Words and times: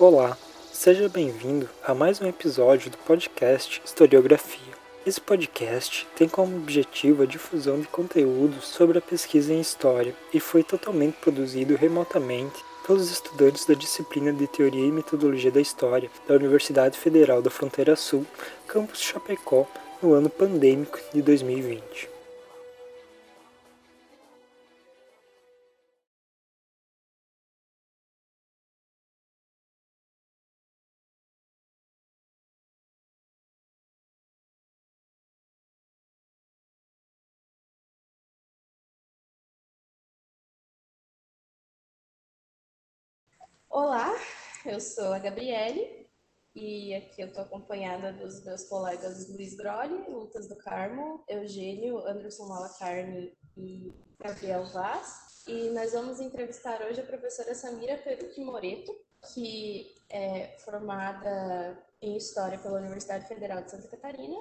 Olá, 0.00 0.34
seja 0.72 1.10
bem-vindo 1.10 1.68
a 1.84 1.92
mais 1.92 2.22
um 2.22 2.26
episódio 2.26 2.90
do 2.90 2.96
podcast 2.96 3.82
Historiografia. 3.84 4.72
Esse 5.04 5.20
podcast 5.20 6.08
tem 6.16 6.26
como 6.26 6.56
objetivo 6.56 7.22
a 7.22 7.26
difusão 7.26 7.78
de 7.78 7.86
conteúdos 7.86 8.64
sobre 8.64 8.96
a 8.96 9.02
pesquisa 9.02 9.52
em 9.52 9.60
História 9.60 10.14
e 10.32 10.40
foi 10.40 10.64
totalmente 10.64 11.18
produzido 11.20 11.76
remotamente 11.76 12.64
pelos 12.86 13.10
estudantes 13.10 13.66
da 13.66 13.74
disciplina 13.74 14.32
de 14.32 14.46
Teoria 14.46 14.86
e 14.86 14.90
Metodologia 14.90 15.50
da 15.50 15.60
História 15.60 16.10
da 16.26 16.34
Universidade 16.34 16.98
Federal 16.98 17.42
da 17.42 17.50
Fronteira 17.50 17.94
Sul, 17.94 18.24
campus 18.66 19.02
Chapecó, 19.02 19.66
no 20.02 20.14
ano 20.14 20.30
pandêmico 20.30 20.98
de 21.12 21.20
2020. 21.20 22.09
Olá, 43.82 44.14
eu 44.66 44.78
sou 44.78 45.10
a 45.10 45.18
Gabriele 45.18 46.06
e 46.54 46.94
aqui 46.94 47.22
eu 47.22 47.28
estou 47.28 47.44
acompanhada 47.44 48.12
dos 48.12 48.44
meus 48.44 48.64
colegas 48.64 49.26
Luiz 49.30 49.56
Groli, 49.56 50.04
Lucas 50.06 50.46
do 50.46 50.56
Carmo, 50.56 51.24
Eugênio, 51.26 51.96
Anderson 52.06 52.46
Malacarne 52.46 53.32
e 53.56 53.90
Gabriel 54.22 54.66
Vaz. 54.66 55.44
E 55.48 55.70
nós 55.70 55.94
vamos 55.94 56.20
entrevistar 56.20 56.82
hoje 56.82 57.00
a 57.00 57.06
professora 57.06 57.54
Samira 57.54 57.96
Perucci 57.96 58.44
Moreto, 58.44 58.94
que 59.32 59.94
é 60.10 60.58
formada 60.58 61.82
em 62.02 62.18
História 62.18 62.58
pela 62.58 62.80
Universidade 62.80 63.26
Federal 63.26 63.62
de 63.62 63.70
Santa 63.70 63.88
Catarina, 63.88 64.36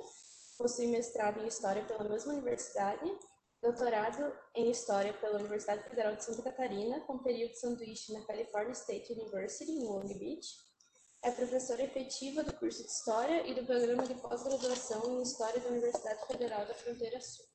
possui 0.57 0.87
mestrado 0.87 1.39
em 1.39 1.47
História 1.47 1.85
pela 1.85 2.03
mesma 2.03 2.33
universidade 2.33 3.09
doutorado 3.61 4.33
em 4.55 4.71
História 4.71 5.13
pela 5.13 5.39
Universidade 5.39 5.83
Federal 5.83 6.15
de 6.15 6.23
Santa 6.23 6.43
Catarina, 6.43 7.01
com 7.01 7.19
período 7.19 7.55
sanduíche 7.55 8.13
na 8.13 8.25
California 8.25 8.71
State 8.71 9.11
University, 9.11 9.71
em 9.71 9.83
Long 9.83 10.07
Beach. 10.07 10.47
É 11.23 11.31
professora 11.31 11.83
efetiva 11.83 12.43
do 12.43 12.53
curso 12.53 12.81
de 12.81 12.89
História 12.89 13.45
e 13.45 13.53
do 13.53 13.65
programa 13.65 14.03
de 14.07 14.15
pós-graduação 14.15 15.19
em 15.19 15.21
História 15.21 15.59
da 15.59 15.69
Universidade 15.69 16.25
Federal 16.25 16.65
da 16.65 16.73
Fronteira 16.73 17.19
Sul. 17.19 17.45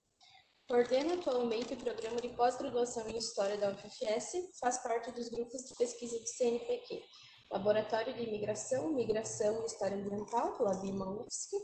Coordena 0.68 1.14
atualmente 1.14 1.72
o 1.72 1.76
programa 1.78 2.20
de 2.20 2.28
pós-graduação 2.30 3.08
em 3.08 3.16
História 3.16 3.56
da 3.56 3.70
UFS, 3.70 4.58
faz 4.60 4.78
parte 4.82 5.10
dos 5.12 5.28
grupos 5.30 5.62
de 5.62 5.74
pesquisa 5.76 6.18
do 6.18 6.26
CNPq, 6.26 7.02
Laboratório 7.50 8.12
de 8.14 8.22
Imigração, 8.22 8.92
Migração 8.92 9.62
e 9.62 9.66
História 9.66 9.96
Ambiental, 9.96 10.56
pela 10.58 10.74
BIMA 10.74 11.10
UFSC, 11.20 11.56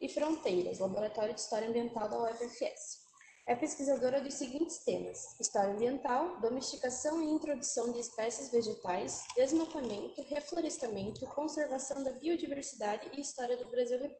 e 0.00 0.08
Fronteiras, 0.08 0.78
Laboratório 0.78 1.34
de 1.34 1.40
História 1.40 1.68
Ambiental 1.68 2.08
da 2.08 2.22
UFS. 2.22 3.07
É 3.48 3.56
pesquisadora 3.56 4.20
dos 4.20 4.34
seguintes 4.34 4.84
temas: 4.84 5.34
história 5.40 5.72
ambiental, 5.72 6.38
domesticação 6.38 7.22
e 7.22 7.30
introdução 7.30 7.90
de 7.90 7.98
espécies 7.98 8.50
vegetais, 8.50 9.24
desmatamento, 9.34 10.20
reflorestamento, 10.24 11.26
conservação 11.28 12.04
da 12.04 12.12
biodiversidade 12.12 13.10
e 13.16 13.22
história 13.22 13.56
do 13.56 13.70
Brasil. 13.70 14.14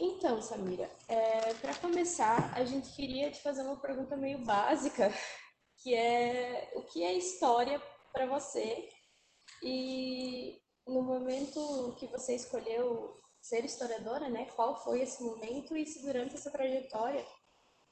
Então, 0.00 0.40
Samira, 0.40 0.90
é, 1.06 1.52
para 1.60 1.74
começar, 1.74 2.50
a 2.56 2.64
gente 2.64 2.90
queria 2.96 3.30
te 3.30 3.42
fazer 3.42 3.60
uma 3.60 3.76
pergunta 3.76 4.16
meio 4.16 4.42
básica, 4.46 5.12
que 5.82 5.94
é 5.94 6.72
o 6.74 6.82
que 6.84 7.04
é 7.04 7.12
história 7.12 7.78
para 8.10 8.24
você? 8.24 8.88
E 9.62 10.62
no 10.86 11.02
momento 11.02 11.94
que 11.98 12.06
você 12.06 12.36
escolheu 12.36 13.21
ser 13.42 13.64
historiadora, 13.64 14.28
né? 14.30 14.46
Qual 14.54 14.82
foi 14.84 15.02
esse 15.02 15.22
momento 15.22 15.76
e 15.76 15.84
se 15.84 16.00
durante 16.02 16.36
essa 16.36 16.50
trajetória 16.50 17.24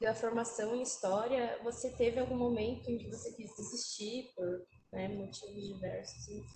da 0.00 0.14
formação 0.14 0.74
em 0.76 0.82
história 0.82 1.58
você 1.62 1.90
teve 1.90 2.20
algum 2.20 2.36
momento 2.36 2.88
em 2.88 2.96
que 2.96 3.10
você 3.10 3.32
quis 3.32 3.50
desistir 3.56 4.30
por 4.34 4.64
né, 4.92 5.08
motivos 5.08 5.74
diversos? 5.74 6.46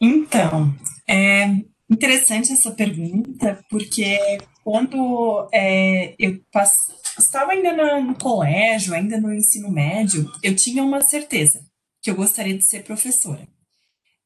Então, 0.00 0.74
é 1.08 1.44
interessante 1.88 2.52
essa 2.52 2.72
pergunta 2.72 3.64
porque 3.70 4.18
quando 4.64 5.48
é, 5.52 6.14
eu 6.18 6.42
estava 7.16 7.52
ainda 7.52 7.72
no, 7.72 8.08
no 8.08 8.18
colégio, 8.18 8.92
ainda 8.92 9.20
no 9.20 9.32
ensino 9.32 9.70
médio, 9.70 10.30
eu 10.42 10.54
tinha 10.56 10.82
uma 10.82 11.00
certeza 11.00 11.64
que 12.02 12.10
eu 12.10 12.16
gostaria 12.16 12.58
de 12.58 12.66
ser 12.66 12.82
professora 12.82 13.46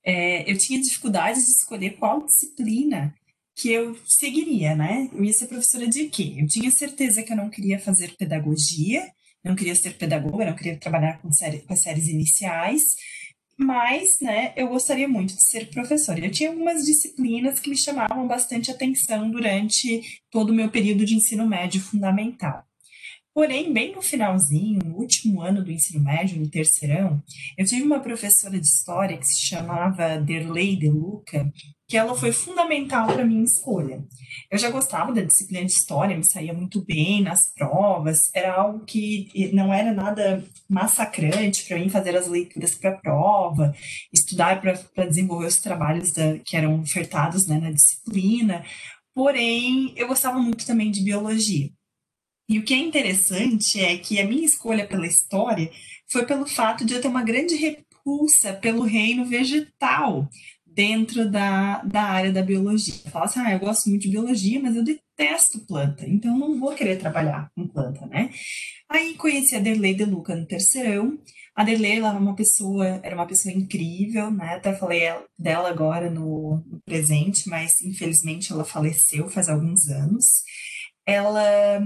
é, 0.04 0.50
eu 0.50 0.56
tinha 0.56 0.80
dificuldade 0.80 1.38
de 1.38 1.50
escolher 1.50 1.96
qual 1.98 2.24
disciplina 2.24 3.14
que 3.56 3.70
eu 3.70 3.96
seguiria, 4.06 4.74
né? 4.74 5.08
Eu 5.12 5.24
ia 5.24 5.32
ser 5.32 5.46
professora 5.46 5.86
de 5.86 6.08
quê? 6.08 6.36
Eu 6.38 6.46
tinha 6.46 6.70
certeza 6.70 7.22
que 7.22 7.32
eu 7.32 7.36
não 7.36 7.50
queria 7.50 7.78
fazer 7.78 8.16
pedagogia, 8.16 9.06
não 9.44 9.54
queria 9.54 9.74
ser 9.74 9.96
pedagoga, 9.98 10.46
não 10.46 10.56
queria 10.56 10.78
trabalhar 10.78 11.20
com, 11.20 11.30
série, 11.32 11.60
com 11.60 11.72
as 11.72 11.82
séries 11.82 12.08
iniciais, 12.08 12.82
mas, 13.58 14.18
né, 14.20 14.54
eu 14.56 14.68
gostaria 14.68 15.06
muito 15.06 15.34
de 15.34 15.42
ser 15.42 15.68
professora. 15.68 16.24
Eu 16.24 16.30
tinha 16.30 16.48
algumas 16.48 16.84
disciplinas 16.86 17.60
que 17.60 17.68
me 17.68 17.78
chamavam 17.78 18.26
bastante 18.26 18.70
atenção 18.70 19.30
durante 19.30 20.00
todo 20.30 20.50
o 20.50 20.54
meu 20.54 20.70
período 20.70 21.04
de 21.04 21.14
ensino 21.14 21.46
médio 21.46 21.80
fundamental. 21.80 22.64
Porém, 23.32 23.72
bem 23.72 23.94
no 23.94 24.02
finalzinho, 24.02 24.80
no 24.84 24.96
último 24.96 25.40
ano 25.40 25.62
do 25.62 25.70
ensino 25.70 26.02
médio, 26.02 26.40
no 26.40 26.50
terceirão, 26.50 27.22
eu 27.56 27.64
tive 27.64 27.82
uma 27.82 28.00
professora 28.00 28.58
de 28.58 28.66
história 28.66 29.16
que 29.16 29.26
se 29.26 29.40
chamava 29.46 30.18
Derlei 30.18 30.74
De 30.74 30.90
Luca, 30.90 31.50
que 31.86 31.96
ela 31.96 32.16
foi 32.16 32.32
fundamental 32.32 33.06
para 33.06 33.24
minha 33.24 33.44
escolha. 33.44 34.04
Eu 34.50 34.58
já 34.58 34.68
gostava 34.68 35.12
da 35.12 35.22
disciplina 35.22 35.64
de 35.64 35.70
história, 35.70 36.16
me 36.16 36.26
saía 36.26 36.52
muito 36.52 36.84
bem 36.84 37.22
nas 37.22 37.52
provas, 37.54 38.30
era 38.34 38.52
algo 38.52 38.84
que 38.84 39.28
não 39.52 39.72
era 39.72 39.92
nada 39.92 40.44
massacrante 40.68 41.64
para 41.66 41.78
mim 41.78 41.88
fazer 41.88 42.16
as 42.16 42.26
leituras 42.26 42.74
para 42.74 42.90
a 42.90 42.98
prova, 42.98 43.72
estudar 44.12 44.60
para 44.60 45.06
desenvolver 45.06 45.46
os 45.46 45.60
trabalhos 45.60 46.12
da, 46.12 46.36
que 46.40 46.56
eram 46.56 46.80
ofertados 46.80 47.46
né, 47.46 47.60
na 47.60 47.70
disciplina. 47.70 48.64
Porém, 49.14 49.92
eu 49.96 50.08
gostava 50.08 50.38
muito 50.38 50.66
também 50.66 50.90
de 50.90 51.02
biologia. 51.02 51.70
E 52.50 52.58
o 52.58 52.64
que 52.64 52.74
é 52.74 52.78
interessante 52.78 53.78
é 53.80 53.96
que 53.96 54.18
a 54.18 54.26
minha 54.26 54.44
escolha 54.44 54.84
pela 54.84 55.06
história 55.06 55.70
foi 56.08 56.26
pelo 56.26 56.44
fato 56.44 56.84
de 56.84 56.94
eu 56.94 57.00
ter 57.00 57.06
uma 57.06 57.22
grande 57.22 57.54
repulsa 57.54 58.52
pelo 58.54 58.82
reino 58.82 59.24
vegetal 59.24 60.28
dentro 60.66 61.30
da, 61.30 61.80
da 61.82 62.02
área 62.02 62.32
da 62.32 62.42
biologia. 62.42 62.94
Eu 63.04 63.10
falo 63.12 63.26
assim, 63.26 63.38
ah, 63.38 63.52
eu 63.52 63.60
gosto 63.60 63.88
muito 63.88 64.02
de 64.02 64.08
biologia, 64.08 64.58
mas 64.60 64.74
eu 64.74 64.82
detesto 64.82 65.64
planta, 65.64 66.04
então 66.08 66.36
não 66.36 66.58
vou 66.58 66.74
querer 66.74 66.98
trabalhar 66.98 67.48
com 67.54 67.68
planta, 67.68 68.04
né? 68.06 68.30
Aí 68.88 69.14
conheci 69.14 69.54
a 69.54 69.60
Derlei 69.60 69.94
De 69.94 70.04
Luca 70.04 70.34
no 70.34 70.44
terceirão. 70.44 71.20
A 71.54 71.62
Derlei 71.62 71.98
ela 71.98 72.08
era 72.08 72.18
uma 72.18 72.34
pessoa, 72.34 72.84
era 73.04 73.14
uma 73.14 73.28
pessoa 73.28 73.54
incrível, 73.54 74.28
né? 74.28 74.54
Até 74.54 74.74
falei 74.74 75.02
dela 75.38 75.68
agora 75.68 76.10
no, 76.10 76.64
no 76.66 76.80
presente, 76.84 77.48
mas 77.48 77.80
infelizmente 77.80 78.52
ela 78.52 78.64
faleceu 78.64 79.28
faz 79.28 79.48
alguns 79.48 79.88
anos. 79.88 80.24
Ela 81.06 81.80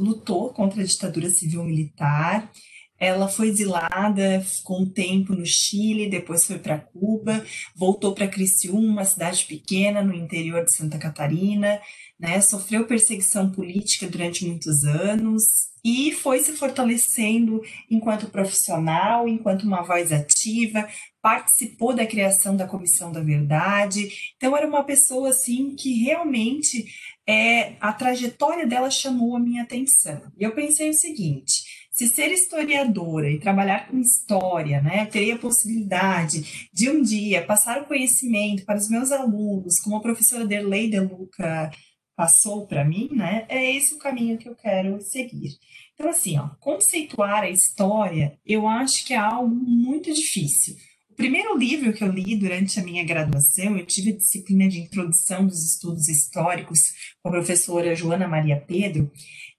lutou 0.00 0.52
contra 0.52 0.82
a 0.82 0.84
ditadura 0.84 1.28
civil-militar. 1.28 2.50
Ela 2.98 3.28
foi 3.28 3.48
exilada, 3.48 4.42
ficou 4.42 4.82
um 4.82 4.90
tempo 4.90 5.34
no 5.34 5.46
Chile, 5.46 6.10
depois 6.10 6.44
foi 6.44 6.58
para 6.58 6.78
Cuba, 6.78 7.44
voltou 7.74 8.14
para 8.14 8.28
Criciúma, 8.28 8.88
uma 8.88 9.04
cidade 9.06 9.46
pequena 9.46 10.02
no 10.02 10.14
interior 10.14 10.64
de 10.64 10.74
Santa 10.74 10.98
Catarina, 10.98 11.80
né? 12.18 12.40
Sofreu 12.42 12.86
perseguição 12.86 13.50
política 13.50 14.06
durante 14.06 14.44
muitos 14.44 14.84
anos 14.84 15.42
e 15.82 16.12
foi 16.12 16.40
se 16.40 16.52
fortalecendo 16.52 17.62
enquanto 17.90 18.30
profissional, 18.30 19.26
enquanto 19.26 19.62
uma 19.62 19.82
voz 19.82 20.12
ativa, 20.12 20.86
participou 21.22 21.94
da 21.94 22.06
criação 22.06 22.54
da 22.54 22.66
Comissão 22.66 23.10
da 23.10 23.22
Verdade. 23.22 24.10
Então 24.36 24.54
era 24.54 24.66
uma 24.66 24.84
pessoa 24.84 25.30
assim 25.30 25.74
que 25.74 26.02
realmente 26.02 26.84
é, 27.30 27.76
a 27.80 27.92
trajetória 27.92 28.66
dela 28.66 28.90
chamou 28.90 29.36
a 29.36 29.40
minha 29.40 29.62
atenção. 29.62 30.20
E 30.36 30.42
eu 30.42 30.52
pensei 30.52 30.90
o 30.90 30.94
seguinte: 30.94 31.62
se 31.92 32.08
ser 32.08 32.32
historiadora 32.32 33.30
e 33.30 33.38
trabalhar 33.38 33.86
com 33.86 34.00
história, 34.00 34.82
né, 34.82 35.06
teria 35.06 35.36
a 35.36 35.38
possibilidade 35.38 36.68
de 36.72 36.90
um 36.90 37.00
dia 37.00 37.46
passar 37.46 37.80
o 37.80 37.86
conhecimento 37.86 38.64
para 38.64 38.78
os 38.78 38.88
meus 38.88 39.12
alunos, 39.12 39.78
como 39.80 39.96
a 39.96 40.02
professora 40.02 40.44
Derlei 40.44 40.90
De 40.90 40.98
Luca 40.98 41.70
passou 42.16 42.66
para 42.66 42.84
mim, 42.84 43.08
né, 43.12 43.46
é 43.48 43.76
esse 43.76 43.94
o 43.94 43.98
caminho 43.98 44.36
que 44.36 44.48
eu 44.48 44.56
quero 44.56 45.00
seguir. 45.00 45.56
Então, 45.94 46.10
assim, 46.10 46.36
ó, 46.36 46.48
conceituar 46.58 47.44
a 47.44 47.50
história, 47.50 48.36
eu 48.44 48.66
acho 48.66 49.06
que 49.06 49.14
é 49.14 49.18
algo 49.18 49.54
muito 49.54 50.12
difícil 50.12 50.74
primeiro 51.20 51.54
livro 51.54 51.92
que 51.92 52.02
eu 52.02 52.10
li 52.10 52.34
durante 52.34 52.80
a 52.80 52.82
minha 52.82 53.04
graduação, 53.04 53.76
eu 53.76 53.84
tive 53.84 54.12
a 54.12 54.16
disciplina 54.16 54.66
de 54.66 54.80
introdução 54.80 55.46
dos 55.46 55.72
estudos 55.72 56.08
históricos 56.08 56.80
com 57.22 57.28
a 57.28 57.32
professora 57.32 57.94
Joana 57.94 58.26
Maria 58.26 58.56
Pedro, 58.56 59.10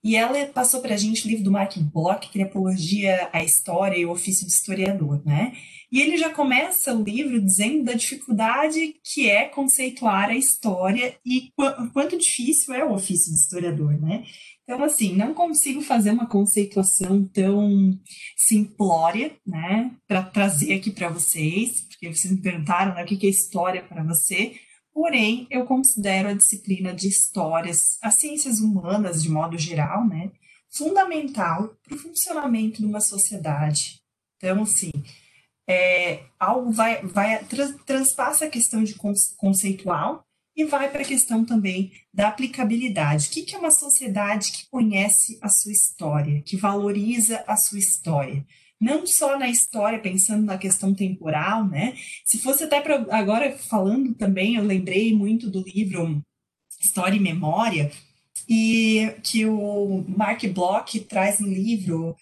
e 0.04 0.16
ela 0.16 0.46
passou 0.48 0.82
para 0.82 0.96
a 0.96 0.98
gente 0.98 1.26
o 1.26 1.30
livro 1.30 1.44
do 1.44 1.52
Mark 1.52 1.78
Bloch, 1.78 2.30
que 2.30 2.40
é 2.42 2.44
Apologia 2.44 3.30
à 3.32 3.44
História 3.44 3.98
e 3.98 4.06
o 4.06 4.12
Ofício 4.12 4.46
do 4.46 4.50
Historiador, 4.50 5.22
né? 5.26 5.54
E 5.92 6.00
ele 6.00 6.18
já 6.18 6.30
começa 6.30 6.96
o 6.96 7.04
livro 7.04 7.40
dizendo 7.42 7.84
da 7.84 7.94
dificuldade 7.94 8.96
que 9.04 9.30
é 9.30 9.46
conceituar 9.46 10.30
a 10.30 10.36
história 10.36 11.16
e 11.26 11.52
qu 11.56 11.92
quanto 11.92 12.18
difícil 12.18 12.74
é 12.74 12.84
o 12.84 12.94
ofício 12.94 13.32
de 13.32 13.40
historiador, 13.40 14.00
né? 14.00 14.24
Então, 14.64 14.84
assim, 14.84 15.14
não 15.16 15.34
consigo 15.34 15.82
fazer 15.82 16.12
uma 16.12 16.28
conceituação 16.28 17.26
tão 17.26 17.92
simplória, 18.38 19.34
né, 19.46 19.92
para 20.08 20.24
trazer 20.24 20.74
aqui 20.76 20.92
para 20.92 21.10
vocês, 21.10 21.82
porque 21.82 22.08
vocês 22.08 22.34
me 22.34 22.42
perguntaram 22.42 22.96
né, 22.96 23.04
o 23.04 23.06
que 23.06 23.28
é 23.28 23.30
história 23.30 23.84
para 23.84 24.02
você. 24.02 24.54
Porém, 24.94 25.48
eu 25.50 25.66
considero 25.66 26.30
a 26.30 26.34
disciplina 26.34 26.94
de 26.94 27.08
histórias, 27.08 27.98
as 28.02 28.16
ciências 28.16 28.60
humanas 28.60 29.24
de 29.24 29.30
modo 29.30 29.58
geral, 29.58 30.06
né, 30.08 30.32
fundamental 30.70 31.76
para 31.84 31.96
o 31.96 32.00
funcionamento 32.00 32.80
de 32.82 32.86
uma 32.86 33.02
sociedade. 33.02 34.02
Então, 34.38 34.64
assim, 34.64 34.92
é, 35.68 36.24
algo 36.40 36.72
vai, 36.72 37.02
vai 37.04 37.44
trans, 37.46 37.76
transpassa 37.86 38.46
a 38.46 38.50
questão 38.50 38.84
de 38.84 38.96
conceitual 39.38 40.26
e 40.56 40.66
vai 40.66 40.92
para 40.92 41.02
a 41.02 41.06
questão 41.06 41.46
também 41.46 41.92
da 42.14 42.28
aplicabilidade. 42.28 43.28
O 43.28 43.32
que 43.32 43.56
é 43.56 43.58
uma 43.58 43.72
sociedade 43.72 44.52
que 44.52 44.70
conhece 44.70 45.40
a 45.42 45.48
sua 45.48 45.72
história, 45.72 46.42
que 46.42 46.58
valoriza 46.58 47.44
a 47.48 47.56
sua 47.56 47.80
história? 47.80 48.46
Não 48.82 49.06
só 49.06 49.38
na 49.38 49.48
história, 49.48 50.00
pensando 50.00 50.44
na 50.44 50.58
questão 50.58 50.92
temporal, 50.92 51.68
né? 51.68 51.96
Se 52.26 52.40
fosse 52.40 52.64
até 52.64 52.82
para 52.82 53.06
agora 53.16 53.56
falando 53.56 54.16
também, 54.16 54.56
eu 54.56 54.64
lembrei 54.64 55.16
muito 55.16 55.52
do 55.52 55.62
livro 55.62 56.20
História 56.82 57.16
e 57.16 57.20
Memória, 57.20 57.92
e 58.50 59.14
que 59.22 59.46
o 59.46 60.04
Mark 60.08 60.44
Bloch 60.48 61.00
traz 61.02 61.40
no 61.40 61.48
livro. 61.48 62.16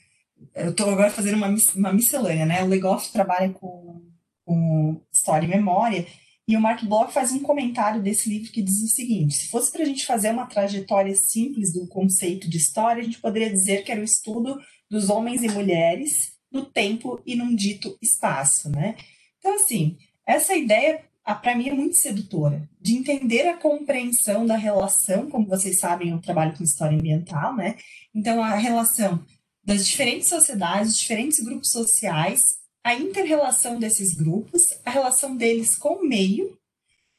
Eu 0.53 0.71
estou 0.71 0.89
agora 0.89 1.09
fazendo 1.09 1.37
uma, 1.37 1.55
uma 1.75 1.93
miscelânea, 1.93 2.45
né? 2.45 2.61
O 2.61 2.67
Legoff 2.67 3.09
trabalha 3.09 3.49
com, 3.51 4.01
com 4.43 5.01
história 5.13 5.45
e 5.45 5.49
memória, 5.49 6.05
e 6.45 6.57
o 6.57 6.61
Mark 6.61 6.83
Bloch 6.83 7.13
faz 7.13 7.31
um 7.31 7.39
comentário 7.39 8.01
desse 8.01 8.27
livro 8.27 8.51
que 8.51 8.61
diz 8.61 8.81
o 8.81 8.87
seguinte: 8.87 9.33
se 9.33 9.47
fosse 9.47 9.71
para 9.71 9.83
a 9.83 9.85
gente 9.85 10.05
fazer 10.05 10.31
uma 10.31 10.45
trajetória 10.45 11.15
simples 11.15 11.71
do 11.71 11.87
conceito 11.87 12.49
de 12.49 12.57
história, 12.57 13.01
a 13.01 13.05
gente 13.05 13.21
poderia 13.21 13.49
dizer 13.49 13.85
que 13.85 13.93
era 13.93 14.01
o 14.01 14.03
estudo 14.03 14.59
dos 14.89 15.09
homens 15.09 15.41
e 15.41 15.47
mulheres 15.47 16.37
no 16.51 16.65
tempo 16.65 17.21
e 17.25 17.35
num 17.35 17.55
dito 17.55 17.97
espaço, 18.01 18.69
né? 18.69 18.95
Então, 19.37 19.55
assim, 19.55 19.97
essa 20.25 20.55
ideia, 20.55 21.03
para 21.41 21.55
mim, 21.55 21.69
é 21.69 21.73
muito 21.73 21.95
sedutora, 21.95 22.67
de 22.79 22.95
entender 22.95 23.47
a 23.47 23.57
compreensão 23.57 24.45
da 24.45 24.55
relação, 24.55 25.29
como 25.29 25.47
vocês 25.47 25.79
sabem, 25.79 26.11
eu 26.11 26.21
trabalho 26.21 26.57
com 26.57 26.63
história 26.63 26.97
ambiental, 26.97 27.55
né? 27.55 27.75
Então, 28.13 28.43
a 28.43 28.55
relação 28.55 29.23
das 29.63 29.85
diferentes 29.85 30.29
sociedades, 30.29 30.97
diferentes 30.97 31.39
grupos 31.43 31.71
sociais 31.71 32.59
a 32.83 32.93
interrelação 32.93 33.79
desses 33.79 34.15
grupos, 34.15 34.61
a 34.85 34.89
relação 34.89 35.35
deles 35.35 35.77
com 35.77 35.95
o 35.95 36.07
meio 36.07 36.57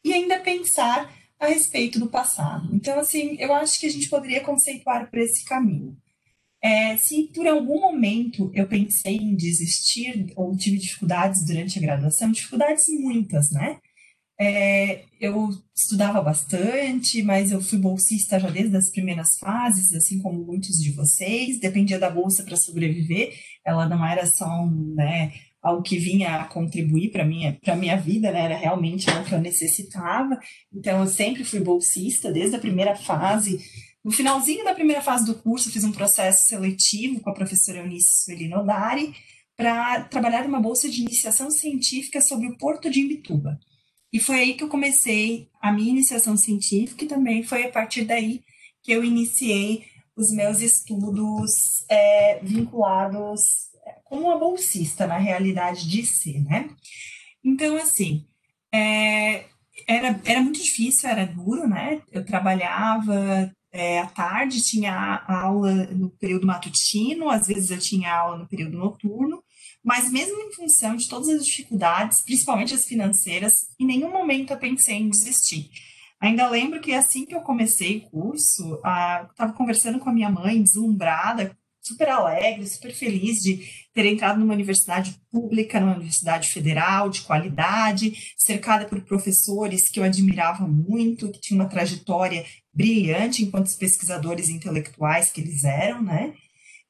e 0.03 0.13
ainda 0.13 0.41
pensar 0.41 1.15
a 1.39 1.47
respeito 1.47 1.99
do 1.99 2.09
passado. 2.09 2.75
Então, 2.75 2.99
assim, 2.99 3.37
eu 3.39 3.53
acho 3.55 3.79
que 3.79 3.87
a 3.87 3.91
gente 3.91 4.09
poderia 4.09 4.43
conceituar 4.43 5.09
por 5.09 5.19
esse 5.19 5.45
caminho. 5.45 5.97
É, 6.63 6.97
se 6.97 7.31
por 7.35 7.47
algum 7.47 7.81
momento 7.81 8.51
eu 8.55 8.69
pensei 8.69 9.17
em 9.17 9.35
desistir 9.35 10.33
ou 10.37 10.55
tive 10.57 10.77
dificuldades 10.79 11.45
durante 11.45 11.79
a 11.79 11.83
graduação, 11.83 12.31
dificuldades 12.31 12.85
muitas, 12.89 13.51
né? 13.51 13.79
É, 14.43 15.05
eu 15.21 15.51
estudava 15.77 16.23
bastante, 16.23 17.23
mas 17.23 17.53
eu 17.53 17.61
fui 17.61 17.79
bolsista 17.79 18.41
já 18.41 18.49
desde 18.49 18.75
as 18.75 18.91
primeiras 18.91 19.37
fases, 19.39 19.93
assim 19.93 20.19
como 20.19 20.43
muitos 20.45 20.79
de 20.79 20.93
vocês. 20.93 21.61
Dependia 21.61 21.99
da 21.99 22.09
bolsa 22.09 22.43
para 22.43 22.57
sobreviver. 22.57 23.35
Ela 23.65 23.87
não 23.87 24.05
era 24.05 24.25
só 24.25 24.47
um, 24.63 24.95
né, 24.95 25.33
algo 25.63 25.83
que 25.83 25.99
vinha 25.99 26.37
a 26.37 26.45
contribuir 26.45 27.11
para 27.11 27.25
minha 27.25 27.59
para 27.63 27.77
minha 27.77 27.97
vida, 27.97 28.33
né? 28.33 28.45
Era 28.47 28.57
realmente 28.57 29.11
algo 29.11 29.27
que 29.27 29.35
eu 29.35 29.41
necessitava. 29.41 30.39
Então 30.73 31.01
eu 31.01 31.07
sempre 31.07 31.45
fui 31.45 31.61
bolsista 31.61 32.33
desde 32.33 32.57
a 32.57 32.61
primeira 32.61 32.97
fase. 32.97 33.61
No 34.05 34.11
finalzinho 34.11 34.65
da 34.65 34.75
primeira 34.75 35.03
fase 35.03 35.27
do 35.27 35.35
curso, 35.35 35.71
fiz 35.71 35.85
um 35.85 35.93
processo 35.93 36.49
seletivo 36.49 37.21
com 37.21 37.31
a 37.31 37.35
professora 37.35 37.79
Eunice 37.79 38.25
Sueli 38.25 38.53
Odari 38.55 39.15
para 39.57 40.05
trabalhar 40.05 40.45
numa 40.45 40.61
bolsa 40.61 40.89
de 40.89 41.03
iniciação 41.03 41.51
científica 41.51 42.21
sobre 42.21 42.49
o 42.49 42.57
Porto 42.57 42.91
de 42.91 43.01
Imbituba. 43.01 43.61
E 44.11 44.19
foi 44.19 44.41
aí 44.41 44.55
que 44.55 44.65
eu 44.65 44.69
comecei 44.69 45.49
a 45.61 45.71
minha 45.71 45.91
iniciação 45.91 46.37
científica 46.37 47.05
e 47.05 47.09
também 47.09 47.43
foi 47.43 47.65
a 47.65 47.71
partir 47.71 48.05
daí 48.05 48.43
que 48.83 48.91
eu 48.91 49.05
iniciei 49.05 49.85
os 50.17 50.33
meus 50.33 50.61
estudos 50.61 51.85
é, 51.89 52.41
vinculados 52.43 53.71
como 54.05 54.27
uma 54.27 54.39
bolsista, 54.39 55.07
na 55.07 55.19
realidade 55.19 55.89
de 55.89 56.05
ser, 56.05 56.43
né? 56.43 56.71
Então, 57.45 57.77
assim, 57.77 58.27
é, 58.73 59.45
era, 59.87 60.21
era 60.25 60.41
muito 60.41 60.63
difícil, 60.63 61.09
era 61.09 61.27
duro, 61.27 61.69
né? 61.69 62.03
Eu 62.11 62.25
trabalhava 62.25 63.51
é, 63.73 64.01
à 64.01 64.07
tarde, 64.07 64.63
tinha 64.63 65.25
aula 65.29 65.73
no 65.87 66.11
período 66.11 66.47
matutino, 66.47 67.31
às 67.31 67.47
vezes 67.47 67.71
eu 67.71 67.79
tinha 67.79 68.13
aula 68.13 68.39
no 68.39 68.49
período 68.49 68.77
noturno, 68.77 69.43
mas 69.83 70.11
mesmo 70.11 70.41
em 70.43 70.53
função 70.53 70.97
de 70.97 71.09
todas 71.09 71.29
as 71.29 71.47
dificuldades, 71.47 72.23
principalmente 72.23 72.75
as 72.75 72.85
financeiras, 72.85 73.69
em 73.79 73.87
nenhum 73.87 74.11
momento 74.11 74.53
eu 74.53 74.59
pensei 74.59 74.97
em 74.97 75.09
desistir. 75.09 75.71
Ainda 76.21 76.49
lembro 76.49 76.81
que 76.81 76.93
assim 76.93 77.25
que 77.25 77.35
eu 77.35 77.41
comecei 77.41 77.99
o 77.99 78.11
curso, 78.11 78.75
estava 78.75 79.53
conversando 79.55 79.99
com 79.99 80.11
a 80.11 80.13
minha 80.13 80.29
mãe, 80.29 80.63
deslumbrada 80.63 81.57
super 81.83 82.09
alegre, 82.09 82.67
super 82.67 82.93
feliz 82.93 83.41
de 83.43 83.67
ter 83.93 84.07
entrado 84.07 84.39
numa 84.39 84.55
universidade 84.55 85.21
pública, 85.31 85.81
numa 85.81 85.97
universidade 85.97 86.49
federal, 86.49 87.09
de 87.09 87.23
qualidade, 87.23 88.35
cercada 88.37 88.85
por 88.85 89.01
professores 89.03 89.89
que 89.89 89.99
eu 89.99 90.05
admirava 90.05 90.69
muito, 90.69 91.31
que 91.31 91.41
tinham 91.41 91.63
uma 91.63 91.69
trajetória 91.69 92.45
brilhante 92.73 93.43
enquanto 93.43 93.77
pesquisadores 93.77 94.49
intelectuais 94.49 95.31
que 95.31 95.41
eles 95.41 95.65
eram, 95.65 96.03
né? 96.03 96.35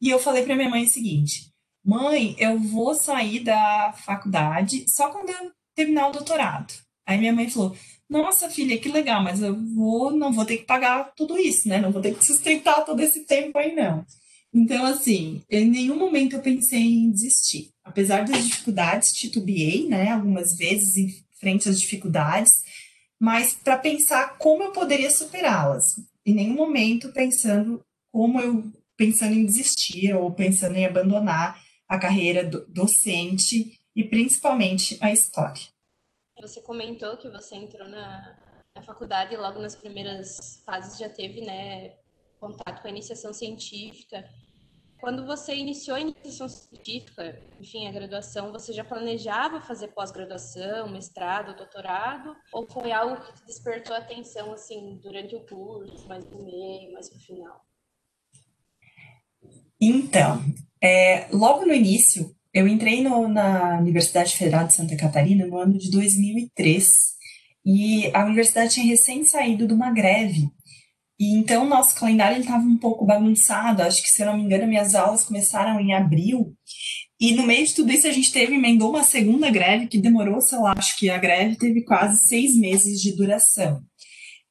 E 0.00 0.08
eu 0.08 0.18
falei 0.18 0.44
para 0.44 0.56
minha 0.56 0.68
mãe 0.68 0.84
o 0.84 0.88
seguinte: 0.88 1.50
mãe, 1.84 2.34
eu 2.38 2.58
vou 2.58 2.94
sair 2.94 3.40
da 3.40 3.92
faculdade 4.04 4.84
só 4.88 5.10
quando 5.10 5.30
eu 5.30 5.52
terminar 5.74 6.08
o 6.08 6.12
doutorado. 6.12 6.72
Aí 7.06 7.18
minha 7.18 7.32
mãe 7.32 7.48
falou: 7.48 7.76
nossa, 8.08 8.50
filha, 8.50 8.78
que 8.78 8.88
legal, 8.88 9.22
mas 9.22 9.40
eu 9.40 9.56
vou, 9.74 10.10
não 10.10 10.32
vou 10.32 10.44
ter 10.44 10.58
que 10.58 10.64
pagar 10.64 11.12
tudo 11.16 11.38
isso, 11.38 11.68
né? 11.68 11.78
Não 11.80 11.92
vou 11.92 12.02
ter 12.02 12.14
que 12.14 12.26
sustentar 12.26 12.84
todo 12.84 13.00
esse 13.00 13.24
tempo 13.24 13.56
aí, 13.56 13.74
não. 13.74 14.04
Então, 14.52 14.84
assim, 14.84 15.42
em 15.48 15.70
nenhum 15.70 15.96
momento 15.96 16.34
eu 16.34 16.42
pensei 16.42 16.82
em 16.82 17.10
desistir. 17.12 17.70
Apesar 17.84 18.24
das 18.24 18.44
dificuldades, 18.44 19.12
titubeei, 19.12 19.86
né, 19.86 20.10
algumas 20.10 20.56
vezes 20.56 20.96
em 20.96 21.08
frente 21.38 21.68
às 21.68 21.80
dificuldades, 21.80 22.50
mas 23.20 23.54
para 23.54 23.76
pensar 23.76 24.38
como 24.38 24.62
eu 24.62 24.72
poderia 24.72 25.10
superá-las. 25.10 26.00
Em 26.24 26.34
nenhum 26.34 26.54
momento 26.54 27.12
pensando 27.12 27.84
como 28.10 28.40
eu 28.40 28.72
pensando 28.96 29.34
em 29.34 29.44
desistir 29.44 30.14
ou 30.14 30.32
pensando 30.32 30.76
em 30.76 30.86
abandonar 30.86 31.62
a 31.86 31.98
carreira 31.98 32.44
do, 32.44 32.66
docente 32.66 33.78
e 33.94 34.04
principalmente 34.04 34.98
a 35.00 35.12
história. 35.12 35.62
Você 36.40 36.62
comentou 36.62 37.16
que 37.16 37.28
você 37.28 37.56
entrou 37.56 37.88
na, 37.88 38.38
na 38.74 38.82
faculdade 38.82 39.34
e 39.34 39.36
logo 39.36 39.58
nas 39.58 39.76
primeiras 39.76 40.62
fases 40.64 40.98
já 40.98 41.08
teve, 41.08 41.42
né, 41.42 41.94
contato 42.38 42.80
com 42.80 42.88
a 42.88 42.90
iniciação 42.90 43.32
científica. 43.32 44.24
Quando 45.00 45.24
você 45.24 45.54
iniciou 45.54 45.96
a 45.96 46.00
iniciação 46.00 46.46
científica, 46.46 47.40
enfim, 47.58 47.86
a 47.86 47.92
graduação, 47.92 48.52
você 48.52 48.70
já 48.70 48.84
planejava 48.84 49.62
fazer 49.62 49.88
pós-graduação, 49.88 50.90
mestrado, 50.90 51.56
doutorado? 51.56 52.36
Ou 52.52 52.70
foi 52.70 52.92
algo 52.92 53.16
que 53.22 53.46
despertou 53.46 53.96
atenção, 53.96 54.52
assim, 54.52 55.00
durante 55.02 55.34
o 55.34 55.40
curso, 55.46 56.06
mais 56.06 56.24
no 56.30 56.44
meio, 56.44 56.92
mais 56.92 57.10
no 57.10 57.18
final? 57.18 57.64
Então, 59.80 60.44
é, 60.82 61.28
logo 61.32 61.64
no 61.64 61.72
início, 61.72 62.36
eu 62.52 62.68
entrei 62.68 63.02
no, 63.02 63.26
na 63.26 63.78
Universidade 63.78 64.36
Federal 64.36 64.66
de 64.66 64.74
Santa 64.74 64.96
Catarina 64.98 65.46
no 65.46 65.56
ano 65.56 65.78
de 65.78 65.90
2003 65.90 66.86
e 67.64 68.14
a 68.14 68.26
universidade 68.26 68.74
tinha 68.74 68.86
recém 68.86 69.24
saído 69.24 69.66
de 69.66 69.72
uma 69.72 69.90
greve 69.90 70.50
e 71.20 71.36
então 71.36 71.68
nosso 71.68 71.94
calendário 71.94 72.40
estava 72.40 72.64
um 72.64 72.78
pouco 72.78 73.04
bagunçado. 73.04 73.82
Acho 73.82 74.02
que, 74.02 74.08
se 74.08 74.22
eu 74.22 74.26
não 74.26 74.38
me 74.38 74.42
engano, 74.42 74.66
minhas 74.66 74.94
aulas 74.94 75.22
começaram 75.22 75.78
em 75.78 75.92
abril. 75.92 76.54
E 77.20 77.34
no 77.34 77.42
meio 77.42 77.66
de 77.66 77.74
tudo 77.74 77.92
isso, 77.92 78.06
a 78.06 78.10
gente 78.10 78.32
teve, 78.32 78.54
emendou 78.54 78.88
uma 78.88 79.04
segunda 79.04 79.50
greve 79.50 79.86
que 79.86 80.00
demorou, 80.00 80.40
sei 80.40 80.58
lá, 80.58 80.72
acho 80.74 80.98
que 80.98 81.10
a 81.10 81.18
greve 81.18 81.56
teve 81.56 81.84
quase 81.84 82.26
seis 82.26 82.56
meses 82.56 83.02
de 83.02 83.14
duração. 83.14 83.82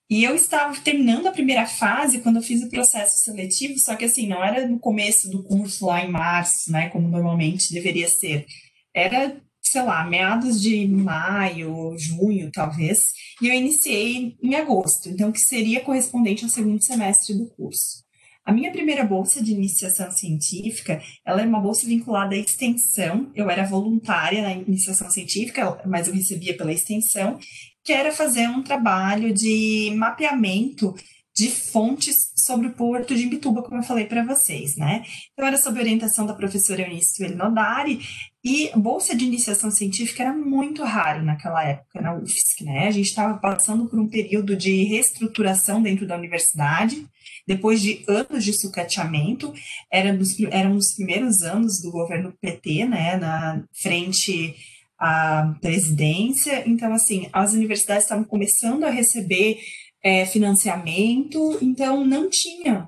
E 0.07 0.23
eu 0.23 0.35
estava 0.35 0.79
terminando 0.79 1.25
a 1.25 1.31
primeira 1.31 1.65
fase 1.65 2.19
quando 2.19 2.35
eu 2.35 2.43
fiz 2.43 2.61
o 2.61 2.69
processo 2.69 3.23
seletivo, 3.23 3.79
só 3.79 3.95
que 3.95 4.05
assim, 4.05 4.27
não 4.27 4.43
era 4.43 4.67
no 4.67 4.79
começo 4.79 5.27
do 5.27 5.43
curso 5.43 5.88
lá 5.88 6.05
em 6.05 6.11
março, 6.11 6.71
né, 6.71 6.89
como 6.89 7.07
normalmente 7.07 7.73
deveria 7.73 8.07
ser. 8.07 8.45
Era 8.93 9.41
sei 9.71 9.83
lá, 9.83 10.03
meados 10.03 10.61
de 10.61 10.88
maio, 10.88 11.95
junho, 11.97 12.51
talvez, 12.51 12.99
e 13.41 13.47
eu 13.47 13.53
iniciei 13.53 14.35
em 14.41 14.55
agosto, 14.55 15.09
então 15.09 15.31
que 15.31 15.39
seria 15.39 15.81
correspondente 15.81 16.43
ao 16.43 16.49
segundo 16.49 16.83
semestre 16.83 17.38
do 17.38 17.47
curso. 17.47 18.03
A 18.45 18.51
minha 18.51 18.71
primeira 18.71 19.03
bolsa 19.03 19.43
de 19.43 19.51
iniciação 19.51 20.09
científica, 20.11 20.99
ela 21.23 21.41
é 21.43 21.45
uma 21.45 21.59
bolsa 21.59 21.85
vinculada 21.85 22.33
à 22.33 22.38
extensão. 22.38 23.29
Eu 23.35 23.47
era 23.47 23.63
voluntária 23.63 24.41
na 24.41 24.53
iniciação 24.53 25.07
científica, 25.11 25.79
mas 25.85 26.07
eu 26.07 26.15
recebia 26.15 26.57
pela 26.57 26.73
extensão, 26.73 27.38
que 27.83 27.93
era 27.93 28.11
fazer 28.11 28.47
um 28.47 28.63
trabalho 28.63 29.31
de 29.31 29.93
mapeamento 29.95 30.95
de 31.35 31.49
fontes 31.49 32.33
sobre 32.35 32.67
o 32.67 32.73
porto 32.73 33.15
de 33.15 33.23
Imbituba, 33.23 33.61
como 33.61 33.79
eu 33.79 33.83
falei 33.83 34.05
para 34.05 34.25
vocês, 34.25 34.75
né? 34.75 35.03
Então, 35.31 35.47
era 35.47 35.57
sob 35.57 35.79
orientação 35.79 36.25
da 36.25 36.33
professora 36.33 36.81
Eunice 36.81 37.29
Nodari, 37.35 37.99
e 38.43 38.72
bolsa 38.75 39.15
de 39.15 39.25
iniciação 39.25 39.69
científica 39.69 40.24
era 40.24 40.34
muito 40.34 40.84
raro 40.84 41.24
naquela 41.24 41.63
época 41.63 42.01
na 42.01 42.15
UFSC, 42.15 42.63
né? 42.63 42.88
A 42.88 42.91
gente 42.91 43.08
estava 43.08 43.38
passando 43.38 43.88
por 43.88 44.00
um 44.00 44.08
período 44.08 44.55
de 44.55 44.84
reestruturação 44.84 45.81
dentro 45.81 46.08
da 46.08 46.15
universidade, 46.15 47.05
depois 47.46 47.81
de 47.81 48.03
anos 48.08 48.46
de 48.46 48.53
sucateamento, 48.53 49.53
era 49.91 50.15
dos, 50.15 50.39
era 50.51 50.69
um 50.69 50.77
dos 50.77 50.93
primeiros 50.93 51.41
anos 51.41 51.81
do 51.81 51.91
governo 51.91 52.34
PT, 52.39 52.86
né, 52.86 53.17
na 53.17 53.63
frente 53.81 54.55
à 54.98 55.55
presidência, 55.60 56.63
então, 56.67 56.93
assim, 56.93 57.27
as 57.34 57.53
universidades 57.53 58.03
estavam 58.03 58.24
começando 58.24 58.84
a 58.84 58.89
receber 58.89 59.58
é, 60.03 60.25
financiamento, 60.25 61.58
então 61.62 62.05
não 62.05 62.29
tinha 62.29 62.88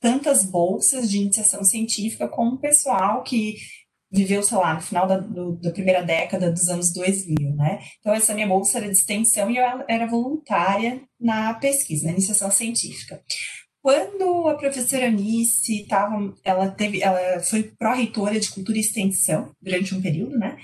tantas 0.00 0.44
bolsas 0.44 1.10
de 1.10 1.18
iniciação 1.18 1.64
científica 1.64 2.28
como 2.28 2.56
o 2.56 2.58
pessoal 2.58 3.22
que 3.22 3.56
viveu, 4.14 4.42
sei 4.42 4.56
lá, 4.56 4.74
no 4.74 4.80
final 4.80 5.06
da, 5.06 5.18
do, 5.18 5.56
da 5.56 5.72
primeira 5.72 6.02
década 6.02 6.50
dos 6.50 6.68
anos 6.68 6.92
2000, 6.92 7.56
né? 7.56 7.80
Então, 7.98 8.14
essa 8.14 8.32
minha 8.32 8.46
bolsa 8.46 8.78
era 8.78 8.86
de 8.86 8.92
extensão 8.92 9.50
e 9.50 9.56
eu 9.56 9.64
era 9.88 10.06
voluntária 10.06 11.02
na 11.20 11.52
pesquisa, 11.54 12.06
na 12.06 12.12
iniciação 12.12 12.50
científica. 12.50 13.20
Quando 13.82 14.48
a 14.48 14.54
professora 14.54 15.08
Anice 15.08 15.82
estava, 15.82 16.32
ela 16.42 16.70
teve, 16.70 17.02
ela 17.02 17.40
foi 17.40 17.64
pró-reitora 17.78 18.40
de 18.40 18.50
cultura 18.50 18.78
e 18.78 18.80
extensão 18.80 19.52
durante 19.60 19.94
um 19.94 20.00
período, 20.00 20.38
né? 20.38 20.56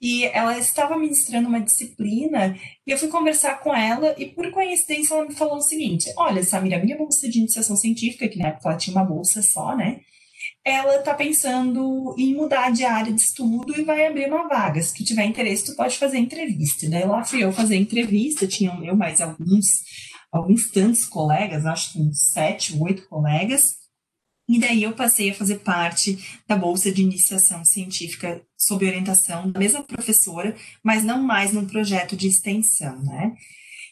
E 0.00 0.24
ela 0.24 0.56
estava 0.56 0.96
ministrando 0.96 1.48
uma 1.48 1.60
disciplina 1.60 2.56
e 2.86 2.90
eu 2.90 2.96
fui 2.96 3.08
conversar 3.08 3.60
com 3.60 3.74
ela 3.74 4.14
e 4.18 4.26
por 4.26 4.50
coincidência 4.50 5.14
ela 5.14 5.28
me 5.28 5.34
falou 5.34 5.56
o 5.56 5.62
seguinte: 5.62 6.10
"Olha, 6.16 6.42
Samira, 6.42 6.82
minha 6.82 6.96
bolsa 6.96 7.28
de 7.28 7.40
iniciação 7.40 7.76
científica, 7.76 8.26
que 8.26 8.38
na 8.38 8.48
época 8.48 8.70
ela 8.70 8.78
tinha 8.78 8.96
uma 8.96 9.04
bolsa 9.04 9.42
só, 9.42 9.76
né? 9.76 10.00
Ela 10.64 10.96
está 10.96 11.12
pensando 11.12 12.14
em 12.16 12.34
mudar 12.34 12.70
de 12.70 12.84
área 12.84 13.12
de 13.12 13.20
estudo 13.20 13.76
e 13.76 13.84
vai 13.84 14.06
abrir 14.06 14.26
uma 14.28 14.48
vaga. 14.48 14.80
Se 14.80 15.04
tiver 15.04 15.24
interesse, 15.24 15.66
tu 15.66 15.76
pode 15.76 15.98
fazer 15.98 16.18
entrevista. 16.18 16.88
Daí 16.88 17.04
lá 17.04 17.24
fui 17.24 17.42
eu 17.42 17.52
fazer 17.52 17.76
entrevista, 17.76 18.46
tinham 18.46 18.82
eu 18.84 18.96
mais 18.96 19.20
alguns, 19.20 19.66
alguns 20.30 20.70
tantos 20.70 21.04
colegas, 21.04 21.66
acho 21.66 21.92
que 21.92 21.98
uns 21.98 22.30
sete, 22.30 22.76
oito 22.80 23.08
colegas. 23.08 23.82
E 24.48 24.58
daí 24.58 24.82
eu 24.82 24.92
passei 24.92 25.30
a 25.30 25.34
fazer 25.34 25.60
parte 25.60 26.18
da 26.46 26.56
bolsa 26.56 26.92
de 26.92 27.02
iniciação 27.02 27.64
científica 27.64 28.42
sob 28.56 28.86
orientação 28.86 29.50
da 29.50 29.58
mesma 29.58 29.82
professora, 29.82 30.54
mas 30.82 31.02
não 31.02 31.22
mais 31.22 31.52
num 31.52 31.66
projeto 31.66 32.16
de 32.16 32.28
extensão, 32.28 33.02
né? 33.02 33.34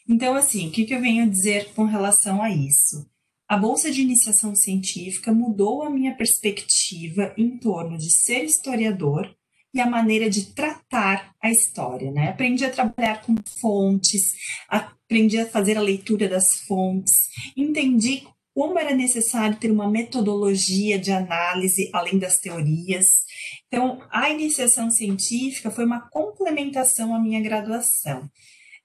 Então, 0.07 0.35
assim, 0.35 0.67
o 0.67 0.71
que, 0.71 0.85
que 0.85 0.93
eu 0.93 1.01
venho 1.01 1.29
dizer 1.29 1.73
com 1.73 1.85
relação 1.85 2.41
a 2.41 2.49
isso? 2.49 3.10
A 3.51 3.57
bolsa 3.57 3.91
de 3.91 4.01
iniciação 4.01 4.55
científica 4.55 5.33
mudou 5.33 5.83
a 5.83 5.89
minha 5.89 6.15
perspectiva 6.15 7.33
em 7.37 7.57
torno 7.57 7.97
de 7.97 8.09
ser 8.09 8.45
historiador 8.45 9.29
e 9.73 9.81
a 9.81 9.85
maneira 9.85 10.29
de 10.29 10.53
tratar 10.53 11.35
a 11.43 11.51
história, 11.51 12.13
né? 12.13 12.29
Aprendi 12.29 12.63
a 12.63 12.71
trabalhar 12.71 13.21
com 13.25 13.35
fontes, 13.59 14.35
aprendi 14.69 15.37
a 15.37 15.45
fazer 15.45 15.77
a 15.77 15.81
leitura 15.81 16.29
das 16.29 16.61
fontes, 16.65 17.27
entendi 17.57 18.25
como 18.55 18.79
era 18.79 18.95
necessário 18.95 19.57
ter 19.57 19.69
uma 19.69 19.89
metodologia 19.89 20.97
de 20.97 21.11
análise 21.11 21.89
além 21.91 22.17
das 22.17 22.37
teorias. 22.37 23.25
Então, 23.67 24.01
a 24.09 24.29
iniciação 24.29 24.89
científica 24.89 25.69
foi 25.69 25.83
uma 25.83 25.99
complementação 26.09 27.13
à 27.13 27.19
minha 27.19 27.41
graduação. 27.41 28.29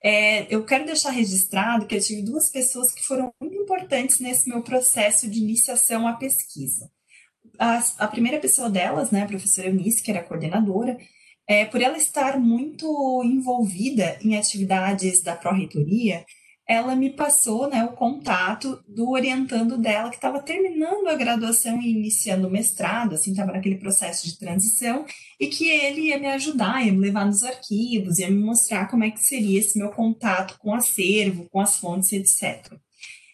É, 0.02 0.54
eu 0.54 0.64
quero 0.64 0.84
deixar 0.86 1.10
registrado 1.10 1.86
que 1.86 1.96
eu 1.96 2.00
tive 2.00 2.22
duas 2.22 2.50
pessoas 2.50 2.92
que 2.92 3.02
foram 3.02 3.32
muito 3.40 3.56
importantes 3.56 4.20
nesse 4.20 4.48
meu 4.48 4.62
processo 4.62 5.28
de 5.28 5.40
iniciação 5.40 6.06
à 6.06 6.12
pesquisa. 6.14 6.90
A, 7.58 7.82
a 7.98 8.08
primeira 8.08 8.38
pessoa 8.38 8.68
delas, 8.68 9.10
né, 9.10 9.22
a 9.22 9.26
professora 9.26 9.68
Eunice, 9.68 10.02
que 10.02 10.10
era 10.10 10.22
coordenadora, 10.22 10.96
é, 11.48 11.64
por 11.64 11.80
ela 11.80 11.96
estar 11.96 12.38
muito 12.38 13.22
envolvida 13.24 14.18
em 14.22 14.36
atividades 14.36 15.22
da 15.22 15.36
pró-reitoria, 15.36 16.24
ela 16.68 16.96
me 16.96 17.10
passou 17.10 17.68
né, 17.70 17.84
o 17.84 17.92
contato 17.92 18.82
do 18.88 19.10
orientando 19.10 19.78
dela, 19.78 20.10
que 20.10 20.16
estava 20.16 20.42
terminando 20.42 21.06
a 21.06 21.14
graduação 21.14 21.80
e 21.80 21.90
iniciando 21.90 22.48
o 22.48 22.50
mestrado, 22.50 23.14
assim, 23.14 23.30
estava 23.30 23.52
naquele 23.52 23.76
processo 23.76 24.26
de 24.26 24.36
transição, 24.36 25.04
e 25.38 25.46
que 25.46 25.68
ele 25.68 26.08
ia 26.08 26.18
me 26.18 26.26
ajudar, 26.26 26.84
ia 26.84 26.92
me 26.92 26.98
levar 26.98 27.24
nos 27.24 27.44
arquivos, 27.44 28.18
ia 28.18 28.28
me 28.28 28.42
mostrar 28.42 28.88
como 28.88 29.04
é 29.04 29.10
que 29.10 29.20
seria 29.20 29.60
esse 29.60 29.78
meu 29.78 29.90
contato 29.90 30.58
com 30.58 30.70
o 30.70 30.74
acervo, 30.74 31.48
com 31.50 31.60
as 31.60 31.76
fontes, 31.76 32.12
etc. 32.12 32.74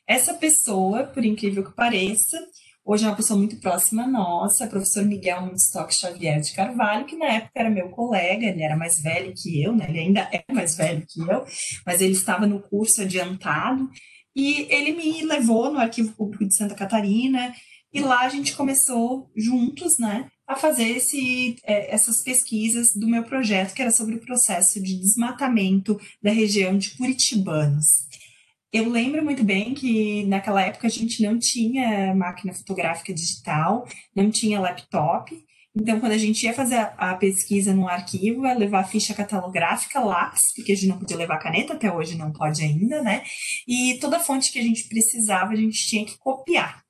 Essa 0.06 0.34
pessoa, 0.34 1.04
por 1.04 1.24
incrível 1.24 1.64
que 1.64 1.74
pareça, 1.74 2.38
Hoje 2.84 3.04
é 3.04 3.08
uma 3.08 3.16
pessoa 3.16 3.38
muito 3.38 3.56
próxima 3.60 4.08
nossa, 4.08 4.66
professor 4.66 5.04
Miguel 5.04 5.42
Mundstock 5.42 5.94
Xavier 5.94 6.40
de 6.40 6.52
Carvalho, 6.52 7.06
que 7.06 7.16
na 7.16 7.26
época 7.26 7.52
era 7.54 7.70
meu 7.70 7.88
colega, 7.90 8.44
ele 8.44 8.60
era 8.60 8.76
mais 8.76 9.00
velho 9.00 9.32
que 9.36 9.62
eu, 9.62 9.72
né? 9.72 9.86
ele 9.88 10.00
ainda 10.00 10.28
é 10.32 10.42
mais 10.52 10.76
velho 10.76 11.06
que 11.08 11.20
eu, 11.20 11.44
mas 11.86 12.00
ele 12.00 12.12
estava 12.12 12.44
no 12.44 12.60
curso 12.60 13.02
adiantado, 13.02 13.88
e 14.34 14.66
ele 14.68 14.92
me 14.94 15.22
levou 15.22 15.72
no 15.72 15.78
Arquivo 15.78 16.12
Público 16.12 16.44
de 16.44 16.56
Santa 16.56 16.74
Catarina, 16.74 17.54
e 17.92 18.00
lá 18.00 18.22
a 18.22 18.28
gente 18.28 18.56
começou 18.56 19.30
juntos, 19.36 19.98
né, 19.98 20.28
a 20.46 20.56
fazer 20.56 20.88
esse, 20.88 21.56
é, 21.64 21.94
essas 21.94 22.22
pesquisas 22.22 22.94
do 22.96 23.06
meu 23.06 23.22
projeto, 23.22 23.74
que 23.74 23.82
era 23.82 23.92
sobre 23.92 24.16
o 24.16 24.20
processo 24.20 24.82
de 24.82 24.98
desmatamento 24.98 26.00
da 26.20 26.32
região 26.32 26.76
de 26.76 26.96
Curitibanos. 26.96 28.08
Eu 28.72 28.88
lembro 28.88 29.22
muito 29.22 29.44
bem 29.44 29.74
que 29.74 30.24
naquela 30.24 30.62
época 30.62 30.86
a 30.86 30.90
gente 30.90 31.22
não 31.22 31.38
tinha 31.38 32.14
máquina 32.14 32.54
fotográfica 32.54 33.12
digital, 33.12 33.86
não 34.16 34.30
tinha 34.30 34.58
laptop. 34.58 35.30
Então, 35.74 36.00
quando 36.00 36.12
a 36.12 36.18
gente 36.18 36.44
ia 36.44 36.54
fazer 36.54 36.76
a, 36.96 37.14
pesquisa 37.16 37.74
no 37.74 37.86
arquivo, 37.86 38.46
ia 38.46 38.54
levar 38.54 38.80
a 38.80 38.84
ficha 38.84 39.14
catalográfica, 39.14 40.00
lápis, 40.00 40.40
porque 40.54 40.72
a 40.72 40.74
gente 40.74 40.88
não 40.88 40.98
podia 40.98 41.16
levar 41.16 41.38
caneta, 41.38 41.74
até 41.74 41.92
hoje 41.92 42.16
não 42.16 42.32
pode 42.32 42.62
ainda, 42.62 43.02
né? 43.02 43.22
E 43.68 43.98
toda 44.00 44.20
fonte 44.20 44.50
que 44.52 44.58
a 44.58 44.62
gente 44.62 44.88
precisava, 44.88 45.52
a 45.52 45.56
gente 45.56 45.86
tinha 45.86 46.04
que 46.04 46.16
copiar. 46.18 46.81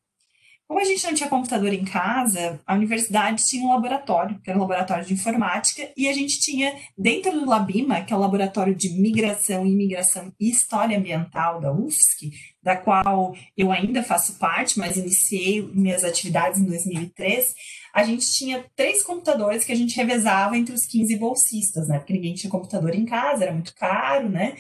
Como 0.73 0.81
a 0.81 0.85
gente 0.85 1.05
não 1.05 1.13
tinha 1.13 1.29
computador 1.29 1.71
em 1.71 1.85
casa, 1.85 2.59
a 2.67 2.75
universidade 2.75 3.45
tinha 3.45 3.63
um 3.63 3.75
laboratório, 3.75 4.41
que 4.43 4.49
era 4.49 4.59
um 4.59 4.63
laboratório 4.63 5.05
de 5.05 5.13
informática, 5.13 5.87
e 5.95 6.09
a 6.09 6.15
gente 6.15 6.41
tinha, 6.41 6.75
dentro 6.97 7.31
do 7.31 7.45
Labima, 7.45 8.01
que 8.01 8.11
é 8.11 8.17
o 8.17 8.19
laboratório 8.19 8.75
de 8.75 8.89
migração, 8.99 9.67
imigração 9.67 10.33
e 10.41 10.49
história 10.49 10.97
ambiental 10.97 11.61
da 11.61 11.71
UFSC, 11.71 12.31
da 12.63 12.75
qual 12.75 13.37
eu 13.55 13.71
ainda 13.71 14.03
faço 14.03 14.39
parte, 14.39 14.79
mas 14.79 14.97
iniciei 14.97 15.61
minhas 15.75 16.05
atividades 16.05 16.59
em 16.59 16.65
2003, 16.65 17.55
a 17.93 18.03
gente 18.05 18.33
tinha 18.33 18.65
três 18.75 19.03
computadores 19.03 19.67
que 19.67 19.73
a 19.73 19.77
gente 19.77 19.95
revezava 19.95 20.57
entre 20.57 20.75
os 20.75 20.87
15 20.87 21.19
bolsistas, 21.19 21.87
né? 21.87 21.99
Porque 21.99 22.15
ninguém 22.15 22.33
tinha 22.33 22.51
computador 22.51 22.95
em 22.95 23.05
casa, 23.05 23.45
era 23.45 23.53
muito 23.53 23.75
caro, 23.75 24.31
né? 24.31 24.57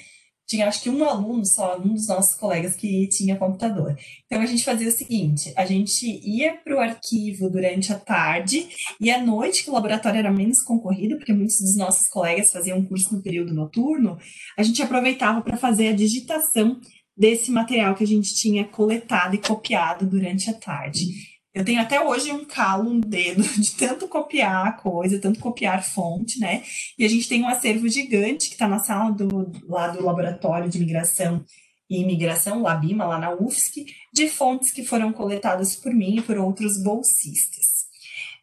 Tinha 0.52 0.68
acho 0.68 0.82
que 0.82 0.90
um 0.90 1.02
aluno 1.04 1.44
só, 1.46 1.78
um 1.78 1.94
dos 1.94 2.06
nossos 2.06 2.36
colegas 2.36 2.76
que 2.76 3.08
tinha 3.08 3.36
computador. 3.36 3.96
Então 4.26 4.40
a 4.40 4.46
gente 4.46 4.64
fazia 4.64 4.88
o 4.88 4.92
seguinte: 4.92 5.52
a 5.56 5.64
gente 5.64 6.06
ia 6.22 6.54
para 6.56 6.76
o 6.76 6.80
arquivo 6.80 7.50
durante 7.50 7.92
a 7.92 7.98
tarde 7.98 8.68
e 9.00 9.10
à 9.10 9.22
noite, 9.22 9.64
que 9.64 9.70
o 9.70 9.72
laboratório 9.72 10.18
era 10.18 10.30
menos 10.30 10.62
concorrido, 10.62 11.16
porque 11.16 11.32
muitos 11.32 11.58
dos 11.58 11.76
nossos 11.76 12.08
colegas 12.08 12.52
faziam 12.52 12.84
curso 12.84 13.16
no 13.16 13.22
período 13.22 13.54
noturno, 13.54 14.18
a 14.56 14.62
gente 14.62 14.82
aproveitava 14.82 15.40
para 15.40 15.56
fazer 15.56 15.88
a 15.88 15.96
digitação 15.96 16.78
desse 17.16 17.50
material 17.50 17.94
que 17.94 18.04
a 18.04 18.06
gente 18.06 18.34
tinha 18.34 18.64
coletado 18.64 19.34
e 19.34 19.38
copiado 19.38 20.06
durante 20.06 20.50
a 20.50 20.54
tarde. 20.54 21.31
Eu 21.54 21.64
tenho 21.64 21.80
até 21.80 22.00
hoje 22.00 22.32
um 22.32 22.44
calo 22.44 22.94
no 22.94 23.00
dedo 23.00 23.42
de 23.60 23.72
tanto 23.76 24.08
copiar 24.08 24.66
a 24.68 24.72
coisa, 24.72 25.20
tanto 25.20 25.38
copiar 25.38 25.84
fonte, 25.84 26.38
né? 26.40 26.62
E 26.98 27.04
a 27.04 27.08
gente 27.08 27.28
tem 27.28 27.42
um 27.42 27.48
acervo 27.48 27.88
gigante 27.88 28.48
que 28.48 28.54
está 28.54 28.66
na 28.66 28.78
sala 28.78 29.12
do, 29.12 29.50
lá 29.68 29.88
do 29.88 30.04
Laboratório 30.04 30.68
de 30.68 30.78
Migração 30.78 31.44
e 31.90 32.00
Imigração, 32.00 32.62
Labima, 32.62 33.04
lá 33.04 33.18
na 33.18 33.34
UFSC, 33.34 33.84
de 34.12 34.28
fontes 34.28 34.72
que 34.72 34.82
foram 34.82 35.12
coletadas 35.12 35.76
por 35.76 35.92
mim 35.92 36.16
e 36.16 36.22
por 36.22 36.38
outros 36.38 36.82
bolsistas. 36.82 37.82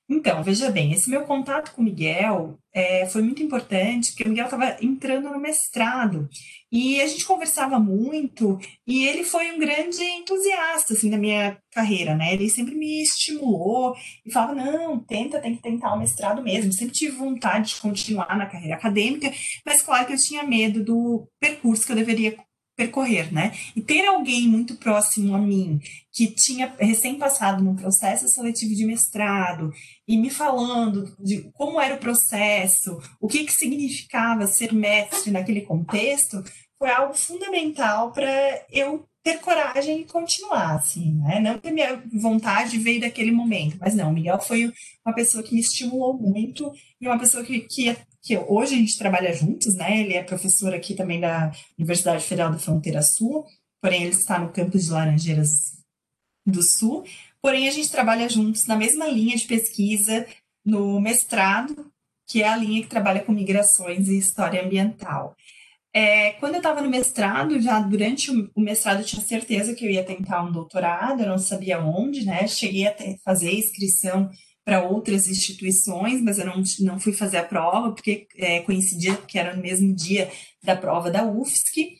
Então, 0.07 0.43
veja 0.43 0.71
bem, 0.71 0.91
esse 0.91 1.09
meu 1.09 1.23
contato 1.23 1.71
com 1.71 1.81
o 1.81 1.85
Miguel 1.85 2.59
é, 2.73 3.05
foi 3.07 3.21
muito 3.21 3.43
importante, 3.43 4.11
porque 4.11 4.23
o 4.23 4.29
Miguel 4.29 4.45
estava 4.45 4.77
entrando 4.81 5.29
no 5.29 5.39
mestrado 5.39 6.27
e 6.71 7.01
a 7.01 7.07
gente 7.07 7.25
conversava 7.25 7.79
muito 7.79 8.59
e 8.85 9.05
ele 9.05 9.23
foi 9.23 9.51
um 9.51 9.59
grande 9.59 10.03
entusiasta 10.03 10.93
assim, 10.93 11.09
da 11.09 11.17
minha 11.17 11.57
carreira, 11.71 12.15
né? 12.15 12.33
Ele 12.33 12.49
sempre 12.49 12.75
me 12.75 13.01
estimulou 13.01 13.95
e 14.25 14.31
falava, 14.31 14.55
não, 14.55 14.99
tenta, 14.99 15.39
tem 15.39 15.55
que 15.55 15.61
tentar 15.61 15.93
o 15.93 15.99
mestrado 15.99 16.41
mesmo. 16.43 16.71
Sempre 16.71 16.93
tive 16.93 17.15
vontade 17.15 17.69
de 17.69 17.81
continuar 17.81 18.37
na 18.37 18.45
carreira 18.45 18.75
acadêmica, 18.75 19.31
mas 19.65 19.81
claro 19.81 20.05
que 20.05 20.13
eu 20.13 20.17
tinha 20.17 20.43
medo 20.43 20.83
do 20.83 21.27
percurso 21.39 21.85
que 21.85 21.91
eu 21.91 21.95
deveria 21.95 22.35
percorrer, 22.79 23.33
né? 23.33 23.51
E 23.75 23.81
ter 23.81 24.05
alguém 24.05 24.47
muito 24.47 24.77
próximo 24.77 25.35
a 25.35 25.37
mim, 25.37 25.81
que 26.13 26.27
tinha 26.27 26.73
recém 26.79 27.15
passado 27.15 27.61
num 27.61 27.75
processo 27.75 28.29
seletivo 28.29 28.73
de 28.73 28.85
mestrado, 28.85 29.73
e 30.07 30.17
me 30.17 30.29
falando 30.29 31.13
de 31.19 31.51
como 31.53 31.81
era 31.81 31.95
o 31.95 31.99
processo, 31.99 32.97
o 33.19 33.27
que, 33.27 33.43
que 33.43 33.51
significava 33.51 34.47
ser 34.47 34.73
mestre 34.73 35.29
naquele 35.29 35.61
contexto, 35.61 36.41
foi 36.77 36.89
algo 36.89 37.13
fundamental 37.13 38.13
para 38.13 38.31
eu 38.71 39.05
ter 39.21 39.39
coragem 39.39 39.99
e 39.99 40.05
continuar, 40.05 40.75
assim, 40.75 41.15
né? 41.15 41.41
Não 41.41 41.59
que 41.59 41.69
minha 41.69 42.01
vontade 42.13 42.77
veio 42.77 43.01
daquele 43.01 43.31
momento, 43.31 43.77
mas 43.77 43.93
não, 43.93 44.13
Miguel 44.13 44.39
foi 44.39 44.71
uma 45.05 45.13
pessoa 45.13 45.43
que 45.43 45.53
me 45.53 45.59
estimulou 45.59 46.17
muito 46.17 46.71
e 47.01 47.07
uma 47.07 47.19
pessoa 47.19 47.43
que, 47.43 47.59
que, 47.59 47.93
que 48.29 48.37
hoje 48.37 48.75
a 48.75 48.77
gente 48.77 48.95
trabalha 48.95 49.33
juntos, 49.33 49.73
né? 49.73 50.01
Ele 50.01 50.13
é 50.13 50.21
professor 50.21 50.71
aqui 50.71 50.93
também 50.93 51.19
da 51.19 51.51
Universidade 51.75 52.23
Federal 52.23 52.51
da 52.51 52.59
Fronteira 52.59 53.01
Sul, 53.01 53.43
porém 53.81 54.03
ele 54.03 54.11
está 54.11 54.37
no 54.37 54.49
campus 54.49 54.85
de 54.85 54.91
Laranjeiras 54.91 55.49
do 56.45 56.61
Sul, 56.61 57.03
porém 57.41 57.67
a 57.67 57.71
gente 57.71 57.89
trabalha 57.89 58.29
juntos 58.29 58.67
na 58.67 58.75
mesma 58.75 59.07
linha 59.07 59.35
de 59.35 59.47
pesquisa 59.47 60.27
no 60.63 61.01
mestrado, 61.01 61.91
que 62.27 62.43
é 62.43 62.47
a 62.47 62.55
linha 62.55 62.83
que 62.83 62.87
trabalha 62.87 63.23
com 63.23 63.31
migrações 63.31 64.07
e 64.07 64.19
história 64.19 64.63
ambiental. 64.63 65.35
É, 65.91 66.33
quando 66.33 66.53
eu 66.53 66.59
estava 66.59 66.83
no 66.83 66.89
mestrado, 66.89 67.59
já 67.59 67.79
durante 67.79 68.29
o, 68.29 68.61
mestrado 68.61 68.99
eu 68.99 69.05
tinha 69.05 69.23
certeza 69.23 69.73
que 69.73 69.83
eu 69.83 69.89
ia 69.89 70.03
tentar 70.03 70.43
um 70.43 70.51
doutorado, 70.51 71.23
eu 71.23 71.29
não 71.29 71.39
sabia 71.39 71.83
onde, 71.83 72.23
né? 72.23 72.47
Cheguei 72.47 72.85
a 72.85 72.95
fazer 73.25 73.51
inscrição 73.51 74.29
para 74.69 74.83
outras 74.83 75.27
instituições, 75.27 76.21
mas 76.21 76.37
eu 76.37 76.45
não, 76.45 76.61
não 76.81 76.99
fui 76.99 77.11
fazer 77.11 77.37
a 77.37 77.43
prova, 77.43 77.91
porque 77.91 78.27
é, 78.37 78.59
coincidia 78.59 79.17
que 79.17 79.39
era 79.39 79.55
no 79.55 79.63
mesmo 79.63 79.95
dia 79.95 80.31
da 80.63 80.75
prova 80.75 81.09
da 81.09 81.25
UFSC, 81.25 81.95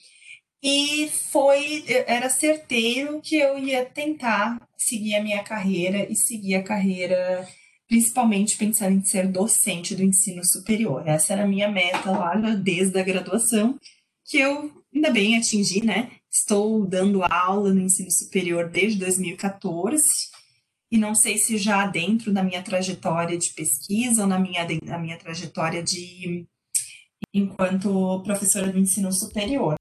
e 0.62 1.10
foi, 1.32 1.84
era 2.06 2.30
certeiro 2.30 3.22
que 3.24 3.38
eu 3.38 3.58
ia 3.58 3.84
tentar 3.86 4.62
seguir 4.78 5.16
a 5.16 5.24
minha 5.24 5.42
carreira 5.42 6.06
e 6.12 6.16
seguir 6.16 6.56
a 6.56 6.64
carreira 6.64 7.48
principalmente 7.88 8.56
pensando 8.56 8.98
em 8.98 9.04
ser 9.04 9.28
docente 9.28 9.96
do 9.96 10.04
ensino 10.04 10.46
superior. 10.46 11.08
Essa 11.08 11.34
era 11.34 11.46
a 11.46 11.48
minha 11.48 11.68
meta 11.68 12.12
lá 12.12 12.36
desde 12.36 13.00
a 13.00 13.04
graduação, 13.04 13.80
que 14.24 14.38
eu 14.38 14.72
ainda 14.94 15.10
bem 15.10 15.36
atingi, 15.36 15.84
né? 15.84 16.12
Estou 16.32 16.86
dando 16.86 17.24
aula 17.24 17.74
no 17.74 17.82
ensino 17.82 18.12
superior 18.12 18.70
desde 18.70 19.00
2014 19.00 20.04
e 20.91 20.98
não 20.98 21.13
sei 21.13 21.38
se 21.38 21.58
já 21.58 21.86
dentro 21.86 22.34
da 22.34 22.43
minha 22.43 22.63
trajetória 22.63 23.38
de 23.38 23.53
pesquisa 23.53 24.24
ou 24.24 24.27
na 24.27 24.39
minha, 24.39 24.67
na 24.84 24.98
minha 24.98 25.17
trajetória 25.17 25.84
de 25.84 26.48
enquanto 27.34 28.22
professora 28.24 28.72
do 28.72 28.79
ensino 28.79 29.12
superior. 29.12 29.75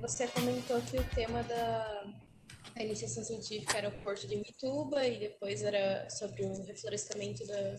você 0.00 0.28
comentou 0.28 0.80
que 0.82 0.96
o 0.96 1.04
tema 1.14 1.42
da 1.42 2.04
iniciação 2.78 3.24
científica 3.24 3.78
era 3.78 3.88
o 3.88 4.02
Porto 4.02 4.28
de 4.28 4.36
Mituba 4.36 5.04
e 5.06 5.18
depois 5.18 5.62
era 5.62 6.08
sobre 6.08 6.44
o 6.44 6.62
reflorestamento 6.64 7.44
da, 7.46 7.76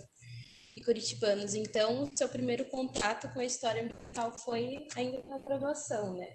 de 0.75 0.83
curitibanos. 0.83 1.55
Então, 1.55 2.09
seu 2.15 2.27
primeiro 2.27 2.65
contato 2.65 3.31
com 3.33 3.39
a 3.39 3.45
história 3.45 3.83
ambiental 3.83 4.37
foi 4.39 4.87
ainda 4.95 5.23
na 5.27 5.39
graduação, 5.39 6.15
né? 6.15 6.33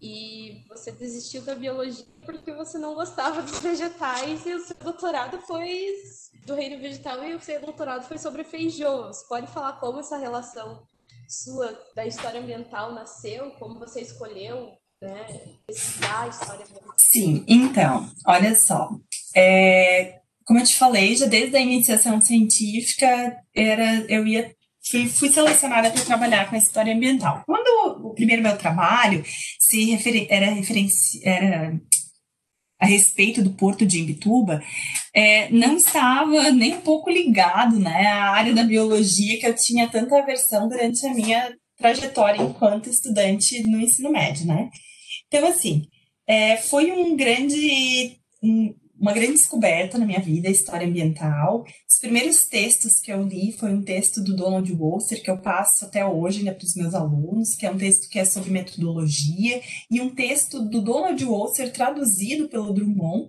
E 0.00 0.64
você 0.68 0.90
desistiu 0.90 1.42
da 1.42 1.54
biologia 1.54 2.04
porque 2.24 2.52
você 2.52 2.76
não 2.76 2.94
gostava 2.94 3.42
dos 3.42 3.60
vegetais 3.60 4.44
e 4.44 4.54
o 4.54 4.64
seu 4.64 4.76
doutorado 4.76 5.40
foi 5.42 5.94
do 6.44 6.54
reino 6.54 6.80
vegetal 6.80 7.22
e 7.24 7.34
o 7.34 7.40
seu 7.40 7.60
doutorado 7.60 8.02
foi 8.08 8.18
sobre. 8.18 8.42
Você 8.42 9.28
pode 9.28 9.46
falar 9.48 9.74
como 9.74 10.00
essa 10.00 10.16
relação 10.16 10.82
sua 11.28 11.78
da 11.94 12.04
história 12.04 12.40
ambiental 12.40 12.92
nasceu, 12.92 13.52
como 13.52 13.78
você 13.78 14.00
escolheu 14.00 14.72
né, 15.00 15.26
a 16.08 16.28
história 16.28 16.64
Sim, 16.96 17.44
então, 17.48 18.08
olha 18.26 18.54
só. 18.54 18.90
É, 19.34 20.20
como 20.52 20.60
eu 20.60 20.66
te 20.66 20.76
falei, 20.76 21.16
já 21.16 21.24
desde 21.24 21.56
a 21.56 21.60
iniciação 21.60 22.20
científica, 22.20 23.38
era, 23.54 24.04
eu 24.06 24.26
ia 24.26 24.54
fui, 24.90 25.08
fui 25.08 25.30
selecionada 25.30 25.90
para 25.90 26.04
trabalhar 26.04 26.50
com 26.50 26.56
a 26.56 26.58
história 26.58 26.94
ambiental. 26.94 27.42
Quando 27.46 28.06
o 28.06 28.12
primeiro 28.12 28.42
meu 28.42 28.58
trabalho 28.58 29.24
se 29.58 29.90
referi, 29.90 30.26
era, 30.28 30.52
referenci, 30.52 31.26
era 31.26 31.74
a 32.78 32.84
respeito 32.84 33.40
do 33.40 33.54
porto 33.54 33.86
de 33.86 34.00
Imbituba, 34.00 34.62
é, 35.14 35.48
não 35.50 35.74
estava 35.74 36.50
nem 36.50 36.74
um 36.74 36.82
pouco 36.82 37.08
ligado 37.08 37.78
né, 37.78 38.08
à 38.08 38.32
área 38.32 38.52
da 38.52 38.62
biologia 38.62 39.40
que 39.40 39.46
eu 39.46 39.54
tinha 39.54 39.88
tanta 39.88 40.18
aversão 40.18 40.68
durante 40.68 41.06
a 41.06 41.14
minha 41.14 41.50
trajetória 41.78 42.42
enquanto 42.42 42.90
estudante 42.90 43.62
no 43.62 43.80
ensino 43.80 44.12
médio, 44.12 44.46
né? 44.46 44.68
Então, 45.28 45.48
assim, 45.48 45.86
é, 46.26 46.58
foi 46.58 46.92
um 46.92 47.16
grande, 47.16 48.18
uma 49.02 49.12
grande 49.12 49.32
descoberta 49.32 49.98
na 49.98 50.06
minha 50.06 50.20
vida, 50.20 50.48
história 50.48 50.86
ambiental. 50.86 51.64
Os 51.90 51.98
primeiros 51.98 52.44
textos 52.44 53.00
que 53.00 53.12
eu 53.12 53.20
li 53.24 53.50
foi 53.50 53.74
um 53.74 53.82
texto 53.82 54.22
do 54.22 54.36
Donald 54.36 54.72
Wolster, 54.72 55.20
que 55.20 55.28
eu 55.28 55.38
passo 55.38 55.84
até 55.84 56.06
hoje 56.06 56.44
né, 56.44 56.52
para 56.52 56.64
os 56.64 56.76
meus 56.76 56.94
alunos, 56.94 57.56
que 57.56 57.66
é 57.66 57.70
um 57.72 57.76
texto 57.76 58.08
que 58.08 58.20
é 58.20 58.24
sobre 58.24 58.52
metodologia, 58.52 59.60
e 59.90 60.00
um 60.00 60.14
texto 60.14 60.62
do 60.62 60.80
Donald 60.80 61.22
Wolster 61.24 61.72
traduzido 61.72 62.48
pelo 62.48 62.72
Drummond, 62.72 63.28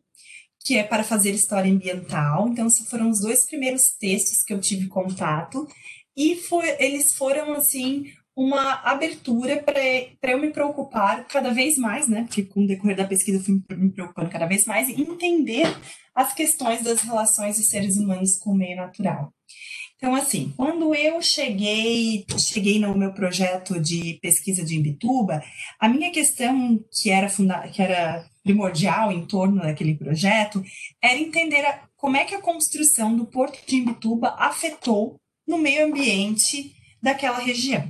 que 0.64 0.78
é 0.78 0.84
para 0.84 1.04
fazer 1.04 1.32
história 1.32 1.72
ambiental. 1.72 2.48
Então, 2.50 2.68
esses 2.68 2.88
foram 2.88 3.10
os 3.10 3.20
dois 3.20 3.44
primeiros 3.48 3.96
textos 4.00 4.44
que 4.44 4.54
eu 4.54 4.62
tive 4.62 4.88
contato. 4.88 5.68
E 6.16 6.36
foi, 6.36 6.70
eles 6.80 7.16
foram, 7.16 7.54
assim, 7.54 8.06
uma 8.36 8.82
abertura 8.84 9.62
para 9.64 10.32
eu 10.32 10.40
me 10.40 10.52
preocupar 10.52 11.26
cada 11.28 11.52
vez 11.52 11.78
mais, 11.78 12.08
né? 12.08 12.24
Porque 12.24 12.44
com 12.44 12.64
o 12.64 12.68
decorrer 12.68 12.98
da 12.98 13.06
pesquisa 13.06 13.38
eu 13.38 13.44
fui 13.44 13.62
me 13.78 13.92
preocupando 13.92 14.30
cada 14.30 14.48
vez 14.48 14.66
mais 14.66 14.90
em 14.90 15.02
entender 15.02 15.68
as 16.16 16.34
questões 16.34 16.84
das 16.84 17.02
relações 17.02 17.58
dos 17.58 17.70
seres 17.70 17.98
humanos 17.98 18.38
com 18.40 18.52
o 18.52 18.58
meio 18.58 18.76
natural. 18.76 19.34
Então, 19.96 20.16
assim, 20.16 20.54
quando 20.58 20.94
eu 20.94 21.22
cheguei, 21.22 22.26
cheguei 22.38 22.78
no 22.78 22.98
meu 22.98 23.14
projeto 23.14 23.80
de 23.80 24.20
pesquisa 24.22 24.64
de 24.64 24.76
Imbituba, 24.76 25.42
a 25.80 25.88
minha 25.88 26.12
questão 26.12 26.78
que 26.92 27.10
era, 27.10 27.30
funda 27.30 27.66
que 27.70 27.82
era 27.82 28.28
primordial 28.44 29.12
em 29.12 29.26
torno 29.26 29.62
daquele 29.62 29.96
projeto 29.96 30.62
era 31.02 31.18
entender 31.18 31.66
a, 31.66 31.88
como 31.96 32.18
é 32.18 32.26
que 32.26 32.36
a 32.36 32.42
construção 32.42 33.16
do 33.16 33.26
Porto 33.26 33.66
de 33.66 33.78
Imbituba 33.78 34.36
afetou 34.38 35.16
no 35.48 35.58
meio 35.58 35.86
ambiente 35.86 36.76
daquela 37.02 37.40
região. 37.40 37.90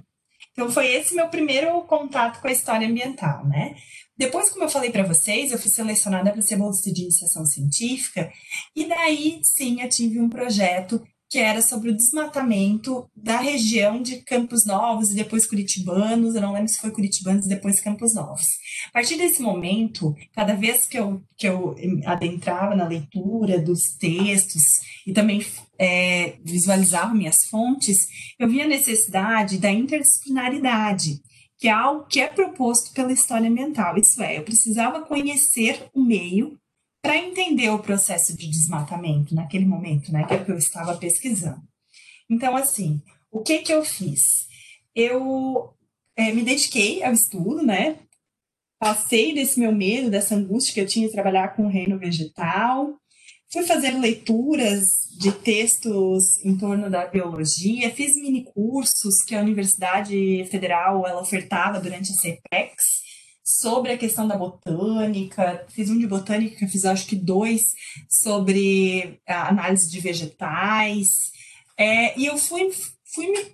Então, 0.53 0.71
foi 0.71 0.93
esse 0.93 1.15
meu 1.15 1.27
primeiro 1.27 1.81
contato 1.81 2.39
com 2.39 2.47
a 2.47 2.51
história 2.51 2.87
ambiental, 2.87 3.45
né? 3.45 3.75
Depois, 4.15 4.49
como 4.49 4.63
eu 4.63 4.69
falei 4.69 4.91
para 4.91 5.03
vocês, 5.03 5.51
eu 5.51 5.57
fui 5.57 5.71
selecionada 5.71 6.31
para 6.31 6.41
ser 6.41 6.55
bolsista 6.55 6.93
de 6.93 7.01
iniciação 7.01 7.45
científica, 7.45 8.31
e 8.75 8.85
daí 8.85 9.39
sim 9.43 9.81
eu 9.81 9.89
tive 9.89 10.19
um 10.19 10.29
projeto 10.29 11.03
que 11.33 11.39
era 11.39 11.63
sobre 11.63 11.89
o 11.89 11.95
desmatamento 11.95 13.09
da 13.15 13.39
região 13.39 13.99
de 13.99 14.17
Campos 14.17 14.67
Novos 14.67 15.09
e 15.09 15.15
depois 15.15 15.47
Curitibanos, 15.47 16.35
eu 16.35 16.41
não 16.41 16.53
lembro 16.53 16.69
se 16.69 16.79
foi 16.79 16.91
Curitibanos 16.91 17.47
e 17.47 17.49
depois 17.49 17.81
Campos 17.81 18.13
Novos. 18.13 18.45
A 18.89 18.91
partir 18.91 19.17
desse 19.17 19.41
momento, 19.41 20.13
cada 20.31 20.53
vez 20.53 20.85
que 20.85 20.95
eu, 20.95 21.23
que 21.35 21.47
eu 21.47 21.75
adentrava 22.05 22.75
na 22.75 22.87
leitura 22.87 23.57
dos 23.57 23.95
textos 23.97 24.61
e 25.07 25.11
também 25.11 25.43
é, 25.79 26.35
visualizava 26.45 27.15
minhas 27.15 27.37
fontes, 27.49 28.05
eu 28.37 28.47
via 28.47 28.65
a 28.65 28.67
necessidade 28.67 29.57
da 29.57 29.71
interdisciplinaridade, 29.71 31.19
que 31.57 31.67
é 31.67 31.71
algo 31.71 32.05
que 32.05 32.19
é 32.19 32.27
proposto 32.27 32.93
pela 32.93 33.11
história 33.11 33.49
ambiental. 33.49 33.97
Isso 33.97 34.21
é, 34.21 34.37
eu 34.37 34.43
precisava 34.43 35.01
conhecer 35.01 35.83
o 35.95 36.05
meio 36.05 36.59
para 37.03 37.17
entender 37.17 37.69
o 37.69 37.79
processo 37.79 38.35
de 38.35 38.49
desmatamento 38.49 39.35
naquele 39.35 39.65
momento, 39.65 40.09
né, 40.09 40.25
que 40.25 40.33
é 40.33 40.37
o 40.37 40.45
que 40.45 40.51
eu 40.51 40.57
estava 40.57 40.95
pesquisando. 40.95 41.61
Então, 42.29 42.55
assim, 42.55 43.01
o 43.29 43.41
que 43.41 43.59
que 43.59 43.73
eu 43.73 43.83
fiz? 43.83 44.47
Eu 44.95 45.73
é, 46.15 46.31
me 46.31 46.43
dediquei 46.43 47.03
ao 47.03 47.11
estudo, 47.11 47.61
né, 47.61 47.99
passei 48.79 49.33
desse 49.33 49.59
meu 49.59 49.73
medo, 49.73 50.09
dessa 50.09 50.35
angústia 50.35 50.73
que 50.73 50.79
eu 50.79 50.87
tinha 50.87 51.07
de 51.07 51.13
trabalhar 51.13 51.55
com 51.55 51.65
o 51.65 51.69
reino 51.69 51.99
vegetal, 51.99 52.97
fui 53.51 53.63
fazer 53.63 53.91
leituras 53.91 54.85
de 55.19 55.31
textos 55.33 56.43
em 56.43 56.57
torno 56.57 56.89
da 56.89 57.05
biologia, 57.05 57.93
fiz 57.93 58.15
mini 58.15 58.45
cursos 58.45 59.23
que 59.23 59.35
a 59.35 59.41
Universidade 59.41 60.45
Federal 60.49 61.05
ela 61.05 61.21
ofertava 61.21 61.81
durante 61.81 62.13
a 62.13 62.15
CEPEX, 62.15 63.02
sobre 63.63 63.93
a 63.93 63.97
questão 63.97 64.27
da 64.27 64.35
botânica, 64.35 65.65
fiz 65.69 65.89
um 65.89 65.97
de 65.97 66.05
botânica, 66.05 66.67
fiz 66.67 66.83
acho 66.83 67.07
que 67.07 67.15
dois 67.15 67.61
sobre 68.09 69.21
a 69.25 69.47
análise 69.47 69.89
de 69.89 70.01
vegetais, 70.01 71.31
é, 71.77 72.19
e 72.19 72.25
eu 72.25 72.37
fui, 72.37 72.69
fui 73.05 73.27
me 73.27 73.45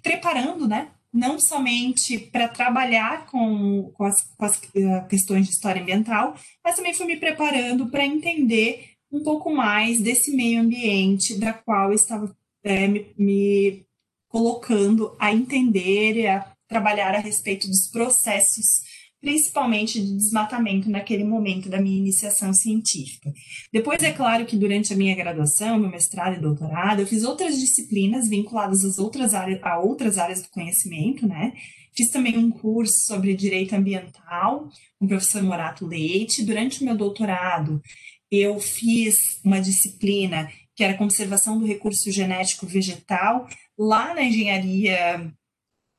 preparando, 0.00 0.68
né, 0.68 0.92
não 1.12 1.40
somente 1.40 2.18
para 2.18 2.46
trabalhar 2.46 3.26
com, 3.26 3.90
com, 3.94 4.04
as, 4.04 4.22
com 4.36 4.44
as 4.44 4.56
uh, 4.58 5.08
questões 5.08 5.46
de 5.46 5.52
história 5.52 5.82
ambiental, 5.82 6.36
mas 6.64 6.76
também 6.76 6.94
fui 6.94 7.06
me 7.06 7.16
preparando 7.16 7.88
para 7.88 8.06
entender 8.06 8.92
um 9.10 9.24
pouco 9.24 9.50
mais 9.52 10.00
desse 10.00 10.30
meio 10.36 10.60
ambiente 10.60 11.36
da 11.36 11.52
qual 11.52 11.88
eu 11.88 11.96
estava 11.96 12.32
é, 12.62 12.86
me, 12.86 13.12
me 13.18 13.86
colocando 14.28 15.16
a 15.18 15.32
entender 15.32 16.16
e 16.16 16.26
a 16.28 16.46
trabalhar 16.68 17.14
a 17.14 17.18
respeito 17.18 17.66
dos 17.66 17.88
processos 17.88 18.86
principalmente 19.20 20.00
de 20.00 20.16
desmatamento 20.16 20.88
naquele 20.88 21.24
momento 21.24 21.68
da 21.68 21.80
minha 21.80 21.98
iniciação 21.98 22.52
científica. 22.52 23.32
Depois, 23.72 24.02
é 24.02 24.12
claro 24.12 24.46
que 24.46 24.56
durante 24.56 24.92
a 24.92 24.96
minha 24.96 25.14
graduação, 25.14 25.78
meu 25.78 25.90
mestrado 25.90 26.36
e 26.36 26.40
doutorado, 26.40 27.00
eu 27.00 27.06
fiz 27.06 27.24
outras 27.24 27.58
disciplinas 27.58 28.28
vinculadas 28.28 28.84
às 28.84 28.98
outras 28.98 29.34
áreas, 29.34 29.60
a 29.62 29.78
outras 29.78 30.18
áreas 30.18 30.42
do 30.42 30.50
conhecimento, 30.50 31.26
né? 31.26 31.52
Fiz 31.96 32.10
também 32.10 32.38
um 32.38 32.50
curso 32.50 32.94
sobre 33.06 33.34
direito 33.34 33.74
ambiental 33.74 34.68
com 34.98 35.06
o 35.06 35.08
professor 35.08 35.42
Morato 35.42 35.84
Leite. 35.84 36.44
Durante 36.44 36.80
o 36.80 36.84
meu 36.84 36.96
doutorado, 36.96 37.82
eu 38.30 38.60
fiz 38.60 39.40
uma 39.44 39.60
disciplina 39.60 40.48
que 40.76 40.84
era 40.84 40.96
conservação 40.96 41.58
do 41.58 41.66
recurso 41.66 42.08
genético 42.12 42.64
vegetal 42.64 43.48
lá 43.76 44.14
na 44.14 44.22
engenharia 44.22 45.32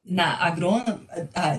na, 0.10 0.44
agrono, 0.44 1.00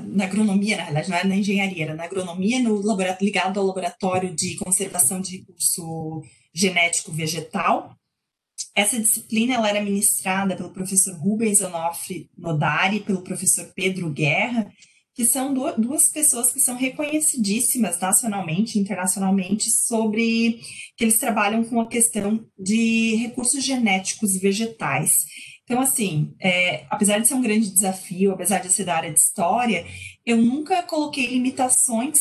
na 0.08 0.24
agronomia, 0.24 0.76
na 0.76 0.82
realidade, 0.82 1.08
não 1.08 1.16
era 1.16 1.28
na 1.28 1.36
engenharia, 1.36 1.84
era 1.84 1.94
na 1.94 2.04
agronomia, 2.04 2.60
no 2.60 2.82
laboratório, 2.82 3.24
ligado 3.24 3.60
ao 3.60 3.66
laboratório 3.66 4.34
de 4.34 4.56
conservação 4.56 5.20
de 5.20 5.38
recurso 5.38 6.22
genético 6.52 7.12
vegetal. 7.12 7.94
Essa 8.74 8.98
disciplina 8.98 9.54
ela 9.54 9.68
era 9.68 9.80
ministrada 9.82 10.56
pelo 10.56 10.70
professor 10.70 11.14
Rubens 11.16 11.60
Onofre 11.60 12.28
Nodari, 12.36 13.00
pelo 13.00 13.22
professor 13.22 13.70
Pedro 13.74 14.10
Guerra, 14.10 14.70
que 15.14 15.24
são 15.24 15.52
duas 15.52 16.10
pessoas 16.10 16.52
que 16.52 16.60
são 16.60 16.76
reconhecidíssimas 16.76 18.00
nacionalmente, 18.00 18.78
internacionalmente, 18.78 19.70
sobre 19.70 20.60
que 20.96 21.04
eles 21.04 21.18
trabalham 21.18 21.64
com 21.64 21.80
a 21.80 21.86
questão 21.86 22.44
de 22.58 23.16
recursos 23.16 23.64
genéticos 23.64 24.36
vegetais. 24.40 25.10
Então, 25.70 25.82
assim, 25.82 26.34
é, 26.40 26.84
apesar 26.90 27.20
de 27.20 27.28
ser 27.28 27.34
um 27.34 27.40
grande 27.40 27.70
desafio, 27.70 28.32
apesar 28.32 28.58
de 28.58 28.72
ser 28.72 28.84
da 28.84 28.96
área 28.96 29.12
de 29.12 29.20
história, 29.20 29.86
eu 30.26 30.36
nunca 30.36 30.82
coloquei 30.82 31.28
limitações 31.28 32.18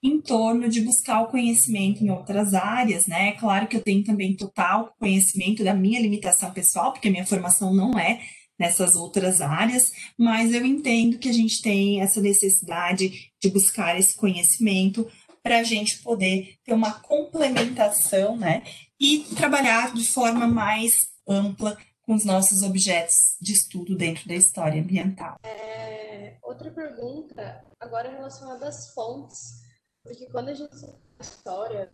em 0.00 0.20
torno 0.20 0.68
de 0.68 0.80
buscar 0.82 1.22
o 1.22 1.26
conhecimento 1.26 2.04
em 2.04 2.10
outras 2.10 2.54
áreas, 2.54 3.08
né? 3.08 3.32
Claro 3.32 3.66
que 3.66 3.76
eu 3.76 3.82
tenho 3.82 4.04
também 4.04 4.36
total 4.36 4.94
conhecimento 5.00 5.64
da 5.64 5.74
minha 5.74 6.00
limitação 6.00 6.52
pessoal, 6.52 6.92
porque 6.92 7.08
a 7.08 7.10
minha 7.10 7.26
formação 7.26 7.74
não 7.74 7.98
é 7.98 8.20
nessas 8.56 8.94
outras 8.94 9.40
áreas, 9.40 9.90
mas 10.16 10.54
eu 10.54 10.64
entendo 10.64 11.18
que 11.18 11.28
a 11.28 11.34
gente 11.34 11.60
tem 11.60 12.00
essa 12.00 12.20
necessidade 12.20 13.32
de 13.42 13.50
buscar 13.50 13.98
esse 13.98 14.14
conhecimento 14.14 15.08
para 15.42 15.58
a 15.58 15.64
gente 15.64 15.98
poder 16.04 16.54
ter 16.64 16.72
uma 16.72 16.92
complementação, 16.92 18.36
né? 18.36 18.62
E 19.00 19.26
trabalhar 19.34 19.92
de 19.92 20.06
forma 20.06 20.46
mais 20.46 20.92
ampla 21.26 21.76
com 22.04 22.14
os 22.14 22.24
nossos 22.24 22.62
objetos 22.62 23.36
de 23.40 23.52
estudo 23.52 23.96
dentro 23.96 24.26
da 24.28 24.34
história 24.34 24.80
ambiental. 24.80 25.38
É, 25.44 26.36
outra 26.42 26.70
pergunta, 26.70 27.64
agora 27.78 28.10
relacionada 28.10 28.66
às 28.66 28.92
fontes, 28.92 29.62
porque 30.02 30.26
quando 30.26 30.48
a 30.48 30.54
gente 30.54 30.74
história 31.20 31.90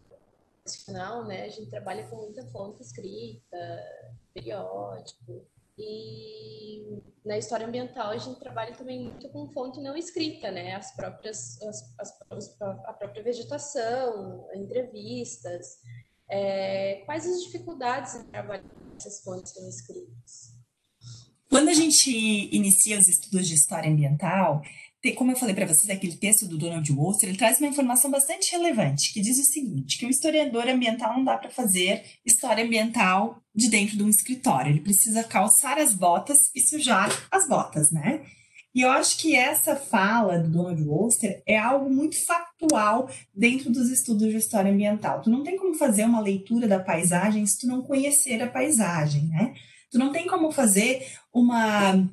nacional, 0.64 1.24
né, 1.26 1.44
a 1.44 1.48
gente 1.48 1.70
trabalha 1.70 2.06
com 2.08 2.16
muita 2.16 2.44
fonte 2.46 2.82
escrita, 2.82 3.58
periódico, 4.34 5.46
e 5.78 7.00
na 7.24 7.38
história 7.38 7.66
ambiental 7.66 8.10
a 8.10 8.16
gente 8.16 8.40
trabalha 8.40 8.74
também 8.74 9.04
muito 9.04 9.28
com 9.28 9.48
fonte 9.52 9.80
não 9.80 9.96
escrita, 9.96 10.50
né, 10.50 10.74
as 10.74 10.94
próprias, 10.96 11.60
as, 11.62 11.94
as, 11.98 12.60
a 12.60 12.92
própria 12.92 13.22
vegetação, 13.22 14.48
entrevistas. 14.54 15.78
É, 16.30 17.02
quais 17.06 17.26
as 17.26 17.44
dificuldades 17.44 18.16
em 18.16 18.24
trabalhar 18.24 18.64
essas 18.98 19.20
fontes 19.20 19.52
são 19.52 19.68
escritas? 19.68 20.58
Quando 21.48 21.68
a 21.68 21.74
gente 21.74 22.10
inicia 22.54 22.98
os 22.98 23.08
estudos 23.08 23.48
de 23.48 23.54
história 23.54 23.90
ambiental, 23.90 24.62
como 25.16 25.30
eu 25.30 25.36
falei 25.36 25.54
para 25.54 25.66
vocês, 25.66 25.88
aquele 25.88 26.16
texto 26.16 26.46
do 26.46 26.58
Donald 26.58 26.92
Wolster, 26.92 27.28
ele 27.28 27.38
traz 27.38 27.58
uma 27.58 27.68
informação 27.68 28.10
bastante 28.10 28.50
relevante, 28.52 29.12
que 29.12 29.20
diz 29.20 29.38
o 29.38 29.44
seguinte, 29.44 29.96
que 29.96 30.04
o 30.04 30.10
historiador 30.10 30.68
ambiental 30.68 31.14
não 31.16 31.24
dá 31.24 31.38
para 31.38 31.50
fazer 31.50 32.04
história 32.26 32.64
ambiental 32.64 33.40
de 33.54 33.70
dentro 33.70 33.96
de 33.96 34.02
um 34.02 34.08
escritório, 34.08 34.72
ele 34.72 34.80
precisa 34.80 35.24
calçar 35.24 35.78
as 35.78 35.94
botas 35.94 36.50
e 36.54 36.60
sujar 36.60 37.10
as 37.30 37.48
botas, 37.48 37.90
né? 37.90 38.26
E 38.74 38.82
eu 38.82 38.90
acho 38.90 39.18
que 39.18 39.34
essa 39.34 39.74
fala 39.74 40.38
do 40.38 40.50
Donald 40.50 40.82
Wolster 40.82 41.42
é 41.46 41.58
algo 41.58 41.90
muito 41.90 42.22
factual 42.24 43.10
dentro 43.34 43.70
dos 43.70 43.90
estudos 43.90 44.28
de 44.28 44.36
história 44.36 44.70
ambiental. 44.70 45.22
Tu 45.22 45.30
não 45.30 45.42
tem 45.42 45.56
como 45.56 45.74
fazer 45.74 46.04
uma 46.04 46.20
leitura 46.20 46.68
da 46.68 46.78
paisagem 46.78 47.46
se 47.46 47.60
tu 47.60 47.66
não 47.66 47.82
conhecer 47.82 48.42
a 48.42 48.46
paisagem, 48.46 49.26
né? 49.28 49.54
Tu 49.90 49.98
não 49.98 50.12
tem 50.12 50.26
como 50.26 50.52
fazer 50.52 51.06
uma 51.32 52.06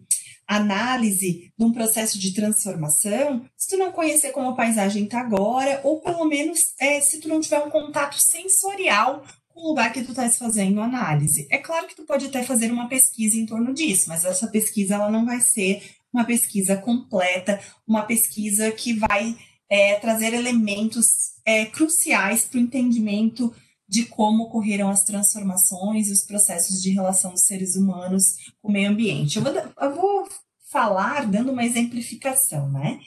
análise 0.48 1.52
de 1.58 1.66
um 1.66 1.72
processo 1.72 2.20
de 2.20 2.34
transformação 2.34 3.46
se 3.58 3.70
tu 3.70 3.78
não 3.78 3.92
conhecer 3.92 4.32
como 4.32 4.50
a 4.50 4.56
paisagem 4.56 5.06
está 5.06 5.20
agora, 5.20 5.82
ou 5.84 6.00
pelo 6.00 6.26
menos 6.26 6.60
é, 6.80 7.02
se 7.02 7.20
tu 7.20 7.28
não 7.28 7.42
tiver 7.42 7.60
um 7.60 7.70
contato 7.70 8.16
sensorial 8.20 9.26
com 9.50 9.62
o 9.62 9.68
lugar 9.70 9.92
que 9.92 10.04
tu 10.04 10.12
estás 10.12 10.38
fazendo 10.38 10.82
análise. 10.82 11.48
É 11.50 11.58
claro 11.58 11.88
que 11.88 11.96
tu 11.96 12.04
pode 12.04 12.26
até 12.26 12.44
fazer 12.44 12.72
uma 12.72 12.88
pesquisa 12.88 13.38
em 13.38 13.46
torno 13.46 13.74
disso, 13.74 14.06
mas 14.08 14.24
essa 14.24 14.48
pesquisa 14.48 14.96
ela 14.96 15.10
não 15.10 15.26
vai 15.26 15.40
ser 15.42 15.82
uma 16.16 16.26
pesquisa 16.26 16.78
completa, 16.78 17.60
uma 17.86 18.04
pesquisa 18.04 18.72
que 18.72 18.94
vai 18.94 19.36
é, 19.70 19.96
trazer 19.96 20.34
elementos 20.34 21.06
é, 21.46 21.66
cruciais 21.66 22.46
para 22.46 22.58
o 22.58 22.62
entendimento 22.62 23.54
de 23.88 24.06
como 24.06 24.46
ocorreram 24.46 24.90
as 24.90 25.04
transformações 25.04 26.08
e 26.08 26.12
os 26.12 26.24
processos 26.24 26.82
de 26.82 26.92
relação 26.92 27.32
dos 27.32 27.46
seres 27.46 27.76
humanos 27.76 28.38
com 28.62 28.70
o 28.70 28.72
meio 28.72 28.90
ambiente. 28.90 29.38
Eu 29.38 29.44
vou, 29.44 29.54
eu 29.54 29.96
vou 29.96 30.30
falar 30.72 31.28
dando 31.28 31.52
uma 31.52 31.66
exemplificação, 31.66 32.72
né? 32.72 33.00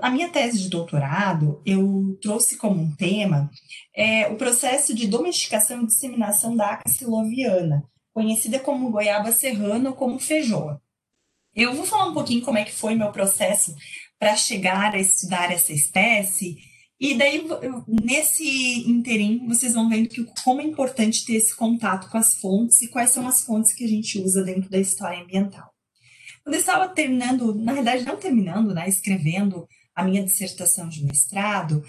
A 0.00 0.10
minha 0.10 0.28
tese 0.28 0.60
de 0.60 0.68
doutorado, 0.68 1.60
eu 1.66 2.16
trouxe 2.22 2.56
como 2.56 2.80
um 2.80 2.94
tema 2.94 3.50
é, 3.96 4.28
o 4.28 4.36
processo 4.36 4.94
de 4.94 5.08
domesticação 5.08 5.82
e 5.82 5.86
disseminação 5.86 6.54
da 6.54 6.74
aca 6.74 6.84
conhecida 8.14 8.60
como 8.60 8.90
goiaba 8.90 9.32
serrana 9.32 9.90
ou 9.90 9.96
como 9.96 10.20
feijoa. 10.20 10.80
Eu 11.54 11.74
vou 11.74 11.84
falar 11.84 12.06
um 12.06 12.14
pouquinho 12.14 12.42
como 12.42 12.58
é 12.58 12.64
que 12.64 12.72
foi 12.72 12.94
meu 12.94 13.12
processo 13.12 13.74
para 14.18 14.36
chegar 14.36 14.94
a 14.94 14.98
estudar 14.98 15.52
essa 15.52 15.72
espécie, 15.72 16.56
e 17.02 17.14
daí, 17.14 17.44
nesse 17.88 18.88
interim, 18.88 19.44
vocês 19.48 19.74
vão 19.74 19.88
vendo 19.88 20.08
que, 20.08 20.24
como 20.44 20.60
é 20.60 20.64
importante 20.64 21.24
ter 21.24 21.34
esse 21.34 21.52
contato 21.56 22.08
com 22.08 22.16
as 22.16 22.36
fontes 22.36 22.80
e 22.80 22.88
quais 22.88 23.10
são 23.10 23.26
as 23.26 23.42
fontes 23.42 23.74
que 23.74 23.84
a 23.84 23.88
gente 23.88 24.20
usa 24.20 24.44
dentro 24.44 24.70
da 24.70 24.78
história 24.78 25.20
ambiental. 25.20 25.68
Quando 26.44 26.54
eu 26.54 26.60
estava 26.60 26.88
terminando, 26.88 27.56
na 27.56 27.72
verdade, 27.72 28.04
não 28.04 28.16
terminando, 28.16 28.72
né, 28.72 28.88
escrevendo 28.88 29.66
a 29.96 30.04
minha 30.04 30.22
dissertação 30.22 30.88
de 30.88 31.04
mestrado, 31.04 31.82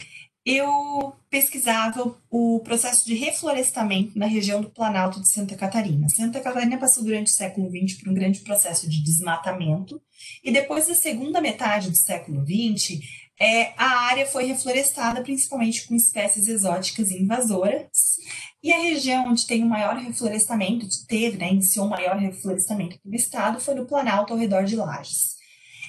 eu 0.46 1.16
pesquisava 1.30 2.16
o 2.30 2.60
processo 2.60 3.06
de 3.06 3.16
reflorestamento 3.16 4.20
na 4.20 4.26
região 4.26 4.62
do 4.62 4.70
Planalto 4.70 5.22
de 5.22 5.30
Santa 5.30 5.56
Catarina. 5.56 6.10
Santa 6.10 6.42
Catarina 6.42 6.78
passou 6.78 7.04
durante 7.04 7.28
o 7.28 7.34
século 7.34 7.70
XX 7.70 8.02
por 8.02 8.10
um 8.10 8.14
grande 8.14 8.42
processo 8.42 8.90
de 8.90 9.02
desmatamento, 9.02 10.02
e 10.44 10.52
depois 10.52 10.88
da 10.88 10.96
segunda 10.96 11.40
metade 11.40 11.90
do 11.90 11.96
século 11.96 12.46
XX, 12.46 13.00
é, 13.40 13.74
a 13.78 14.06
área 14.08 14.26
foi 14.26 14.46
reflorestada 14.46 15.22
principalmente 15.22 15.88
com 15.88 15.96
espécies 15.96 16.48
exóticas 16.48 17.10
e 17.12 17.22
invasoras, 17.22 17.88
e 18.62 18.72
a 18.72 18.80
região 18.80 19.28
onde 19.28 19.48
tem 19.48 19.64
o 19.64 19.70
maior 19.70 19.96
reflorestamento, 19.96 20.86
teve, 21.08 21.38
né, 21.38 21.52
iniciou 21.52 21.86
o 21.86 21.90
maior 21.90 22.18
reflorestamento 22.18 23.00
do 23.04 23.16
estado, 23.16 23.62
foi 23.62 23.76
no 23.76 23.86
Planalto 23.86 24.34
ao 24.34 24.40
redor 24.40 24.66
de 24.66 24.76
Lages. 24.76 25.36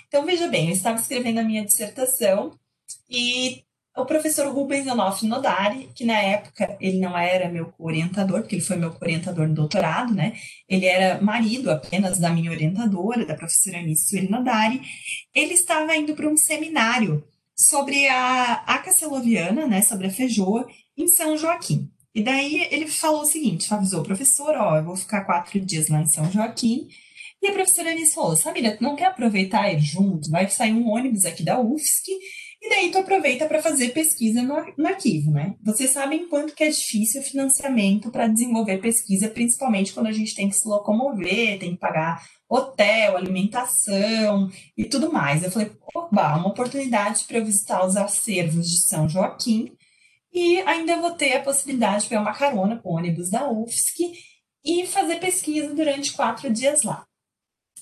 Então, 0.07 0.25
veja 0.25 0.47
bem, 0.47 0.69
eu 0.69 0.75
estava 0.75 0.99
escrevendo 0.99 1.39
a 1.39 1.45
minha 1.45 1.65
dissertação 1.65 2.57
e 3.11 3.65
o 3.97 4.05
professor 4.05 4.53
Rubens 4.53 4.87
Onofre 4.89 5.29
Nodari, 5.29 5.89
que 5.95 6.05
na 6.05 6.19
época 6.21 6.77
ele 6.81 6.99
não 6.99 7.17
era 7.17 7.49
meu 7.49 7.73
orientador, 7.79 8.41
porque 8.41 8.57
ele 8.57 8.63
foi 8.63 8.77
meu 8.77 8.95
orientador 9.01 9.47
no 9.47 9.55
doutorado, 9.55 10.13
né? 10.13 10.35
Ele 10.69 10.87
era 10.87 11.23
marido 11.23 11.71
apenas 11.71 12.19
da 12.19 12.31
minha 12.31 12.51
orientadora, 12.51 13.25
da 13.25 13.35
professora 13.35 13.79
Anice 13.79 14.09
Sueli 14.09 14.29
Nodari. 14.29 14.81
Ele 15.33 15.55
estava 15.55 15.97
indo 15.97 16.15
para 16.15 16.29
um 16.29 16.37
seminário 16.37 17.25
sobre 17.57 18.09
a 18.09 18.65
acaceloviana, 18.67 19.67
né? 19.67 19.81
Sobre 19.83 20.09
a 20.09 20.11
feijoa, 20.11 20.67
em 20.97 21.07
São 21.07 21.37
Joaquim. 21.37 21.89
E 22.13 22.23
daí 22.23 22.67
ele 22.71 22.87
falou 22.89 23.23
o 23.23 23.27
seguinte, 23.27 23.73
avisou 23.73 24.01
o 24.01 24.05
professor, 24.05 24.55
ó, 24.57 24.77
eu 24.77 24.85
vou 24.85 24.97
ficar 24.97 25.25
quatro 25.25 25.61
dias 25.61 25.89
lá 25.89 26.01
em 26.01 26.07
São 26.07 26.31
Joaquim. 26.31 26.89
E 27.43 27.49
a 27.49 27.53
professora 27.53 27.91
Anice 27.91 28.15
falou, 28.15 28.37
Samira, 28.37 28.77
não 28.81 28.97
quer 28.97 29.07
aproveitar 29.07 29.73
ir 29.73 29.81
junto? 29.81 30.31
Vai 30.31 30.49
sair 30.49 30.73
um 30.73 30.89
ônibus 30.89 31.25
aqui 31.25 31.45
da 31.45 31.61
UFSC 31.61 32.11
E 32.65 32.69
daí 32.71 32.91
tu 32.91 32.97
aproveita 32.97 33.45
para 33.45 33.61
fazer 33.61 33.91
pesquisa 33.91 34.41
no, 34.41 34.55
no, 34.79 34.89
arquivo, 34.89 35.31
né? 35.31 35.55
Vocês 35.63 35.91
sabem 35.91 36.27
quanto 36.29 36.55
que 36.55 36.65
é 36.65 36.71
difícil 36.71 37.21
o 37.21 37.25
financiamento 37.25 38.11
para 38.11 38.27
desenvolver 38.27 38.79
pesquisa, 38.79 39.29
principalmente 39.29 39.93
quando 39.93 40.07
a 40.07 40.13
gente 40.13 40.35
tem 40.35 40.49
que 40.49 40.57
se 40.57 40.67
locomover, 40.67 41.59
tem 41.59 41.73
que 41.73 41.79
pagar 41.79 42.25
hotel, 42.49 43.19
alimentação 43.19 44.51
e 44.79 44.87
tudo 44.87 45.13
mais. 45.13 45.43
Eu 45.43 45.51
falei, 45.51 45.73
oba, 45.95 46.39
uma 46.39 46.49
oportunidade 46.49 47.25
para 47.25 47.37
eu 47.37 47.45
visitar 47.45 47.85
os 47.85 47.99
acervos 47.99 48.67
de 48.67 48.87
São 48.87 49.07
Joaquim 49.11 49.71
e 50.33 50.59
ainda 50.63 50.97
vou 50.97 51.11
ter 51.11 51.35
a 51.35 51.43
possibilidade 51.43 52.05
de 52.05 52.09
pegar 52.09 52.23
uma 52.23 52.33
carona 52.33 52.79
com 52.79 52.89
o 52.89 52.97
ônibus 52.97 53.29
da 53.29 53.47
UFSC 53.47 54.11
e 54.65 54.87
fazer 54.87 55.21
pesquisa 55.21 55.75
durante 55.75 56.15
quatro 56.15 56.51
dias 56.51 56.83
lá. 56.83 57.05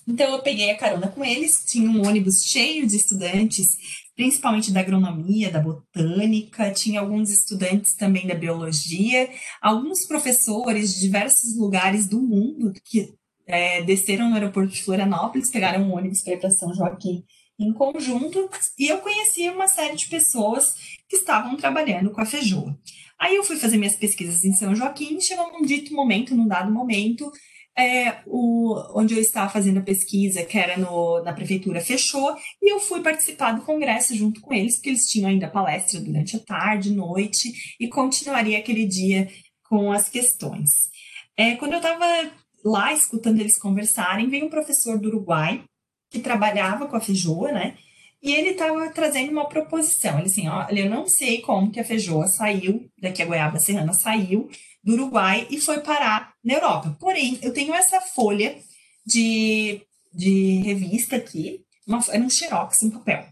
Então 0.08 0.32
eu 0.32 0.42
peguei 0.42 0.70
a 0.70 0.76
carona 0.76 1.08
com 1.08 1.24
eles, 1.24 1.64
tinha 1.64 1.88
um 1.88 2.06
ônibus 2.06 2.42
cheio 2.44 2.86
de 2.86 2.96
estudantes, 2.96 3.76
principalmente 4.14 4.72
da 4.72 4.80
agronomia, 4.80 5.50
da 5.50 5.60
botânica, 5.60 6.70
tinha 6.72 7.00
alguns 7.00 7.30
estudantes 7.30 7.94
também 7.94 8.26
da 8.26 8.34
biologia, 8.34 9.28
alguns 9.60 10.06
professores 10.06 10.94
de 10.94 11.00
diversos 11.00 11.56
lugares 11.56 12.06
do 12.06 12.20
mundo 12.20 12.72
que 12.84 13.14
é, 13.46 13.82
desceram 13.82 14.28
no 14.28 14.34
aeroporto 14.34 14.72
de 14.72 14.82
Florianópolis, 14.82 15.50
pegaram 15.50 15.82
um 15.82 15.94
ônibus 15.96 16.22
para 16.22 16.34
ir 16.34 16.40
para 16.40 16.50
São 16.50 16.74
Joaquim 16.74 17.24
em 17.58 17.72
conjunto, 17.72 18.50
e 18.78 18.88
eu 18.88 18.98
conheci 18.98 19.48
uma 19.48 19.68
série 19.68 19.96
de 19.96 20.08
pessoas 20.08 20.74
que 21.08 21.16
estavam 21.16 21.56
trabalhando 21.56 22.10
com 22.10 22.20
a 22.20 22.26
Fejoa. 22.26 22.76
Aí 23.18 23.36
eu 23.36 23.44
fui 23.44 23.56
fazer 23.56 23.76
minhas 23.76 23.94
pesquisas 23.94 24.44
em 24.44 24.52
São 24.52 24.74
Joaquim, 24.74 25.20
chegou 25.20 25.52
num 25.52 25.62
dito 25.62 25.94
momento, 25.94 26.34
num 26.34 26.48
dado 26.48 26.72
momento, 26.72 27.30
é, 27.76 28.18
o, 28.26 28.74
onde 28.94 29.14
eu 29.14 29.20
estava 29.20 29.50
fazendo 29.50 29.78
a 29.78 29.82
pesquisa, 29.82 30.44
que 30.44 30.58
era 30.58 30.76
no, 30.76 31.22
na 31.22 31.32
prefeitura, 31.32 31.80
fechou, 31.80 32.36
e 32.60 32.72
eu 32.72 32.80
fui 32.80 33.00
participar 33.00 33.52
do 33.52 33.62
congresso 33.62 34.14
junto 34.14 34.40
com 34.40 34.52
eles, 34.52 34.76
porque 34.76 34.90
eles 34.90 35.08
tinham 35.08 35.30
ainda 35.30 35.48
palestra 35.48 36.00
durante 36.00 36.36
a 36.36 36.40
tarde, 36.40 36.92
noite, 36.92 37.76
e 37.80 37.88
continuaria 37.88 38.58
aquele 38.58 38.86
dia 38.86 39.28
com 39.64 39.90
as 39.90 40.08
questões. 40.08 40.90
É, 41.36 41.56
quando 41.56 41.72
eu 41.72 41.78
estava 41.78 42.30
lá 42.64 42.92
escutando 42.92 43.40
eles 43.40 43.58
conversarem, 43.58 44.28
veio 44.28 44.46
um 44.46 44.50
professor 44.50 44.98
do 44.98 45.08
Uruguai, 45.08 45.64
que 46.10 46.20
trabalhava 46.20 46.86
com 46.86 46.96
a 46.96 47.00
feijoa, 47.00 47.50
né? 47.52 47.74
E 48.22 48.32
ele 48.32 48.50
estava 48.50 48.88
trazendo 48.90 49.32
uma 49.32 49.48
proposição. 49.48 50.18
Ele 50.18 50.28
assim, 50.28 50.46
olha, 50.46 50.80
eu 50.80 50.90
não 50.90 51.08
sei 51.08 51.40
como 51.40 51.72
que 51.72 51.80
a 51.80 51.84
feijoa 51.84 52.28
saiu, 52.28 52.86
daqui 53.00 53.22
a 53.22 53.26
Goiaba 53.26 53.58
Serrana 53.58 53.94
saiu 53.94 54.48
do 54.82 54.94
Uruguai 54.94 55.46
e 55.50 55.60
foi 55.60 55.80
parar 55.80 56.34
na 56.42 56.54
Europa. 56.54 56.96
Porém, 56.98 57.38
eu 57.42 57.52
tenho 57.52 57.74
essa 57.74 58.00
folha 58.00 58.58
de, 59.06 59.80
de 60.12 60.60
revista 60.62 61.16
aqui, 61.16 61.64
uma, 61.86 62.04
era 62.08 62.22
um 62.22 62.30
xerox, 62.30 62.82
um 62.82 62.90
papel, 62.90 63.26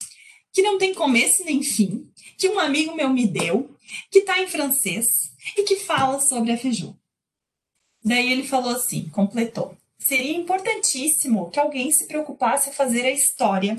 que 0.52 0.62
não 0.62 0.78
tem 0.78 0.94
começo 0.94 1.44
nem 1.44 1.62
fim, 1.62 2.08
que 2.38 2.48
um 2.48 2.58
amigo 2.58 2.94
meu 2.94 3.10
me 3.10 3.26
deu, 3.26 3.74
que 4.10 4.20
está 4.20 4.40
em 4.40 4.48
francês 4.48 5.30
e 5.56 5.62
que 5.64 5.76
fala 5.76 6.20
sobre 6.20 6.52
a 6.52 6.58
feijoa. 6.58 6.96
Daí 8.04 8.32
ele 8.32 8.46
falou 8.46 8.70
assim, 8.70 9.08
completou. 9.10 9.76
Seria 9.98 10.36
importantíssimo 10.36 11.50
que 11.50 11.60
alguém 11.60 11.92
se 11.92 12.06
preocupasse 12.06 12.70
a 12.70 12.72
fazer 12.72 13.04
a 13.04 13.10
história 13.10 13.76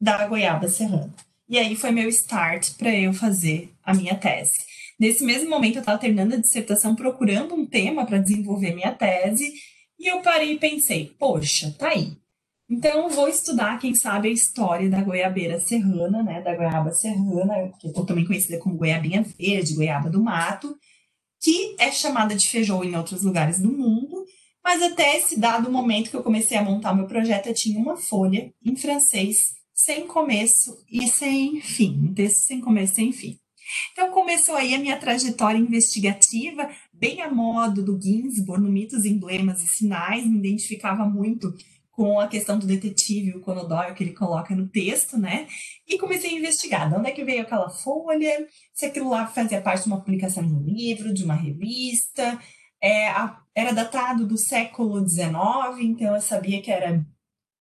da 0.00 0.26
goiaba 0.26 0.68
serrana. 0.68 1.14
E 1.46 1.58
aí 1.58 1.76
foi 1.76 1.90
meu 1.90 2.08
start 2.08 2.74
para 2.78 2.94
eu 2.94 3.12
fazer 3.12 3.70
a 3.82 3.92
minha 3.92 4.16
tese. 4.16 4.69
Nesse 5.00 5.24
mesmo 5.24 5.48
momento 5.48 5.76
eu 5.76 5.80
estava 5.80 5.98
terminando 5.98 6.34
a 6.34 6.40
dissertação 6.40 6.94
procurando 6.94 7.54
um 7.54 7.64
tema 7.64 8.04
para 8.04 8.18
desenvolver 8.18 8.74
minha 8.74 8.92
tese 8.92 9.50
e 9.98 10.06
eu 10.06 10.20
parei 10.20 10.52
e 10.52 10.58
pensei, 10.58 11.16
poxa, 11.18 11.74
tá 11.78 11.88
aí. 11.88 12.18
Então 12.68 13.08
vou 13.08 13.26
estudar, 13.26 13.78
quem 13.78 13.94
sabe, 13.94 14.28
a 14.28 14.32
história 14.32 14.90
da 14.90 15.02
goiabeira 15.02 15.58
serrana, 15.58 16.22
né, 16.22 16.42
da 16.42 16.54
goiaba 16.54 16.92
serrana, 16.92 17.72
que 17.80 17.88
é 17.88 18.04
também 18.04 18.26
conhecida 18.26 18.58
como 18.58 18.76
goiabinha 18.76 19.22
verde, 19.22 19.74
goiaba 19.74 20.10
do 20.10 20.22
mato, 20.22 20.76
que 21.40 21.74
é 21.78 21.90
chamada 21.90 22.34
de 22.34 22.46
feijão 22.46 22.84
em 22.84 22.94
outros 22.94 23.22
lugares 23.22 23.58
do 23.58 23.72
mundo, 23.72 24.26
mas 24.62 24.82
até 24.82 25.16
esse 25.16 25.40
dado 25.40 25.72
momento 25.72 26.10
que 26.10 26.16
eu 26.16 26.22
comecei 26.22 26.58
a 26.58 26.62
montar 26.62 26.94
meu 26.94 27.06
projeto, 27.06 27.46
eu 27.46 27.54
tinha 27.54 27.80
uma 27.80 27.96
folha 27.96 28.52
em 28.62 28.76
francês, 28.76 29.54
sem 29.74 30.06
começo 30.06 30.76
e 30.90 31.08
sem 31.08 31.58
fim, 31.62 32.10
um 32.10 32.14
texto 32.14 32.40
sem 32.40 32.60
começo 32.60 32.92
e 32.92 32.96
sem 32.96 33.12
fim. 33.12 33.38
Então 33.92 34.10
começou 34.10 34.54
aí 34.54 34.74
a 34.74 34.78
minha 34.78 34.98
trajetória 34.98 35.58
investigativa, 35.58 36.68
bem 36.92 37.22
a 37.22 37.30
modo 37.30 37.82
do 37.82 38.00
Ginsburg, 38.00 38.62
no 38.62 38.70
Mitos, 38.70 39.04
Emblemas 39.04 39.62
e 39.62 39.68
Sinais, 39.68 40.26
me 40.26 40.38
identificava 40.38 41.04
muito 41.04 41.54
com 42.00 42.18
a 42.18 42.28
questão 42.28 42.58
do 42.58 42.66
detetive, 42.66 43.36
o 43.36 43.40
Conan 43.40 43.92
que 43.94 44.02
ele 44.02 44.14
coloca 44.14 44.54
no 44.54 44.66
texto, 44.68 45.18
né? 45.18 45.46
E 45.86 45.98
comecei 45.98 46.30
a 46.30 46.38
investigar 46.38 46.88
de 46.88 46.96
onde 46.96 47.10
é 47.10 47.12
que 47.12 47.22
veio 47.22 47.42
aquela 47.42 47.68
folha, 47.68 48.48
se 48.72 48.86
aquilo 48.86 49.10
lá 49.10 49.26
fazia 49.26 49.60
parte 49.60 49.82
de 49.82 49.88
uma 49.88 50.00
publicação 50.00 50.46
de 50.46 50.50
um 50.50 50.62
livro, 50.62 51.12
de 51.12 51.22
uma 51.22 51.34
revista. 51.34 52.40
É, 52.82 53.08
a, 53.08 53.38
era 53.54 53.72
datado 53.72 54.26
do 54.26 54.38
século 54.38 55.06
XIX, 55.06 55.30
então 55.80 56.14
eu 56.14 56.22
sabia 56.22 56.62
que 56.62 56.70
era 56.70 57.04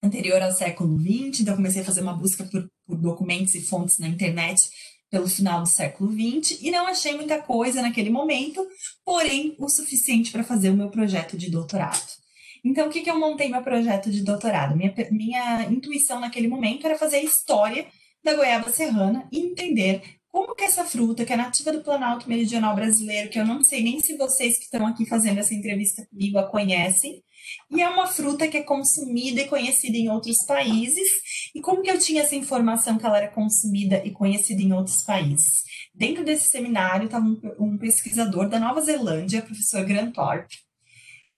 anterior 0.01 0.41
ao 0.41 0.53
século 0.53 0.97
XX, 0.97 1.41
então 1.41 1.57
comecei 1.57 1.81
a 1.81 1.85
fazer 1.85 2.01
uma 2.01 2.15
busca 2.15 2.45
por, 2.45 2.65
por 2.87 2.97
documentos 2.97 3.53
e 3.55 3.61
fontes 3.61 3.99
na 3.99 4.07
internet 4.07 4.69
pelo 5.09 5.27
final 5.27 5.63
do 5.63 5.69
século 5.69 6.11
XX 6.11 6.61
e 6.61 6.71
não 6.71 6.87
achei 6.87 7.15
muita 7.15 7.41
coisa 7.41 7.81
naquele 7.81 8.09
momento, 8.09 8.65
porém 9.03 9.55
o 9.57 9.67
suficiente 9.67 10.31
para 10.31 10.43
fazer 10.43 10.69
o 10.69 10.75
meu 10.75 10.89
projeto 10.89 11.37
de 11.37 11.49
doutorado. 11.49 12.19
Então, 12.63 12.87
o 12.87 12.91
que, 12.91 13.01
que 13.01 13.09
eu 13.09 13.19
montei 13.19 13.49
meu 13.49 13.63
projeto 13.63 14.11
de 14.11 14.21
doutorado? 14.21 14.75
Minha, 14.75 14.93
minha 15.11 15.63
intuição 15.65 16.19
naquele 16.19 16.47
momento 16.47 16.85
era 16.85 16.97
fazer 16.97 17.19
história 17.19 17.87
da 18.23 18.35
goiaba 18.35 18.69
serrana 18.69 19.27
e 19.31 19.39
entender 19.39 20.18
como 20.31 20.55
que 20.55 20.63
essa 20.63 20.83
fruta, 20.83 21.25
que 21.25 21.33
é 21.33 21.37
nativa 21.37 21.71
do 21.71 21.83
Planalto 21.83 22.29
Meridional 22.29 22.75
brasileiro, 22.75 23.29
que 23.29 23.39
eu 23.39 23.45
não 23.45 23.63
sei 23.63 23.83
nem 23.83 23.99
se 23.99 24.15
vocês 24.15 24.57
que 24.57 24.65
estão 24.65 24.85
aqui 24.85 25.05
fazendo 25.05 25.39
essa 25.39 25.53
entrevista 25.53 26.05
comigo 26.07 26.37
a 26.37 26.47
conhecem, 26.47 27.23
e 27.71 27.81
é 27.81 27.89
uma 27.89 28.05
fruta 28.05 28.47
que 28.47 28.57
é 28.57 28.63
consumida 28.63 29.41
e 29.41 29.47
conhecida 29.47 29.97
em 29.97 30.09
outros 30.09 30.45
países, 30.45 31.09
e 31.55 31.61
como 31.61 31.81
que 31.81 31.89
eu 31.89 31.97
tinha 31.97 32.21
essa 32.21 32.35
informação 32.35 32.97
que 32.97 33.05
ela 33.05 33.17
era 33.17 33.31
consumida 33.31 34.01
e 34.05 34.11
conhecida 34.11 34.61
em 34.61 34.71
outros 34.71 35.03
países? 35.03 35.63
Dentro 35.93 36.23
desse 36.23 36.47
seminário 36.49 37.05
estava 37.05 37.25
um, 37.25 37.39
um 37.59 37.77
pesquisador 37.77 38.47
da 38.47 38.59
Nova 38.59 38.81
Zelândia, 38.81 39.41
professor 39.41 39.83
Grant 39.83 40.13
Thorpe, 40.13 40.55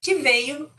que 0.01 0.15
veio 0.15 0.69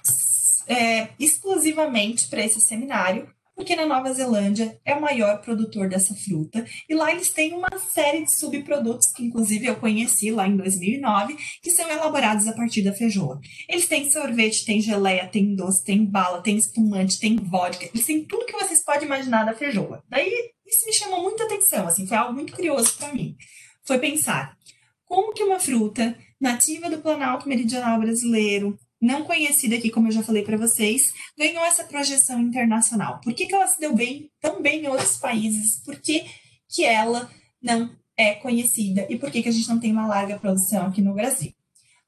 é, 0.66 1.08
exclusivamente 1.18 2.28
para 2.28 2.44
esse 2.44 2.60
seminário, 2.60 3.32
porque 3.62 3.76
na 3.76 3.86
Nova 3.86 4.12
Zelândia 4.12 4.76
é 4.84 4.92
o 4.92 5.00
maior 5.00 5.40
produtor 5.40 5.88
dessa 5.88 6.16
fruta, 6.16 6.66
e 6.88 6.94
lá 6.96 7.12
eles 7.12 7.30
têm 7.30 7.52
uma 7.52 7.68
série 7.92 8.24
de 8.24 8.36
subprodutos 8.36 9.12
que 9.14 9.24
inclusive 9.24 9.66
eu 9.66 9.76
conheci 9.76 10.32
lá 10.32 10.48
em 10.48 10.56
2009, 10.56 11.36
que 11.62 11.70
são 11.70 11.88
elaborados 11.88 12.48
a 12.48 12.54
partir 12.54 12.82
da 12.82 12.92
feijoa. 12.92 13.40
Eles 13.68 13.86
têm 13.86 14.10
sorvete, 14.10 14.64
tem 14.64 14.80
geleia, 14.80 15.28
tem 15.28 15.54
doce, 15.54 15.84
tem 15.84 16.04
bala, 16.04 16.42
tem 16.42 16.56
espumante, 16.56 17.20
tem 17.20 17.36
vodka, 17.36 17.88
eles 17.94 18.04
têm 18.04 18.24
tudo 18.24 18.46
que 18.46 18.52
vocês 18.52 18.84
podem 18.84 19.04
imaginar 19.04 19.44
da 19.44 19.54
feijoa. 19.54 20.02
Daí 20.08 20.50
isso 20.66 20.84
me 20.84 20.92
chamou 20.92 21.22
muita 21.22 21.44
atenção, 21.44 21.86
assim, 21.86 22.04
foi 22.04 22.16
algo 22.16 22.34
muito 22.34 22.52
curioso 22.52 22.98
para 22.98 23.14
mim. 23.14 23.36
Foi 23.84 24.00
pensar 24.00 24.56
como 25.04 25.32
que 25.32 25.44
uma 25.44 25.60
fruta 25.60 26.18
nativa 26.40 26.90
do 26.90 26.98
Planalto 26.98 27.48
Meridional 27.48 28.00
brasileiro, 28.00 28.76
não 29.02 29.24
conhecida 29.24 29.74
aqui, 29.74 29.90
como 29.90 30.06
eu 30.06 30.12
já 30.12 30.22
falei 30.22 30.44
para 30.44 30.56
vocês, 30.56 31.12
ganhou 31.36 31.64
essa 31.64 31.82
projeção 31.82 32.40
internacional. 32.40 33.20
Por 33.20 33.34
que, 33.34 33.46
que 33.46 33.54
ela 33.54 33.66
se 33.66 33.80
deu 33.80 33.92
bem 33.92 34.30
tão 34.40 34.62
bem 34.62 34.84
em 34.84 34.88
outros 34.88 35.16
países? 35.16 35.82
Por 35.84 36.00
que, 36.00 36.24
que 36.68 36.84
ela 36.84 37.28
não 37.60 37.90
é 38.16 38.34
conhecida? 38.34 39.04
E 39.10 39.18
por 39.18 39.28
que, 39.28 39.42
que 39.42 39.48
a 39.48 39.52
gente 39.52 39.68
não 39.68 39.80
tem 39.80 39.90
uma 39.90 40.06
larga 40.06 40.38
produção 40.38 40.86
aqui 40.86 41.02
no 41.02 41.14
Brasil? 41.14 41.52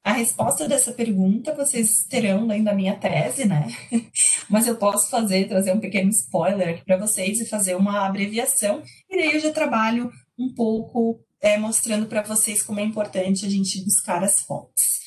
A 0.05 0.13
resposta 0.13 0.67
dessa 0.69 0.93
pergunta 0.93 1.53
vocês 1.53 2.05
terão 2.07 2.47
lendo 2.47 2.69
a 2.69 2.73
minha 2.75 2.95
tese, 2.95 3.43
né? 3.43 3.67
Mas 4.47 4.65
eu 4.65 4.77
posso 4.77 5.09
fazer, 5.09 5.49
trazer 5.49 5.73
um 5.73 5.79
pequeno 5.79 6.09
spoiler 6.11 6.69
aqui 6.69 6.85
para 6.85 6.97
vocês 6.97 7.41
e 7.41 7.45
fazer 7.45 7.75
uma 7.75 8.05
abreviação, 8.05 8.83
e 9.09 9.17
daí 9.17 9.33
eu 9.33 9.39
já 9.39 9.51
trabalho 9.51 10.11
um 10.37 10.53
pouco 10.53 11.19
é, 11.41 11.57
mostrando 11.57 12.05
para 12.05 12.21
vocês 12.21 12.63
como 12.63 12.79
é 12.79 12.83
importante 12.83 13.45
a 13.45 13.49
gente 13.49 13.83
buscar 13.83 14.23
as 14.23 14.39
fontes. 14.41 15.04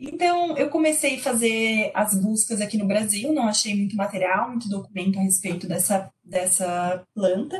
Então, 0.00 0.56
eu 0.56 0.68
comecei 0.68 1.16
a 1.16 1.22
fazer 1.22 1.90
as 1.94 2.14
buscas 2.14 2.60
aqui 2.60 2.76
no 2.76 2.86
Brasil, 2.86 3.32
não 3.32 3.48
achei 3.48 3.74
muito 3.74 3.96
material, 3.96 4.50
muito 4.50 4.68
documento 4.68 5.18
a 5.18 5.22
respeito 5.22 5.66
dessa, 5.66 6.10
dessa 6.24 7.04
planta, 7.14 7.56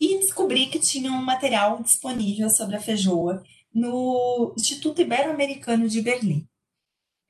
e 0.00 0.18
descobri 0.18 0.66
que 0.66 0.78
tinha 0.78 1.10
um 1.10 1.22
material 1.22 1.82
disponível 1.82 2.50
sobre 2.50 2.76
a 2.76 2.80
feijoa 2.80 3.42
no 3.72 4.54
Instituto 4.56 5.00
Ibero-Americano 5.00 5.88
de 5.88 6.02
Berlim. 6.02 6.46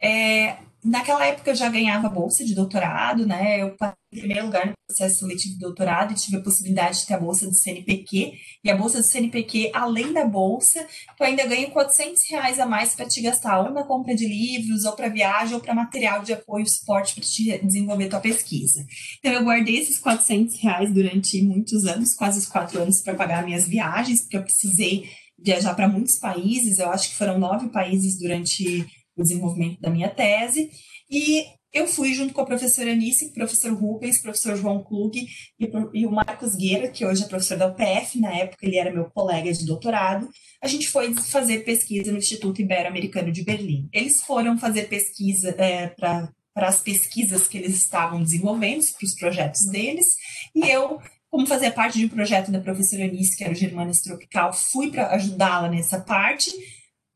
É, 0.01 0.59
naquela 0.87 1.27
época 1.27 1.51
eu 1.51 1.55
já 1.55 1.69
ganhava 1.69 2.09
bolsa 2.09 2.45
de 2.45 2.55
doutorado, 2.55 3.27
né? 3.27 3.63
Eu 3.63 3.77
passei 3.77 3.97
em 4.13 4.19
primeiro 4.19 4.47
lugar 4.47 4.67
no 4.67 4.73
processo 4.89 5.19
seletivo 5.19 5.55
de 5.55 5.61
doutorado 5.61 6.13
e 6.13 6.17
tive 6.17 6.37
a 6.37 6.41
possibilidade 6.41 7.01
de 7.01 7.07
ter 7.07 7.15
a 7.15 7.19
bolsa 7.19 7.47
do 7.47 7.55
CNPq. 7.55 8.33
E 8.65 8.71
a 8.71 8.77
bolsa 8.77 8.99
do 8.99 9.05
CNPq, 9.05 9.73
além 9.75 10.13
da 10.13 10.25
bolsa, 10.25 10.87
tu 11.17 11.25
ainda 11.25 11.47
ganha 11.47 11.71
400 11.71 12.31
reais 12.31 12.59
a 12.61 12.67
mais 12.67 12.95
para 12.95 13.07
te 13.07 13.21
gastar 13.21 13.61
ou 13.61 13.73
na 13.73 13.83
compra 13.83 14.15
de 14.15 14.27
livros, 14.27 14.85
ou 14.85 14.93
para 14.93 15.09
viagem, 15.09 15.55
ou 15.55 15.61
para 15.61 15.75
material 15.75 16.23
de 16.23 16.33
apoio, 16.33 16.67
suporte 16.69 17.15
para 17.15 17.25
te 17.25 17.59
desenvolver 17.65 18.09
tua 18.09 18.21
pesquisa. 18.21 18.87
Então 19.19 19.33
eu 19.33 19.45
guardei 19.45 19.79
esses 19.79 19.99
400 19.99 20.57
reais 20.61 20.93
durante 20.93 21.43
muitos 21.43 21.85
anos, 21.85 22.15
quase 22.15 22.39
os 22.39 22.47
quatro 22.47 22.81
anos, 22.81 23.03
para 23.03 23.15
pagar 23.15 23.45
minhas 23.45 23.67
viagens, 23.67 24.23
porque 24.23 24.37
eu 24.37 24.43
precisei 24.43 25.05
viajar 25.39 25.75
para 25.75 25.89
muitos 25.89 26.19
países, 26.19 26.79
eu 26.79 26.91
acho 26.91 27.11
que 27.11 27.17
foram 27.17 27.39
nove 27.39 27.69
países 27.69 28.19
durante 28.19 28.87
desenvolvimento 29.23 29.81
da 29.81 29.91
minha 29.91 30.09
tese, 30.09 30.71
e 31.11 31.45
eu 31.73 31.87
fui 31.87 32.15
junto 32.15 32.33
com 32.33 32.41
a 32.41 32.47
professora 32.47 32.93
Anice, 32.93 33.33
professor 33.33 33.73
Rubens, 33.73 34.23
professor 34.23 34.57
João 34.57 34.83
Klug 34.83 35.19
e, 35.19 35.71
e, 35.93 36.07
o 36.07 36.11
Marcos 36.11 36.55
Gueira, 36.55 36.89
que 36.89 37.05
hoje 37.05 37.25
é 37.25 37.27
professor 37.29 37.59
da 37.59 37.69
UPF, 37.69 38.19
na 38.19 38.35
época 38.35 38.67
ele 38.67 38.79
era 38.79 38.93
meu 38.93 39.11
colega 39.11 39.53
de 39.53 39.67
doutorado, 39.67 40.29
a 40.63 40.67
gente 40.67 40.89
foi 40.89 41.15
fazer 41.15 41.65
pesquisa 41.65 42.11
no 42.11 42.19
Instituto 42.19 42.63
Ibero-Americano 42.63 43.31
de 43.31 43.45
Berlim. 43.45 43.89
Eles 43.93 44.23
foram 44.23 44.59
fazer 44.59 44.89
pesquisa 44.89 45.55
é, 45.59 45.89
para 45.89 46.31
para 46.55 46.69
as 46.69 46.81
pesquisas 46.81 47.47
que 47.47 47.59
eles 47.59 47.77
estavam 47.77 48.23
desenvolvendo, 48.23 48.81
para 48.81 49.05
os 49.05 49.15
projetos 49.15 49.67
deles, 49.67 50.07
e 50.55 50.67
eu 50.71 50.99
como 51.29 51.47
fazia 51.47 51.71
parte 51.71 51.99
de 51.99 52.07
um 52.07 52.09
projeto 52.09 52.51
da 52.51 52.61
professora 52.61 53.05
Anice, 53.05 53.37
que 53.37 53.45
era 53.45 53.53
o 53.53 53.57
Germanas 53.57 54.01
Tropical, 54.01 54.55
fui 54.55 54.91
para 54.91 55.09
ajudá-la 55.09 55.69
nessa 55.69 56.01
parte, 56.01 56.51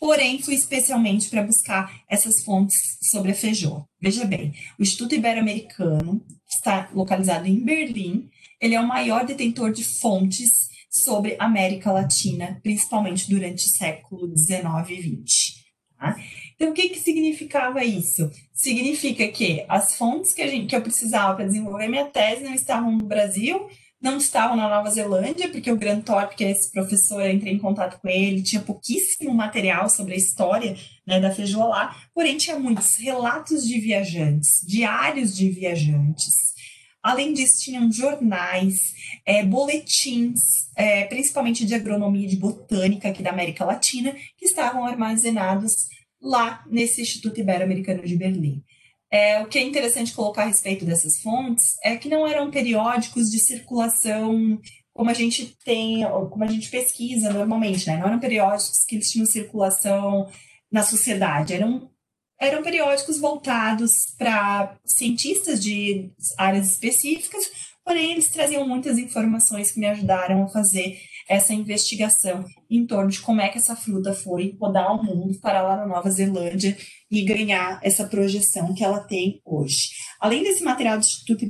porém 0.01 0.41
fui 0.41 0.55
especialmente 0.55 1.29
para 1.29 1.43
buscar 1.43 2.03
essas 2.09 2.43
fontes 2.43 2.99
sobre 3.03 3.33
a 3.33 3.35
feijoa. 3.35 3.87
Veja 4.01 4.25
bem, 4.25 4.55
o 4.79 4.83
Instituto 4.83 5.15
Ibero-Americano 5.15 6.25
está 6.49 6.91
localizado 6.95 7.47
em 7.47 7.63
Berlim, 7.63 8.31
ele 8.59 8.75
é 8.75 8.81
o 8.81 8.89
maior 8.89 9.27
detentor 9.27 9.73
de 9.73 9.85
fontes 9.85 10.71
sobre 10.91 11.37
América 11.39 11.93
Latina, 11.93 12.59
principalmente 12.63 13.29
durante 13.29 13.67
o 13.67 13.69
século 13.69 14.27
19 14.27 14.95
e 14.95 15.01
20. 15.01 15.61
Tá? 15.99 16.17
Então, 16.57 16.71
o 16.71 16.75
que, 16.75 16.89
que 16.89 16.99
significava 16.99 17.85
isso? 17.85 18.31
Significa 18.53 19.29
que 19.29 19.65
as 19.69 19.95
fontes 19.97 20.35
que, 20.35 20.47
gente, 20.49 20.67
que 20.67 20.77
eu 20.77 20.83
precisava 20.83 21.37
para 21.37 21.47
desenvolver 21.47 21.89
minha 21.89 22.07
tese 22.07 22.43
não 22.43 22.55
estavam 22.55 22.97
no 22.97 23.05
Brasil, 23.05 23.69
não 24.01 24.17
estavam 24.17 24.57
na 24.57 24.69
Nova 24.69 24.91
Zelândia, 24.91 25.51
porque 25.51 25.71
o 25.71 25.77
Grant 25.77 26.05
Thorpe, 26.05 26.37
que 26.37 26.45
é 26.45 26.51
esse 26.51 26.73
professor, 26.73 27.21
eu 27.21 27.31
entrei 27.31 27.53
em 27.53 27.59
contato 27.59 28.01
com 28.01 28.09
ele, 28.09 28.43
tinha 28.43 28.63
pouquíssimo 28.63 29.35
material 29.35 29.91
sobre 29.91 30.15
a 30.15 30.17
história 30.17 30.75
né, 31.07 31.21
da 31.21 31.31
feijoa 31.31 31.67
lá, 31.67 31.97
porém 32.15 32.39
tinha 32.39 32.59
muitos 32.59 32.97
relatos 32.97 33.67
de 33.67 33.79
viajantes, 33.79 34.65
diários 34.67 35.37
de 35.37 35.51
viajantes. 35.51 36.51
Além 37.03 37.33
disso, 37.33 37.63
tinham 37.63 37.91
jornais, 37.93 38.93
é, 39.27 39.45
boletins, 39.45 40.41
é, 40.77 41.05
principalmente 41.05 41.65
de 41.65 41.75
agronomia 41.75 42.27
e 42.27 42.31
de 42.31 42.37
botânica 42.37 43.09
aqui 43.09 43.23
da 43.23 43.31
América 43.31 43.65
Latina, 43.65 44.15
que 44.37 44.47
estavam 44.47 44.85
armazenados 44.85 45.89
lá 46.21 46.63
nesse 46.71 47.01
Instituto 47.01 47.41
Ibero-Americano 47.41 48.03
de 48.03 48.17
Berlim. 48.17 48.63
É, 49.13 49.43
o 49.43 49.47
que 49.47 49.59
é 49.59 49.63
interessante 49.63 50.15
colocar 50.15 50.43
a 50.43 50.47
respeito 50.47 50.85
dessas 50.85 51.21
fontes 51.21 51.77
é 51.83 51.97
que 51.97 52.09
não 52.09 52.27
eram 52.27 52.51
periódicos 52.51 53.29
de 53.29 53.41
circulação 53.41 54.61
como 54.93 55.11
a 55.11 55.15
gente 55.15 55.57
tem, 55.65 56.03
como 56.31 56.45
a 56.45 56.47
gente 56.47 56.69
pesquisa 56.69 57.33
normalmente, 57.33 57.87
né? 57.87 57.97
Não 57.97 58.09
eram 58.09 58.21
periódicos 58.21 58.85
que 58.87 58.97
eles 58.97 59.11
tinham 59.11 59.27
circulação 59.27 60.29
na 60.71 60.83
sociedade, 60.83 61.55
eram, 61.55 61.91
eram 62.39 62.63
periódicos 62.63 63.19
voltados 63.19 63.93
para 64.19 64.79
cientistas 64.85 65.63
de 65.63 66.13
áreas 66.37 66.73
específicas, 66.73 67.45
porém 67.85 68.13
eles 68.13 68.29
traziam 68.29 68.69
muitas 68.69 68.99
informações 68.99 69.73
que 69.73 69.81
me 69.81 69.87
ajudaram 69.87 70.45
a 70.45 70.49
fazer 70.49 71.01
essa 71.31 71.55
investigação 71.55 72.45
em 72.69 72.85
torno 72.85 73.09
de 73.09 73.21
como 73.21 73.41
é 73.41 73.49
que 73.49 73.57
essa 73.57 73.77
fruta 73.77 74.13
foi 74.13 74.57
rodar 74.61 74.87
ao 74.87 75.01
mundo, 75.01 75.39
para 75.41 75.63
lá 75.63 75.77
na 75.77 75.87
Nova 75.87 76.11
Zelândia 76.11 76.77
e 77.09 77.23
ganhar 77.23 77.79
essa 77.85 78.05
projeção 78.05 78.75
que 78.75 78.83
ela 78.83 78.99
tem 78.99 79.41
hoje. 79.45 79.91
Além 80.19 80.43
desse 80.43 80.65
material 80.65 80.99
do 80.99 81.05
Instituto 81.05 81.47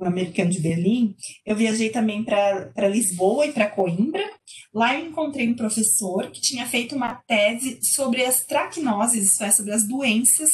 Americano 0.00 0.50
de 0.50 0.58
Berlim, 0.58 1.14
eu 1.46 1.54
viajei 1.54 1.90
também 1.90 2.24
para 2.24 2.88
Lisboa 2.88 3.46
e 3.46 3.52
para 3.52 3.70
Coimbra. 3.70 4.28
Lá 4.74 4.98
eu 4.98 5.06
encontrei 5.06 5.48
um 5.48 5.54
professor 5.54 6.28
que 6.32 6.40
tinha 6.40 6.66
feito 6.66 6.96
uma 6.96 7.14
tese 7.14 7.78
sobre 7.80 8.24
as 8.24 8.44
traquinoses, 8.44 9.34
isso 9.34 9.44
é, 9.44 9.52
sobre 9.52 9.70
as 9.70 9.86
doenças 9.86 10.50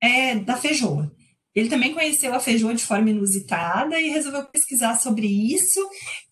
é, 0.00 0.36
da 0.36 0.56
feijoa. 0.56 1.12
Ele 1.52 1.68
também 1.68 1.92
conheceu 1.92 2.32
a 2.32 2.38
feijoa 2.38 2.74
de 2.74 2.84
forma 2.84 3.10
inusitada 3.10 4.00
e 4.00 4.08
resolveu 4.08 4.44
pesquisar 4.46 5.00
sobre 5.00 5.26
isso. 5.26 5.80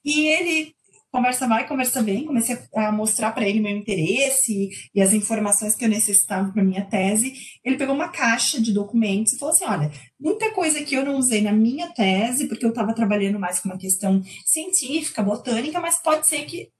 E 0.04 0.28
ele 0.28 0.72
conversa 1.12 1.46
vai, 1.46 1.68
conversa 1.68 2.02
vem, 2.02 2.24
comecei 2.24 2.58
a 2.74 2.90
mostrar 2.90 3.32
para 3.32 3.46
ele 3.46 3.60
meu 3.60 3.76
interesse 3.76 4.70
e 4.94 5.00
as 5.00 5.12
informações 5.12 5.74
que 5.74 5.84
eu 5.84 5.88
necessitava 5.88 6.50
para 6.50 6.64
minha 6.64 6.84
tese. 6.86 7.34
Ele 7.62 7.76
pegou 7.76 7.94
uma 7.94 8.08
caixa 8.08 8.60
de 8.60 8.72
documentos 8.72 9.34
e 9.34 9.38
falou 9.38 9.54
assim: 9.54 9.66
olha, 9.66 9.92
muita 10.18 10.50
coisa 10.52 10.82
que 10.82 10.94
eu 10.94 11.04
não 11.04 11.16
usei 11.16 11.42
na 11.42 11.52
minha 11.52 11.92
tese, 11.92 12.48
porque 12.48 12.64
eu 12.64 12.70
estava 12.70 12.94
trabalhando 12.94 13.38
mais 13.38 13.60
com 13.60 13.68
uma 13.68 13.78
questão 13.78 14.22
científica, 14.46 15.22
botânica, 15.22 15.78
mas 15.78 16.00
pode 16.00 16.26
ser 16.26 16.46
que 16.46 16.70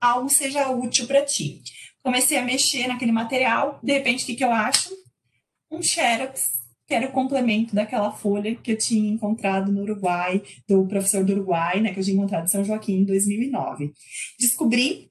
algo 0.00 0.30
seja 0.30 0.70
útil 0.70 1.06
para 1.08 1.24
ti. 1.24 1.60
Comecei 2.02 2.38
a 2.38 2.42
mexer 2.42 2.86
naquele 2.86 3.12
material, 3.12 3.80
de 3.82 3.92
repente, 3.92 4.22
o 4.22 4.26
que, 4.26 4.36
que 4.36 4.44
eu 4.44 4.52
acho? 4.52 4.90
Um 5.70 5.82
xerox 5.82 6.61
que 6.92 6.96
era 6.96 7.08
o 7.08 7.12
complemento 7.12 7.74
daquela 7.74 8.12
folha 8.12 8.54
que 8.54 8.70
eu 8.70 8.76
tinha 8.76 9.10
encontrado 9.10 9.72
no 9.72 9.80
Uruguai, 9.80 10.42
do 10.68 10.86
professor 10.86 11.24
do 11.24 11.32
Uruguai, 11.32 11.80
né, 11.80 11.90
que 11.90 11.98
eu 11.98 12.04
tinha 12.04 12.14
encontrado 12.14 12.44
em 12.44 12.48
São 12.48 12.62
Joaquim 12.62 12.96
em 12.96 13.04
2009. 13.04 13.94
Descobri 14.38 15.10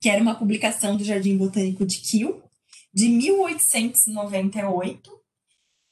que 0.00 0.08
era 0.08 0.20
uma 0.20 0.34
publicação 0.34 0.96
do 0.96 1.04
Jardim 1.04 1.36
Botânico 1.36 1.86
de 1.86 2.00
Kiel, 2.00 2.42
de 2.92 3.08
1898. 3.08 5.12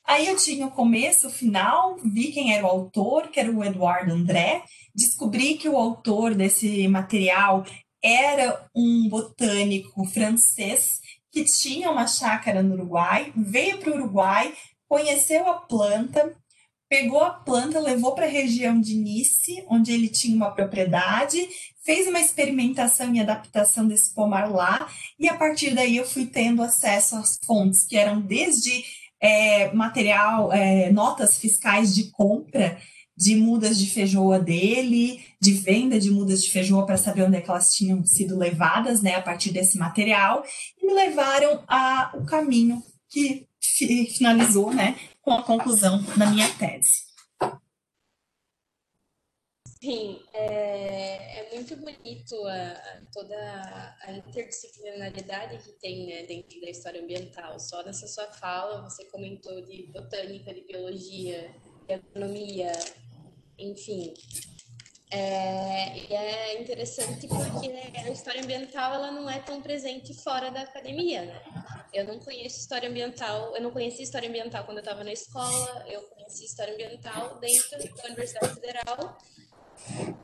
Aí 0.05 0.27
eu 0.27 0.37
tinha 0.37 0.66
o 0.66 0.73
começo, 0.73 1.29
o 1.29 1.31
final, 1.31 1.97
vi 2.05 2.33
quem 2.33 2.53
era 2.53 2.66
o 2.66 2.69
autor, 2.69 3.29
que 3.29 3.38
era 3.38 3.53
o 3.53 3.62
Eduardo 3.62 4.12
André, 4.12 4.64
descobri 4.93 5.55
que 5.55 5.69
o 5.69 5.77
autor 5.77 6.35
desse 6.35 6.88
material 6.88 7.64
era 8.03 8.69
um 8.75 9.09
botânico 9.09 10.05
francês 10.07 10.99
que 11.31 11.45
tinha 11.45 11.88
uma 11.88 12.09
chácara 12.09 12.64
no 12.64 12.75
Uruguai, 12.75 13.33
veio 13.37 13.79
para 13.79 13.93
o 13.93 13.95
Uruguai, 13.95 14.53
conheceu 14.90 15.48
a 15.48 15.55
planta, 15.55 16.35
pegou 16.88 17.20
a 17.20 17.31
planta, 17.31 17.79
levou 17.79 18.12
para 18.12 18.26
a 18.26 18.29
região 18.29 18.81
de 18.81 18.96
Nice, 18.96 19.64
onde 19.68 19.92
ele 19.92 20.09
tinha 20.09 20.35
uma 20.35 20.50
propriedade, 20.50 21.48
fez 21.85 22.09
uma 22.09 22.18
experimentação 22.18 23.14
e 23.14 23.20
adaptação 23.20 23.87
desse 23.87 24.12
pomar 24.12 24.50
lá, 24.50 24.90
e 25.16 25.29
a 25.29 25.37
partir 25.37 25.76
daí 25.76 25.96
eu 25.96 26.05
fui 26.05 26.26
tendo 26.26 26.61
acesso 26.61 27.14
às 27.14 27.38
fontes, 27.44 27.87
que 27.87 27.96
eram 27.96 28.20
desde 28.20 28.85
é, 29.20 29.72
material, 29.72 30.53
é, 30.53 30.90
notas 30.90 31.38
fiscais 31.38 31.94
de 31.94 32.11
compra 32.11 32.76
de 33.16 33.37
mudas 33.37 33.79
de 33.79 33.88
feijoa 33.88 34.40
dele, 34.40 35.24
de 35.40 35.53
venda 35.53 36.00
de 36.00 36.11
mudas 36.11 36.42
de 36.42 36.50
feijoa 36.50 36.85
para 36.85 36.96
saber 36.96 37.22
onde 37.22 37.37
é 37.37 37.40
que 37.40 37.50
elas 37.50 37.72
tinham 37.74 38.05
sido 38.05 38.37
levadas, 38.37 39.03
né, 39.03 39.14
a 39.14 39.22
partir 39.22 39.53
desse 39.53 39.79
material, 39.79 40.42
e 40.83 40.87
me 40.87 40.94
levaram 40.94 41.62
ao 41.68 42.24
caminho 42.24 42.83
que 43.09 43.46
finalizou 44.07 44.73
né, 44.73 44.99
com 45.23 45.33
a 45.33 45.43
conclusão 45.43 46.03
da 46.16 46.27
minha 46.27 46.49
tese. 46.55 47.11
Sim, 49.83 50.21
é, 50.35 51.47
é 51.49 51.55
muito 51.55 51.75
bonito 51.77 52.35
a, 52.47 53.01
toda 53.14 53.97
a 54.03 54.12
interdisciplinaridade 54.12 55.57
que 55.64 55.73
tem 55.81 56.07
né, 56.07 56.23
dentro 56.25 56.61
da 56.61 56.69
história 56.69 57.03
ambiental. 57.03 57.59
Só 57.59 57.83
nessa 57.83 58.07
sua 58.07 58.27
fala, 58.27 58.83
você 58.83 59.07
comentou 59.07 59.59
de 59.62 59.85
botânica, 59.90 60.53
de 60.53 60.61
biologia, 60.62 61.55
de 61.87 61.95
agronomia, 61.95 62.73
enfim. 63.59 64.12
É, 65.11 65.99
e 65.99 66.14
é 66.14 66.61
interessante 66.61 67.27
porque 67.27 67.71
a 67.99 68.11
história 68.11 68.43
ambiental 68.43 68.95
ela 68.95 69.11
não 69.11 69.31
é 69.31 69.40
tão 69.40 69.62
presente 69.62 70.12
fora 70.12 70.51
da 70.51 70.61
academia, 70.61 71.25
né? 71.25 71.43
Eu 71.92 72.05
não 72.05 72.18
conheço 72.20 72.61
história 72.61 72.88
ambiental, 72.88 73.55
eu 73.57 73.62
não 73.62 73.70
conheci 73.70 74.03
história 74.03 74.29
ambiental 74.29 74.64
quando 74.64 74.79
eu 74.79 74.83
estava 74.83 75.03
na 75.03 75.12
escola, 75.12 75.85
eu 75.88 76.03
conheci 76.03 76.44
história 76.44 76.72
ambiental 76.72 77.38
dentro 77.40 77.79
da 77.96 78.05
Universidade 78.05 78.55
Federal, 78.55 79.18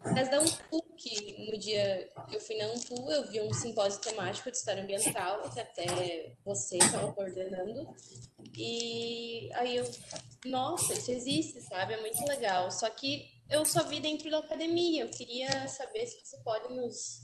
mas 0.05 0.31
da 0.31 0.41
UNPU, 0.41 0.83
que 0.97 1.51
no 1.51 1.59
dia 1.59 2.09
que 2.29 2.37
eu 2.37 2.41
fui 2.41 2.57
na 2.57 2.67
UNPU, 2.67 3.11
eu 3.11 3.29
vi 3.29 3.41
um 3.41 3.53
simpósio 3.53 4.01
temático 4.01 4.51
de 4.51 4.57
história 4.57 4.83
ambiental, 4.83 5.51
que 5.51 5.61
até 5.61 6.37
você 6.45 6.79
estava 6.79 7.13
coordenando, 7.13 7.89
e 8.57 9.51
aí 9.55 9.77
eu, 9.77 9.91
nossa, 10.45 10.93
isso 10.95 11.11
existe, 11.11 11.61
sabe? 11.63 11.95
É 11.95 12.01
muito 12.01 12.25
legal. 12.27 12.71
Só 12.71 12.89
que 12.89 13.27
eu 13.51 13.65
só 13.67 13.85
vi 13.85 14.01
dentro 14.01 14.31
da 14.31 14.39
academia, 14.39 15.03
eu 15.03 15.11
queria 15.11 15.69
saber 15.69 16.07
se 16.07 16.25
você 16.25 16.39
pode 16.39 16.73
nos, 16.75 17.23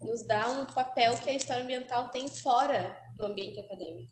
nos 0.00 0.26
dar 0.26 0.48
um 0.50 0.66
papel 0.66 1.18
que 1.18 1.30
a 1.30 1.34
história 1.34 1.62
ambiental 1.62 2.08
tem 2.10 2.28
fora 2.28 3.09
do 3.20 3.26
ambiente 3.26 3.60
acadêmico. 3.60 4.10